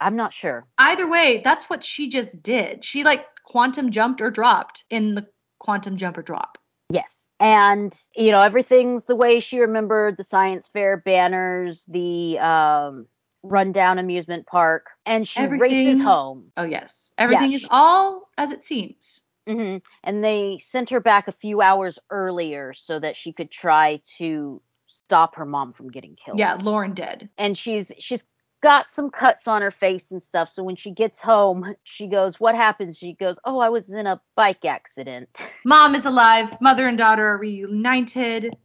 [0.00, 0.66] I'm not sure.
[0.78, 2.84] either way, that's what she just did.
[2.84, 5.26] She like quantum jumped or dropped in the
[5.58, 6.58] quantum jump or drop.
[6.90, 7.28] Yes.
[7.40, 13.06] And, you know, everything's the way she remembered the science fair banners, the um,
[13.42, 16.52] rundown amusement park, and she races home.
[16.56, 19.20] Oh yes, everything is she- all as it seems.
[19.46, 24.00] hmm And they sent her back a few hours earlier so that she could try
[24.18, 26.38] to stop her mom from getting killed.
[26.38, 27.28] Yeah, Lauren did.
[27.38, 28.24] And she's she's
[28.62, 30.48] got some cuts on her face and stuff.
[30.48, 34.06] So when she gets home, she goes, "What happens?" She goes, "Oh, I was in
[34.06, 35.28] a bike accident."
[35.64, 36.60] Mom is alive.
[36.60, 38.56] Mother and daughter are reunited.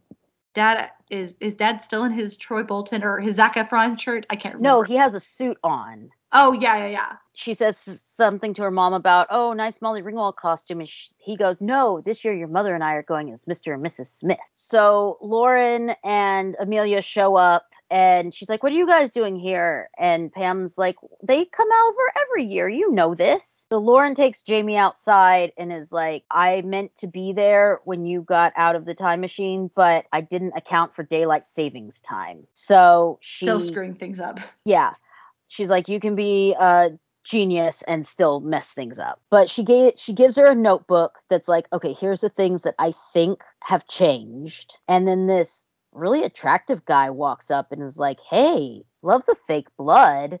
[0.58, 4.26] Dad is is dad still in his Troy Bolton or his Zac Efron shirt?
[4.28, 4.78] I can't remember.
[4.78, 6.10] no, he has a suit on.
[6.32, 7.12] Oh yeah, yeah, yeah.
[7.32, 10.80] she says something to her mom about, oh, nice Molly Ringwald costume.
[10.80, 13.72] And sh he goes, no, this year your mother and I are going as Mr.
[13.72, 14.06] and Mrs.
[14.06, 14.38] Smith.
[14.52, 19.88] So Lauren and Amelia show up and she's like, what are you guys doing here?
[19.98, 22.68] And Pam's like, they come over every year.
[22.68, 23.66] You know this.
[23.70, 28.22] So Lauren takes Jamie outside and is like, I meant to be there when you
[28.22, 32.46] got out of the time machine, but I didn't account for daylight savings time.
[32.54, 34.40] So she Still screwing things up.
[34.64, 34.92] yeah
[35.48, 36.90] she's like you can be a
[37.24, 41.48] genius and still mess things up but she gave she gives her a notebook that's
[41.48, 46.84] like okay here's the things that i think have changed and then this really attractive
[46.84, 50.38] guy walks up and is like hey love the fake blood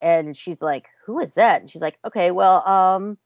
[0.00, 3.18] and she's like who is that and she's like okay well um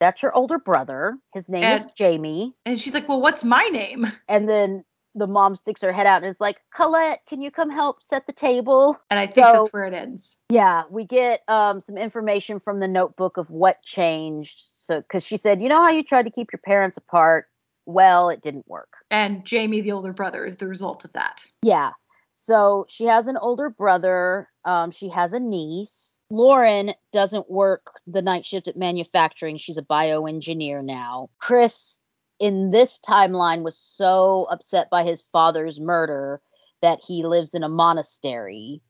[0.00, 4.06] that's your older brother his name is jamie And she's like, "Well, what's my name?"
[4.28, 4.84] and then
[5.14, 8.26] the mom sticks her head out and is like colette can you come help set
[8.26, 10.38] the table And I think So- that's where it ends.
[10.48, 14.58] yeah, we get um, some information from the notebook of what changed.
[14.58, 17.46] So, because she said, you know how you tried to keep your parents apart?
[17.86, 18.88] Well, it didn't work.
[19.10, 21.46] And Jamie, the older brother, is the result of that.
[21.62, 21.90] Yeah.
[22.30, 24.48] So she has an older brother.
[24.64, 26.20] Um, she has a niece.
[26.30, 29.58] Lauren doesn't work the night shift at manufacturing.
[29.58, 31.28] She's a bioengineer now.
[31.38, 32.00] Chris,
[32.38, 36.40] in this timeline, was so upset by his father's murder
[36.80, 38.80] that he lives in a monastery.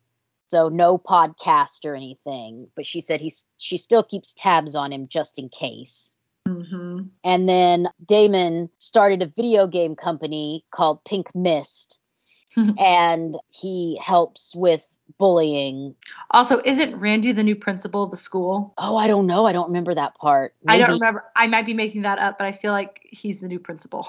[0.52, 2.68] So no podcast or anything.
[2.76, 6.14] But she said he's she still keeps tabs on him just in case.
[6.46, 6.91] Mm-hmm.
[7.24, 12.00] And then Damon started a video game company called Pink Mist,
[12.56, 14.86] and he helps with
[15.18, 15.94] bullying.
[16.30, 18.74] Also, isn't Randy the new principal of the school?
[18.78, 19.44] Oh, I don't know.
[19.46, 20.54] I don't remember that part.
[20.66, 21.24] I don't remember.
[21.36, 24.08] I might be making that up, but I feel like he's the new principal.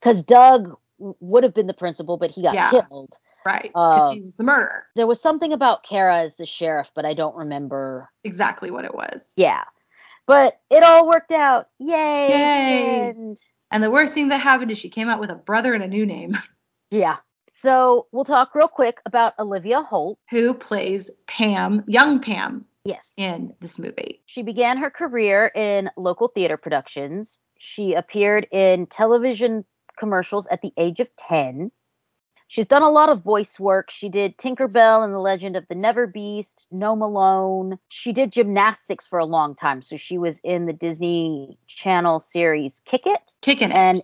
[0.00, 2.70] Because Doug would have been the principal, but he got Yeah.
[2.70, 3.16] killed.
[3.44, 3.62] Right.
[3.72, 4.86] Because Uh, he was the murderer.
[4.96, 8.10] There was something about Kara as the sheriff, but I don't remember.
[8.24, 9.32] Exactly what it was.
[9.36, 9.64] Yeah.
[10.30, 11.66] But it all worked out.
[11.78, 12.28] Yay.
[12.28, 13.08] Yay.
[13.10, 13.38] And
[13.72, 15.88] And the worst thing that happened is she came out with a brother and a
[15.88, 16.38] new name
[16.90, 17.16] yeah.
[17.48, 20.18] So we'll talk real quick about Olivia Holt.
[20.30, 23.12] who plays Pam, young Pam, Yes.
[23.16, 24.22] in this movie.
[24.26, 27.38] She began her career in local theater productions.
[27.58, 29.64] She appeared in television
[29.98, 31.70] commercials at the age of 10.
[32.50, 33.92] She's done a lot of voice work.
[33.92, 37.78] She did Tinkerbell and the Legend of the Never Beast, No Malone.
[37.86, 39.82] She did gymnastics for a long time.
[39.82, 43.34] So she was in the Disney Channel series Kick It.
[43.40, 43.76] Kicking it.
[43.76, 44.02] And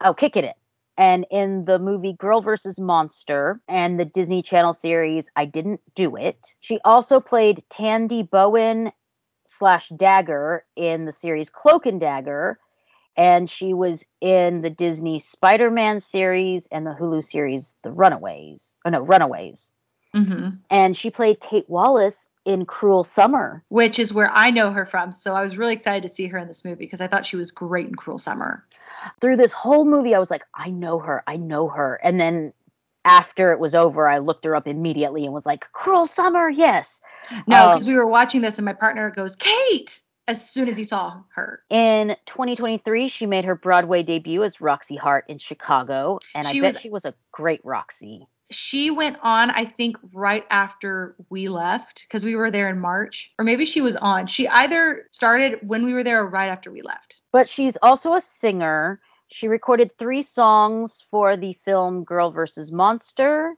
[0.00, 0.54] oh, Kicking It.
[0.96, 2.78] And in the movie Girl vs.
[2.78, 6.54] Monster and the Disney Channel series I Didn't Do It.
[6.60, 8.92] She also played Tandy Bowen
[9.48, 12.60] slash Dagger in the series Cloak and Dagger
[13.18, 18.78] and she was in the Disney Spider-Man series and the Hulu series The Runaways.
[18.86, 19.72] Oh no, Runaways.
[20.14, 23.64] hmm And she played Kate Wallace in Cruel Summer.
[23.68, 25.10] Which is where I know her from.
[25.10, 27.36] So I was really excited to see her in this movie because I thought she
[27.36, 28.64] was great in Cruel Summer.
[29.20, 32.00] Through this whole movie, I was like, I know her, I know her.
[32.02, 32.52] And then
[33.04, 37.00] after it was over, I looked her up immediately and was like, Cruel Summer, yes.
[37.48, 40.76] No, Um, because we were watching this and my partner goes, Kate, as soon as
[40.76, 41.62] he saw her.
[41.70, 46.60] In 2023, she made her Broadway debut as Roxie Hart in Chicago, and She I
[46.60, 48.28] bet was- she was a great Roxie.
[48.50, 53.32] She went on, I think, right after we left because we were there in March,
[53.38, 54.26] or maybe she was on.
[54.26, 57.20] She either started when we were there or right after we left.
[57.30, 59.00] But she's also a singer.
[59.28, 62.72] She recorded three songs for the film Girl vs.
[62.72, 63.54] Monster,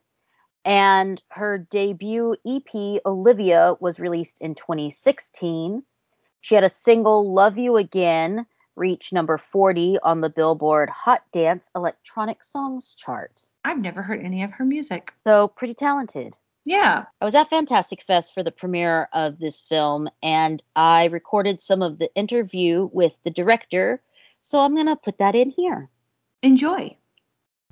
[0.65, 5.85] and her debut EP, Olivia, was released in 2016.
[6.41, 8.47] She had a single, Love You Again,
[8.77, 13.43] reach number 40 on the Billboard Hot Dance Electronic Songs chart.
[13.65, 15.13] I've never heard any of her music.
[15.25, 16.37] So, pretty talented.
[16.65, 17.05] Yeah.
[17.21, 21.83] I was at Fantastic Fest for the premiere of this film, and I recorded some
[21.83, 24.03] of the interview with the director.
[24.43, 25.89] So I'm going to put that in here.
[26.43, 26.97] Enjoy.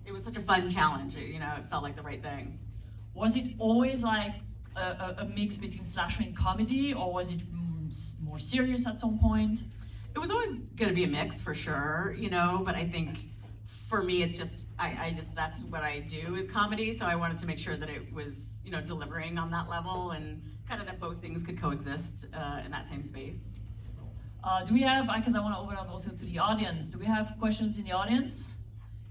[0.05, 1.15] it was such a fun challenge.
[1.15, 2.59] You know, it felt like the right thing.
[3.15, 4.33] Was it always like
[4.77, 7.47] a, a, a mix between slasher and comedy, or was it s-
[8.23, 9.61] more serious at some point?
[10.15, 13.19] It was always going to be a mix for sure, you know, but I think
[13.89, 16.97] for me, it's just, I, I just, that's what I do is comedy.
[16.99, 18.35] So I wanted to make sure that it was,
[18.65, 22.61] you know, delivering on that level and kind of that both things could coexist uh,
[22.65, 23.37] in that same space.
[24.45, 26.99] Uh, do we have, because I want to open up also to the audience, do
[26.99, 28.55] we have questions in the audience?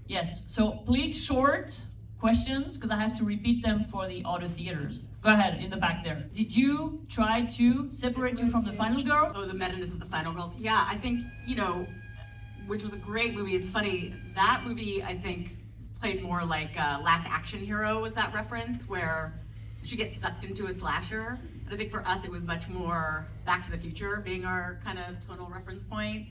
[0.06, 1.78] Yes, so please short
[2.18, 5.04] questions, because I have to repeat them for the audio theaters.
[5.22, 6.22] Go ahead, in the back there.
[6.32, 9.32] Did you try to separate you from the final girl?
[9.34, 10.54] Oh, the meta-ness of the final girls.
[10.56, 11.86] Yeah, I think, you know,
[12.68, 13.56] which was a great movie.
[13.56, 15.50] It's funny, that movie, I think,
[15.98, 19.32] played more like uh, Last Action Hero was that reference, where
[19.82, 21.40] she gets sucked into a slasher.
[21.64, 24.78] And I think for us, it was much more Back to the Future being our
[24.84, 26.28] kind of tonal reference point.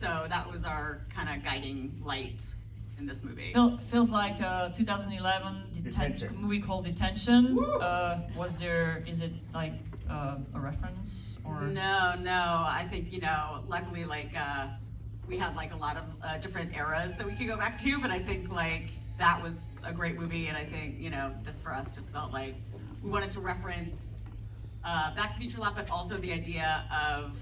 [0.00, 2.40] So that was our kind of guiding light
[3.02, 3.52] in this movie.
[3.52, 6.36] Feel, feels like uh, 2011 deten- Detention.
[6.40, 7.58] movie called Detention.
[7.58, 9.72] Uh, was there, is it like
[10.08, 11.62] uh, a reference or?
[11.62, 12.30] No, no.
[12.32, 13.64] I think you know.
[13.66, 14.68] Luckily, like uh,
[15.28, 18.00] we had like a lot of uh, different eras that we could go back to,
[18.00, 19.54] but I think like that was
[19.84, 22.54] a great movie, and I think you know this for us just felt like
[23.02, 23.96] we wanted to reference
[24.84, 27.32] uh, Back to the Future a lot, but also the idea of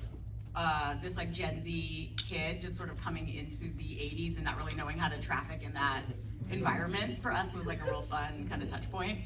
[0.55, 4.57] uh, this like Gen Z kid just sort of coming into the 80s and not
[4.57, 6.03] really knowing how to traffic in that
[6.51, 7.23] environment.
[7.23, 9.21] For us was like a real fun kind of touch point.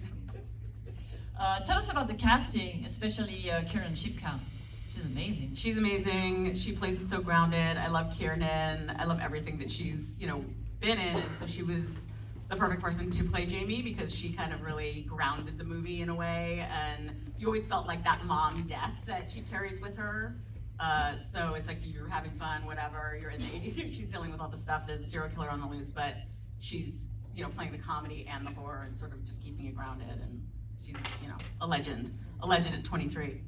[1.38, 4.38] Uh, tell us about the casting, especially uh, Kiernan Shipka.
[4.94, 5.50] She's amazing.
[5.54, 6.54] She's amazing.
[6.54, 7.76] She plays it so grounded.
[7.76, 8.92] I love Kiernan.
[8.96, 10.44] I love everything that she's, you know,
[10.80, 11.16] been in.
[11.16, 11.82] And so she was
[12.48, 16.08] the perfect person to play Jamie because she kind of really grounded the movie in
[16.08, 16.64] a way.
[16.70, 20.36] And you always felt like that mom death that she carries with her.
[20.80, 23.16] Uh, so it's like you're having fun, whatever.
[23.20, 23.96] You're in the 80s.
[23.96, 24.82] She's dealing with all the stuff.
[24.86, 26.14] There's a serial killer on the loose, but
[26.60, 26.94] she's,
[27.34, 30.08] you know, playing the comedy and the horror and sort of just keeping it grounded.
[30.08, 30.42] And
[30.84, 32.12] she's, you know, a legend.
[32.42, 33.40] A legend at 23.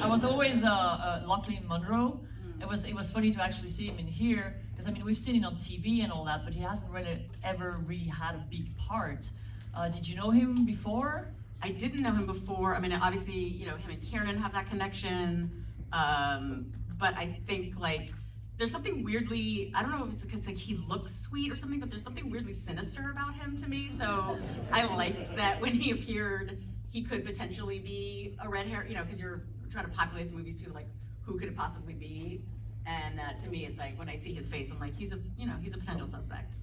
[0.00, 2.20] I was always uh, uh, Lochlyn Munro.
[2.60, 5.18] It was it was funny to actually see him in here because I mean we've
[5.18, 8.44] seen him on TV and all that, but he hasn't really ever really had a
[8.50, 9.30] big part.
[9.76, 11.28] Uh, did you know him before?
[11.62, 12.74] I didn't know him before.
[12.74, 15.64] I mean, obviously, you know, him and Kiernan have that connection.
[15.92, 18.10] Um, but I think like
[18.58, 21.78] there's something weirdly, I don't know if it's because like he looks sweet or something,
[21.80, 23.90] but there's something weirdly sinister about him to me.
[23.98, 24.38] So
[24.72, 26.58] I liked that when he appeared,
[26.90, 30.36] he could potentially be a red hair, you know, because you're trying to populate the
[30.36, 30.86] movies too, like
[31.22, 32.42] who could it possibly be?
[32.88, 35.18] And uh, to me, it's like when I see his face, I'm like, he's a,
[35.36, 36.54] you know, he's a potential suspect.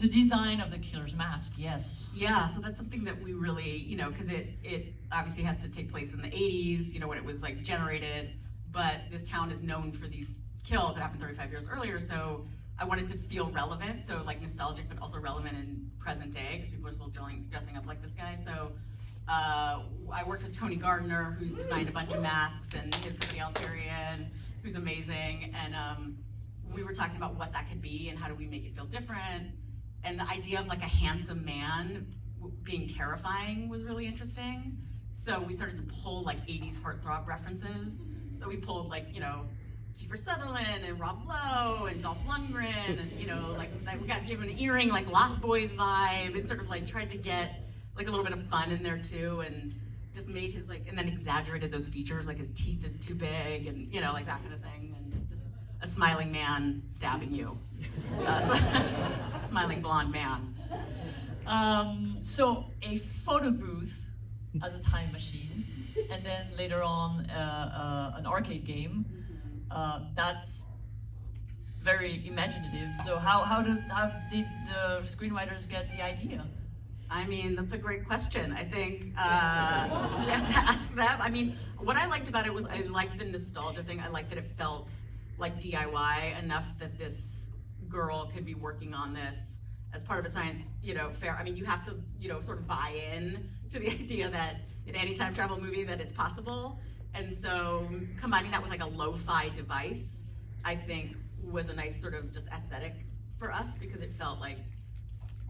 [0.00, 2.10] The design of the killer's mask, yes.
[2.14, 5.68] Yeah, so that's something that we really, you know, because it it obviously has to
[5.68, 8.30] take place in the 80s, you know, when it was like generated.
[8.72, 10.28] But this town is known for these
[10.64, 12.00] kills that happened 35 years earlier.
[12.00, 12.44] So
[12.80, 16.70] I wanted to feel relevant, so like nostalgic, but also relevant in present day, because
[16.70, 18.36] people are still dressing, dressing up like this guy.
[18.44, 18.72] So
[19.28, 19.82] uh,
[20.12, 24.26] I worked with Tony Gardner, who's designed a bunch of masks, and his company Alterian,
[24.64, 25.54] who's amazing.
[25.54, 26.18] And um,
[26.74, 28.86] we were talking about what that could be and how do we make it feel
[28.86, 29.52] different.
[30.02, 32.06] and the idea of like a handsome man
[32.64, 34.76] being terrifying was really interesting.
[35.24, 37.92] So we started to pull like 80s heartthrob references.
[38.40, 39.44] So we pulled like, you know,
[39.98, 44.26] Kiefer Sutherland and Rob Lowe and Dolph Lundgren and you know like, like we got
[44.26, 47.60] given an earring like Lost Boys vibe and sort of like tried to get
[47.96, 49.72] like a little bit of fun in there too and
[50.14, 53.66] just made his like and then exaggerated those features like his teeth is too big
[53.66, 55.42] and you know like that kind of thing and just
[55.82, 57.58] a smiling man stabbing you,
[58.26, 60.54] uh, so, smiling blonde man.
[61.46, 63.92] Um, so a photo booth
[64.62, 65.64] as a time machine,
[66.10, 69.04] and then later on uh, uh, an arcade game.
[69.70, 70.62] Uh, that's
[71.82, 72.96] very imaginative.
[73.04, 76.44] So how how did how did the screenwriters get the idea?
[77.10, 78.52] I mean, that's a great question.
[78.52, 79.88] I think uh,
[80.24, 81.20] we have to ask them.
[81.20, 84.00] I mean, what I liked about it was I liked the nostalgia thing.
[84.00, 84.90] I liked that it felt
[85.38, 87.14] like DIY enough that this
[87.88, 89.36] girl could be working on this
[89.92, 91.36] as part of a science, you know, fair.
[91.36, 93.38] I mean, you have to, you know, sort of buy in
[93.70, 94.56] to the idea that
[94.86, 96.78] in any time travel movie that it's possible.
[97.14, 100.00] And so combining that with like a lo-fi device,
[100.64, 101.12] I think
[101.42, 102.94] was a nice sort of just aesthetic
[103.38, 104.58] for us because it felt like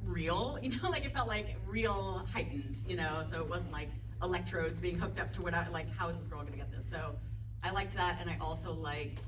[0.05, 3.89] real, you know, like it felt like real heightened, you know, so it wasn't like
[4.23, 6.85] electrodes being hooked up to what I, like, how is this girl gonna get this?
[6.91, 7.15] So
[7.63, 9.21] I liked that, and I also liked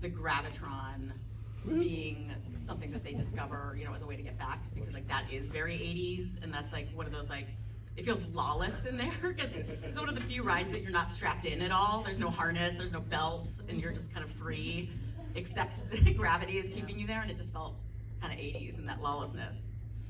[0.00, 1.12] the gravitron
[1.66, 2.32] being
[2.66, 5.08] something that they discover, you know, as a way to get back, just because like
[5.08, 7.46] that is very 80s, and that's like one of those like,
[7.96, 11.10] it feels lawless in there, because it's one of the few rides that you're not
[11.10, 12.02] strapped in at all.
[12.04, 14.90] There's no harness, there's no belt, and you're just kind of free,
[15.34, 15.82] except
[16.16, 17.74] gravity is keeping you there, and it just felt
[18.20, 19.56] kind of 80s and that lawlessness.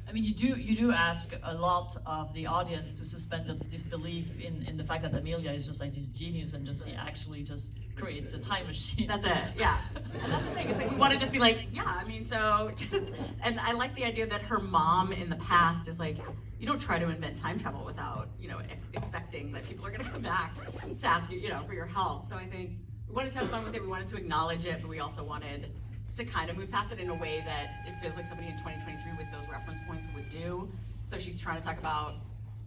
[0.09, 3.55] I mean, you do you do ask a lot of the audience to suspend the
[3.55, 6.95] disbelief in, in the fact that Amelia is just like this genius and just she
[6.95, 9.09] actually just creates a time machine.
[9.09, 9.55] That's it.
[9.57, 9.81] Yeah.
[10.23, 10.69] And that's the thing.
[10.69, 11.85] It's like we want to just be like, yeah.
[11.85, 12.71] I mean, so,
[13.43, 16.19] and I like the idea that her mom in the past is like,
[16.59, 19.91] you don't try to invent time travel without, you know, ex- expecting that people are
[19.91, 20.55] going to come back
[21.01, 22.29] to ask you, you know, for your help.
[22.29, 22.71] So I think
[23.09, 23.83] we wanted to have fun with it.
[23.83, 25.71] We wanted to acknowledge it, but we also wanted
[26.17, 28.57] to kind of move past it in a way that it feels like somebody in
[28.57, 30.69] 2023 with those reference points would do.
[31.05, 32.15] So she's trying to talk about,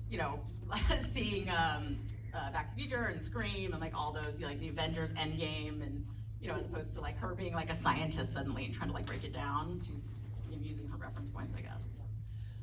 [0.09, 0.39] you know,
[1.13, 1.97] seeing um,
[2.33, 4.69] uh, Back to the Future and Scream and like all those, you know, like the
[4.69, 6.03] Avengers Endgame and,
[6.39, 8.95] you know, as opposed to like her being like a scientist suddenly and trying to
[8.95, 9.81] like break it down.
[9.85, 10.03] She's
[10.49, 11.81] you know, using her reference points, I guess.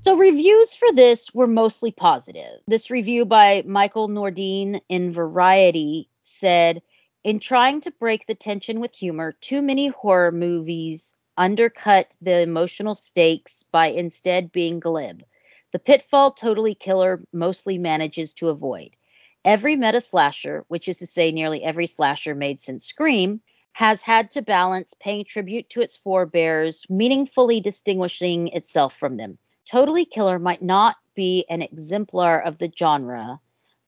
[0.02, 2.60] So reviews for this were mostly positive.
[2.68, 6.82] This review by Michael Nordine in Variety said,
[7.26, 12.94] in trying to break the tension with humor, too many horror movies undercut the emotional
[12.94, 15.24] stakes by instead being glib.
[15.72, 18.94] The pitfall Totally Killer mostly manages to avoid.
[19.44, 23.40] Every meta slasher, which is to say nearly every slasher made since Scream,
[23.72, 29.36] has had to balance paying tribute to its forebears, meaningfully distinguishing itself from them.
[29.68, 33.40] Totally Killer might not be an exemplar of the genre,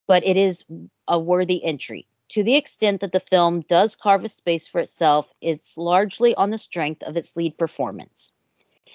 [0.07, 0.65] but it is
[1.07, 2.05] a worthy entry.
[2.29, 6.51] To the extent that the film does carve a space for itself, it's largely on
[6.51, 8.33] the strength of its lead performance.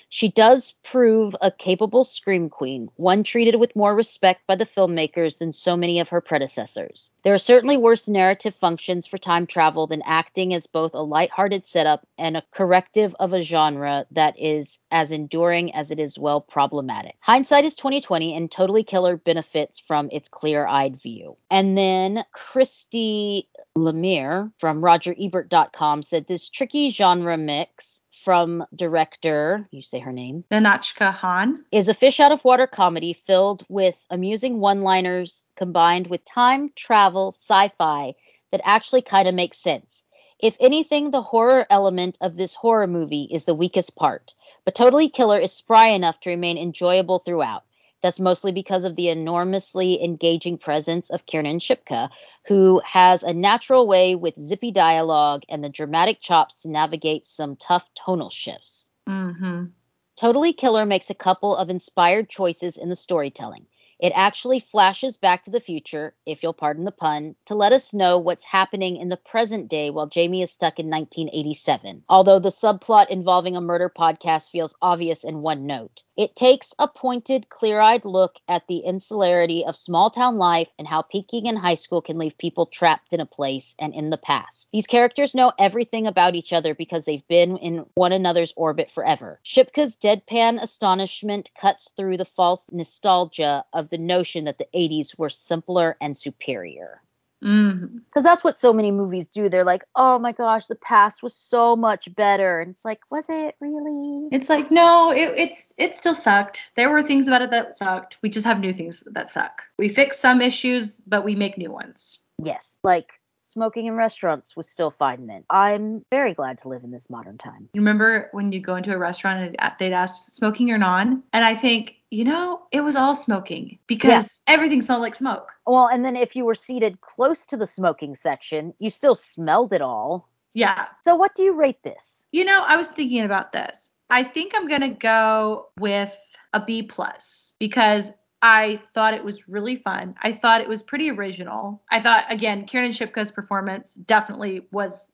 [0.08, 5.38] She does prove a capable scream queen, one treated with more respect by the filmmakers
[5.38, 7.10] than so many of her predecessors.
[7.22, 11.66] There are certainly worse narrative functions for time travel than acting as both a lighthearted
[11.66, 16.40] setup and a corrective of a genre that is as enduring as it is well
[16.40, 17.16] problematic.
[17.20, 21.36] Hindsight is 2020 and Totally Killer benefits from its clear-eyed view.
[21.50, 29.98] And then Christy Lemire from RogerEbert.com said this tricky genre mix from director, you say
[29.98, 31.64] her name, Nahnatchka Khan.
[31.70, 36.70] is a fish out of water comedy filled with amusing one liners combined with time
[36.74, 38.14] travel sci fi
[38.50, 40.04] that actually kind of makes sense.
[40.40, 44.34] If anything, the horror element of this horror movie is the weakest part,
[44.64, 47.62] but Totally Killer is spry enough to remain enjoyable throughout.
[48.04, 52.10] That's mostly because of the enormously engaging presence of Kiernan Shipka,
[52.46, 57.56] who has a natural way with zippy dialogue and the dramatic chops to navigate some
[57.56, 58.90] tough tonal shifts.
[59.08, 59.68] Mm-hmm.
[60.16, 63.64] Totally Killer makes a couple of inspired choices in the storytelling.
[63.98, 67.94] It actually flashes back to the future, if you'll pardon the pun, to let us
[67.94, 72.04] know what's happening in the present day while Jamie is stuck in 1987.
[72.08, 76.02] Although the subplot involving a murder podcast feels obvious in one note.
[76.16, 80.86] It takes a pointed, clear eyed look at the insularity of small town life and
[80.86, 84.16] how peaking in high school can leave people trapped in a place and in the
[84.16, 84.68] past.
[84.72, 89.40] These characters know everything about each other because they've been in one another's orbit forever.
[89.44, 95.30] Shipka's deadpan astonishment cuts through the false nostalgia of the notion that the 80s were
[95.30, 97.02] simpler and superior.
[97.42, 98.00] Mhm.
[98.06, 99.48] Because that's what so many movies do.
[99.50, 102.60] They're like, oh my gosh, the past was so much better.
[102.60, 104.28] And it's like, was it really?
[104.32, 106.70] It's like no, it, it's it still sucked.
[106.76, 108.18] There were things about it that sucked.
[108.22, 109.62] We just have new things that suck.
[109.78, 112.18] We fix some issues, but we make new ones.
[112.42, 112.78] Yes.
[112.82, 113.10] Like
[113.44, 115.44] smoking in restaurants was still fine then.
[115.50, 117.68] I'm very glad to live in this modern time.
[117.74, 121.22] You remember when you go into a restaurant and they'd ask smoking or non?
[121.32, 125.52] And I think, you know, it was all smoking because everything smelled like smoke.
[125.66, 129.72] Well, and then if you were seated close to the smoking section, you still smelled
[129.72, 130.28] it all.
[130.54, 130.86] Yeah.
[131.04, 132.26] So what do you rate this?
[132.32, 133.90] You know, I was thinking about this.
[134.08, 136.16] I think I'm gonna go with
[136.52, 138.12] a B plus because
[138.46, 140.16] I thought it was really fun.
[140.22, 141.82] I thought it was pretty original.
[141.90, 145.10] I thought again, Kiernan Shipka's performance definitely was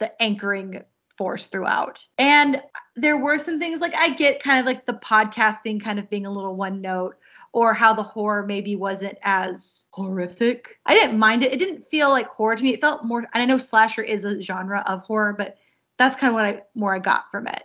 [0.00, 2.04] the anchoring force throughout.
[2.18, 2.60] And
[2.96, 6.26] there were some things like I get kind of like the podcasting kind of being
[6.26, 7.18] a little one note
[7.52, 10.80] or how the horror maybe wasn't as horrific.
[10.84, 11.52] I didn't mind it.
[11.52, 12.72] It didn't feel like horror to me.
[12.72, 15.56] It felt more and I know slasher is a genre of horror, but
[15.98, 17.62] that's kind of what I more I got from it.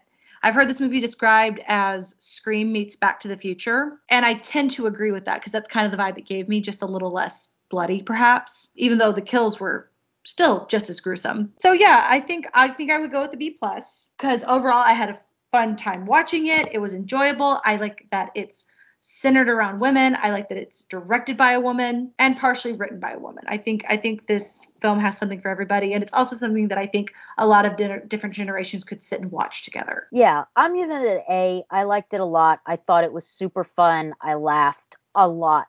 [0.47, 4.71] I've heard this movie described as Scream meets Back to the Future, and I tend
[4.71, 6.85] to agree with that because that's kind of the vibe it gave me, just a
[6.85, 9.91] little less bloody perhaps, even though the kills were
[10.23, 11.51] still just as gruesome.
[11.59, 14.81] So yeah, I think I think I would go with a B plus because overall
[14.81, 15.19] I had a
[15.51, 16.69] fun time watching it.
[16.71, 17.59] It was enjoyable.
[17.65, 18.63] I like that it's
[19.09, 20.17] centered around women.
[20.21, 23.45] I like that it's directed by a woman and partially written by a woman.
[23.47, 26.77] I think I think this film has something for everybody, and it's also something that
[26.77, 30.07] I think a lot of di- different generations could sit and watch together.
[30.11, 31.63] Yeah, I'm giving it an A.
[31.71, 32.59] I liked it a lot.
[32.65, 34.13] I thought it was super fun.
[34.21, 35.67] I laughed a lot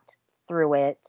[0.49, 1.09] through it.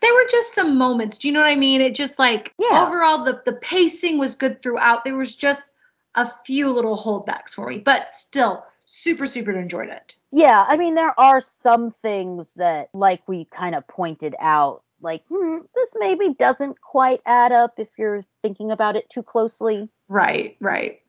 [0.00, 1.18] There were just some moments.
[1.18, 1.80] Do you know what I mean?
[1.80, 2.86] It just like Yeah.
[2.86, 5.02] overall the the pacing was good throughout.
[5.02, 5.72] There was just
[6.14, 10.16] a few little holdbacks for me, but still super super enjoyed it.
[10.30, 15.22] Yeah, I mean, there are some things that, like we kind of pointed out, like,
[15.28, 19.88] hmm, this maybe doesn't quite add up if you're thinking about it too closely.
[20.08, 21.00] Right, right.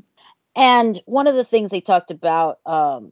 [0.55, 3.11] And one of the things they talked about um,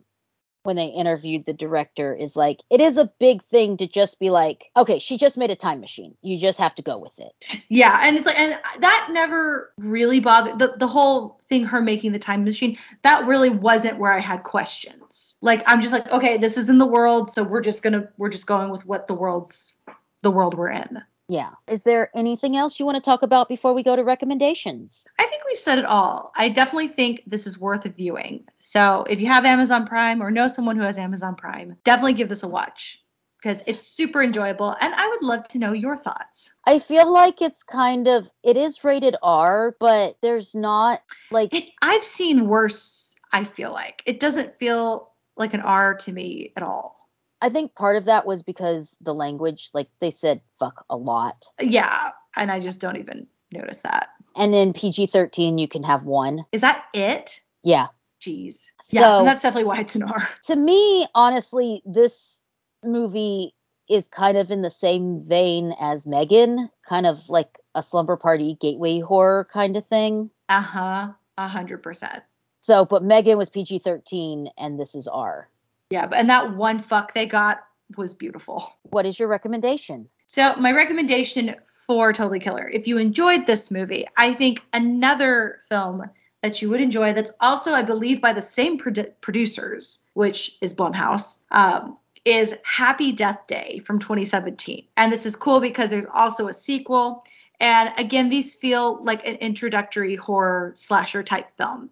[0.63, 4.29] when they interviewed the director is like, it is a big thing to just be
[4.29, 6.15] like, okay, she just made a time machine.
[6.21, 7.63] You just have to go with it.
[7.69, 12.13] Yeah, and it's like and that never really bothered the the whole thing her making
[12.13, 12.77] the time machine.
[13.01, 15.35] That really wasn't where I had questions.
[15.41, 18.29] Like I'm just like, okay, this is in the world, so we're just to we're
[18.29, 19.75] just going with what the world's
[20.21, 21.03] the world we're in.
[21.33, 21.49] Yeah.
[21.67, 25.07] Is there anything else you want to talk about before we go to recommendations?
[25.17, 26.31] I think we've said it all.
[26.37, 28.45] I definitely think this is worth a viewing.
[28.59, 32.29] So if you have Amazon Prime or know someone who has Amazon Prime, definitely give
[32.29, 33.01] this a watch
[33.41, 36.51] because it's super enjoyable and I would love to know your thoughts.
[36.67, 41.01] I feel like it's kind of, it is rated R, but there's not
[41.31, 44.03] like, It, I've seen worse, I feel like.
[44.05, 47.02] It doesn't feel like an R to me at all.
[47.43, 51.43] I think part of that was because the language, like they said fuck a lot.
[51.59, 54.07] Yeah, and I just don't even notice that.
[54.33, 56.45] And in PG 13, you can have one.
[56.53, 57.41] Is that it?
[57.61, 57.87] Yeah.
[58.21, 58.67] Jeez.
[58.81, 60.29] So- yeah, and that's definitely why it's an R.
[60.45, 62.45] To me, honestly, this
[62.81, 63.53] movie
[63.89, 68.57] is kind of in the same vein as Megan, kind of like a slumber party
[68.61, 70.29] gateway horror kind of thing.
[70.47, 71.07] Uh huh.
[71.37, 72.23] A hundred percent.
[72.61, 75.49] So, but Megan was PG 13 and this is R.
[75.89, 77.59] Yeah, but and that one fuck they got
[77.97, 78.73] was beautiful.
[78.83, 80.09] What is your recommendation?
[80.27, 81.55] So, my recommendation
[81.85, 86.09] for Totally Killer, if you enjoyed this movie, I think another film
[86.41, 90.73] that you would enjoy that's also, I believe, by the same produ- producers, which is
[90.73, 94.87] Blumhouse, um, is Happy Death Day from 2017.
[94.97, 97.23] And this is cool because there's also a sequel.
[97.59, 101.91] And again, these feel like an introductory horror slasher type film.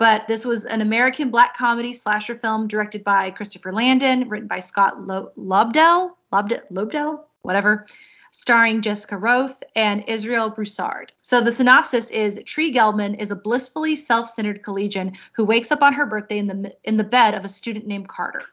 [0.00, 4.60] But this was an American black comedy slasher film directed by Christopher Landon, written by
[4.60, 7.86] Scott Lo- Lobdell, Lobdell, Lobdell, whatever,
[8.30, 11.12] starring Jessica Rothe and Israel Broussard.
[11.20, 15.92] So the synopsis is Tree Gelbman is a blissfully self-centered collegian who wakes up on
[15.92, 18.44] her birthday in the in the bed of a student named Carter.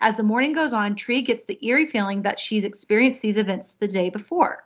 [0.00, 3.76] As the morning goes on, Tree gets the eerie feeling that she's experienced these events
[3.78, 4.64] the day before.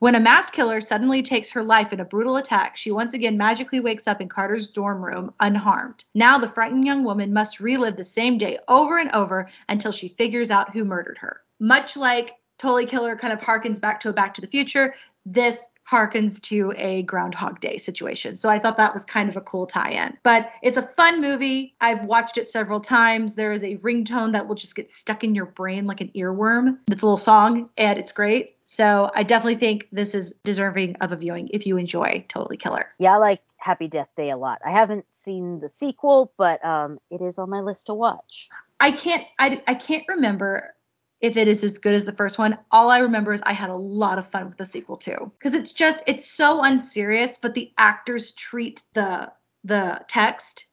[0.00, 3.36] When a mass killer suddenly takes her life in a brutal attack, she once again
[3.36, 6.04] magically wakes up in Carter's dorm room unharmed.
[6.14, 10.08] Now, the frightened young woman must relive the same day over and over until she
[10.08, 11.40] figures out who murdered her.
[11.58, 14.94] Much like Totally Killer kind of harkens back to a Back to the Future,
[15.26, 18.34] this harkens to a Groundhog Day situation.
[18.34, 20.18] So I thought that was kind of a cool tie in.
[20.22, 21.74] But it's a fun movie.
[21.80, 23.34] I've watched it several times.
[23.34, 26.78] There is a ringtone that will just get stuck in your brain like an earworm.
[26.90, 28.56] It's a little song and it's great.
[28.64, 32.86] So I definitely think this is deserving of a viewing if you enjoy Totally Killer.
[32.98, 34.60] Yeah, I like Happy Death Day a lot.
[34.64, 38.50] I haven't seen the sequel, but um, it is on my list to watch.
[38.80, 40.74] I can't I, I can't remember
[41.20, 42.58] if it is as good as the first one.
[42.70, 45.32] All I remember is I had a lot of fun with the sequel too.
[45.38, 49.32] Because it's just it's so unserious, but the actors treat the
[49.64, 50.66] the text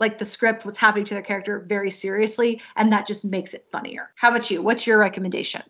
[0.00, 3.66] like the script, what's happening to their character very seriously, and that just makes it
[3.72, 4.10] funnier.
[4.14, 4.62] How about you?
[4.62, 5.62] What's your recommendation?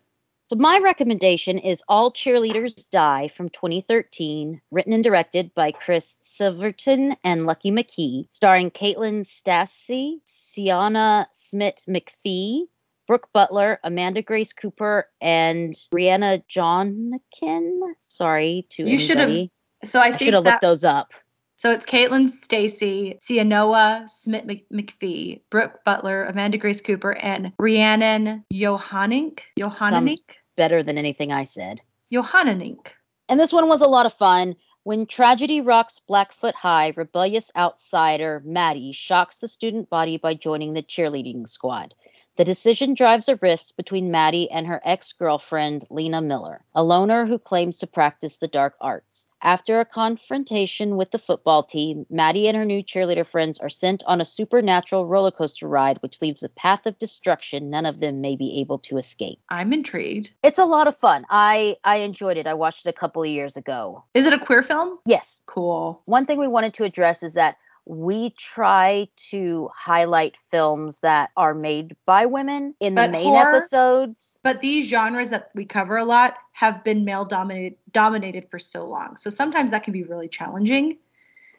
[0.49, 7.15] So my recommendation is All Cheerleaders Die from 2013, written and directed by Chris Sivertson
[7.23, 12.63] and Lucky McKee, starring Caitlin Stasey, Sienna Smith McPhee,
[13.09, 17.79] Brooke Butler, Amanda Grace Cooper, and Brianna Johnkin.
[17.97, 19.35] Sorry to You should have.
[19.83, 21.13] So I, I should have that, looked those up.
[21.55, 28.43] So it's Caitlin Stasey, Sianoa Smith Mc- McPhee, Brooke Butler, Amanda Grace Cooper, and Reanin
[28.53, 29.39] Johannink.
[29.59, 30.19] Johannink?
[30.55, 31.81] Better than anything I said.
[32.13, 32.89] Johannink.
[33.27, 34.55] And this one was a lot of fun.
[34.83, 40.83] When tragedy rocks Blackfoot High, rebellious outsider Maddie shocks the student body by joining the
[40.83, 41.95] cheerleading squad.
[42.39, 47.25] The decision drives a rift between Maddie and her ex girlfriend, Lena Miller, a loner
[47.25, 49.27] who claims to practice the dark arts.
[49.41, 54.03] After a confrontation with the football team, Maddie and her new cheerleader friends are sent
[54.05, 58.21] on a supernatural roller coaster ride, which leaves a path of destruction none of them
[58.21, 59.41] may be able to escape.
[59.49, 60.31] I'm intrigued.
[60.41, 61.25] It's a lot of fun.
[61.29, 62.47] I, I enjoyed it.
[62.47, 64.05] I watched it a couple of years ago.
[64.13, 64.97] Is it a queer film?
[65.05, 66.01] Yes, Cool.
[66.05, 67.57] one thing we wanted to address is that
[67.89, 74.39] we try to highlight films that are made by women in the main horror- episodes.
[74.43, 78.85] But these genres that we cover a lot have been male dominated dominated for so
[78.85, 79.17] long.
[79.17, 80.99] So sometimes that can be really challenging.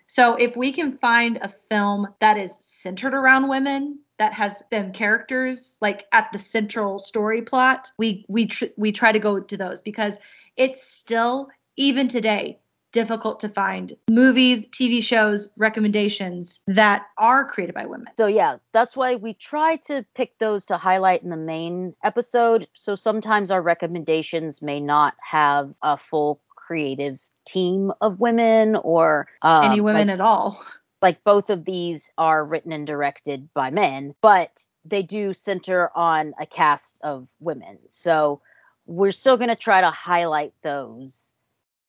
[0.06, 4.92] So if we can find a film that is centered around women, that has them
[4.92, 9.56] characters like at the central story plot, we we tr- we try to go to
[9.56, 10.16] those because
[10.56, 12.60] it's still even today
[12.92, 18.06] difficult to find movies, TV shows, recommendations that are created by women.
[18.16, 22.66] So yeah, that's why we try to pick those to highlight in the main episode.
[22.74, 29.64] So sometimes our recommendations may not have a full creative team of women or um,
[29.64, 30.62] Any women like- at all.
[31.02, 34.50] like both of these are written and directed by men, but
[34.84, 37.78] they do center on a cast of women.
[37.88, 38.40] So
[38.86, 41.34] we're still going to try to highlight those.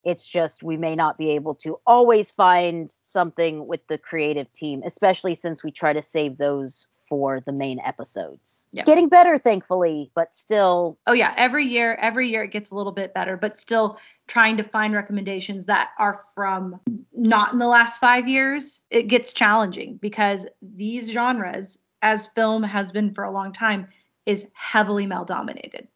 [0.03, 4.82] It's just we may not be able to always find something with the creative team,
[4.86, 8.65] especially since we try to save those for the main episodes.
[8.72, 8.82] Yeah.
[8.82, 12.76] It's getting better, thankfully, but still, Oh yeah, every year, every year it gets a
[12.76, 16.80] little bit better, but still trying to find recommendations that are from
[17.11, 22.94] not in the last 5 years, it gets challenging because these genres as film has
[22.94, 23.90] been for a long time
[24.26, 25.90] is heavily male dominated.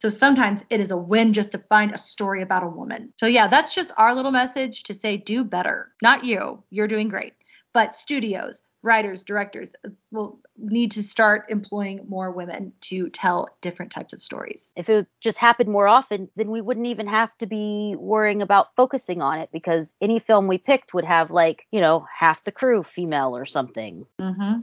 [0.00, 3.12] So sometimes it is a win just to find a story about a woman.
[3.18, 5.92] So yeah, that's just our little message to say do better.
[6.02, 6.62] Not you.
[6.70, 7.32] You're doing great.
[7.72, 13.90] But studios, writers, directors uh, will need to start employing more women to tell different
[13.90, 14.72] types of stories.
[14.76, 18.68] if it just happened more often, then we wouldn't even have to be worrying about
[18.76, 22.52] focusing on it because any film we picked would have like, you know, half the
[22.52, 24.06] crew female or something.
[24.20, 24.60] Mm-hmm.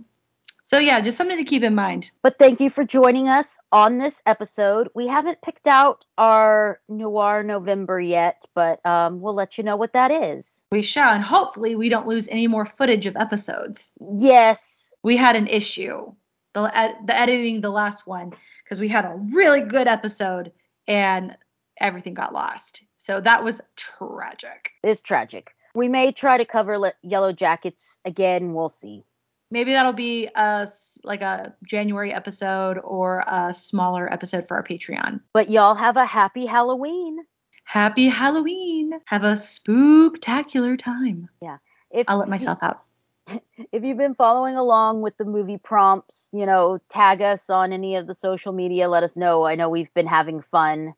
[0.72, 2.12] So yeah, just something to keep in mind.
[2.24, 4.88] But thank you for joining us on this episode.
[4.96, 9.92] We haven't picked out our Noir November yet, but um, we'll let you know what
[9.92, 10.64] that is.
[10.72, 13.92] We shall, and hopefully we don't lose any more footage of episodes.
[14.00, 16.14] Yes, We had an issue,
[16.54, 18.32] the ed- the editing the last one
[18.64, 20.54] because we had a really good episode
[20.88, 21.36] and
[21.82, 22.82] everything got lost.
[22.96, 24.72] So that was tragic.
[24.84, 25.54] it's tragic.
[25.76, 28.54] We may try to cover le- Yellowjackets again.
[28.54, 29.04] We'll see.
[29.52, 30.66] Maybe that'll be a
[31.04, 35.20] like a January episode or a smaller episode for our Patreon.
[35.34, 37.20] But y'all have a happy Halloween.
[37.66, 38.94] Happy Halloween!
[39.06, 41.30] Have a spooktacular time.
[41.42, 41.58] Yeah.
[41.92, 42.84] If I'll let myself out.
[43.72, 47.98] if you've been following along with the movie prompts, you know, tag us on any
[47.98, 48.88] of the social media.
[48.88, 49.46] Let us know.
[49.46, 50.94] I know we've been having fun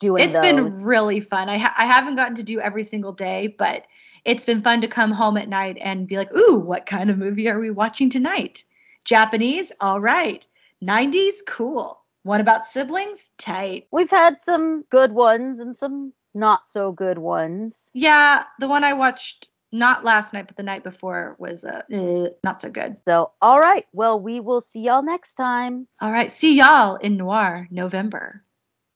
[0.00, 0.42] doing It's those.
[0.42, 1.48] been really fun.
[1.48, 3.86] I, ha- I haven't gotten to do every single day, but
[4.24, 7.18] it's been fun to come home at night and be like, ooh, what kind of
[7.18, 8.64] movie are we watching tonight?
[9.04, 9.72] Japanese?
[9.80, 10.46] All right.
[10.82, 11.38] 90s?
[11.46, 12.00] Cool.
[12.22, 13.30] One about siblings?
[13.36, 13.86] Tight.
[13.90, 17.90] We've had some good ones and some not so good ones.
[17.94, 22.28] Yeah, the one I watched not last night, but the night before was uh, eh,
[22.42, 22.96] not so good.
[23.06, 23.86] So, all right.
[23.92, 25.86] Well, we will see y'all next time.
[26.00, 26.30] All right.
[26.30, 28.44] See y'all in Noir November.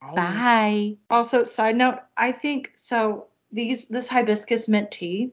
[0.01, 0.15] Oh.
[0.15, 0.97] Bye.
[1.09, 3.27] Also, side note, I think so.
[3.51, 5.31] These this hibiscus mint tea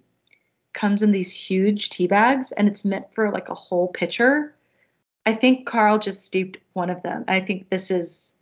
[0.72, 4.55] comes in these huge tea bags, and it's meant for like a whole pitcher.
[5.24, 7.24] I think Carl just steeped one of them.
[7.28, 8.34] I think this is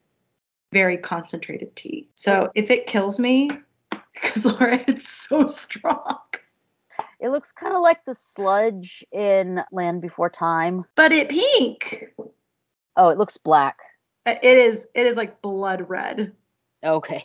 [0.73, 2.09] very concentrated tea.
[2.15, 3.51] So if it kills me,
[4.15, 6.19] because Laura, it's so strong.
[7.21, 10.85] It looks kind of like the sludge in Land Before Time.
[10.95, 12.13] But it pink.
[12.97, 13.79] Oh, it looks black.
[14.27, 14.87] Uh, it is.
[14.95, 16.33] It is like blood red.
[16.85, 17.25] Okay.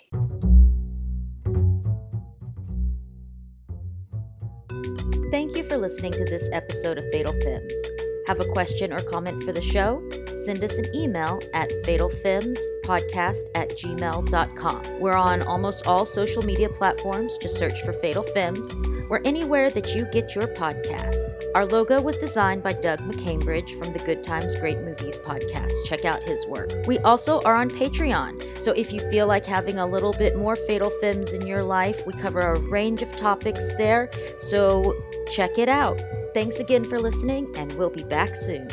[5.31, 7.79] Thank you for listening to this episode of Fatal Femmes.
[8.27, 10.01] Have a question or comment for the show?
[10.45, 14.99] Send us an email at fatalfemmespodcast at gmail.com.
[14.99, 17.37] We're on almost all social media platforms.
[17.37, 18.75] Just search for Fatal Femmes.
[19.09, 21.27] We're anywhere that you get your podcasts.
[21.55, 25.85] Our logo was designed by Doug McCambridge from the Good Times Great Movies podcast.
[25.85, 26.69] Check out his work.
[26.85, 30.55] We also are on Patreon, so if you feel like having a little bit more
[30.55, 34.95] Fatal Femmes in your life, we cover a range of topics there, so
[35.31, 35.99] check it out.
[36.33, 38.67] Thanks again for listening, and we'll be back soon.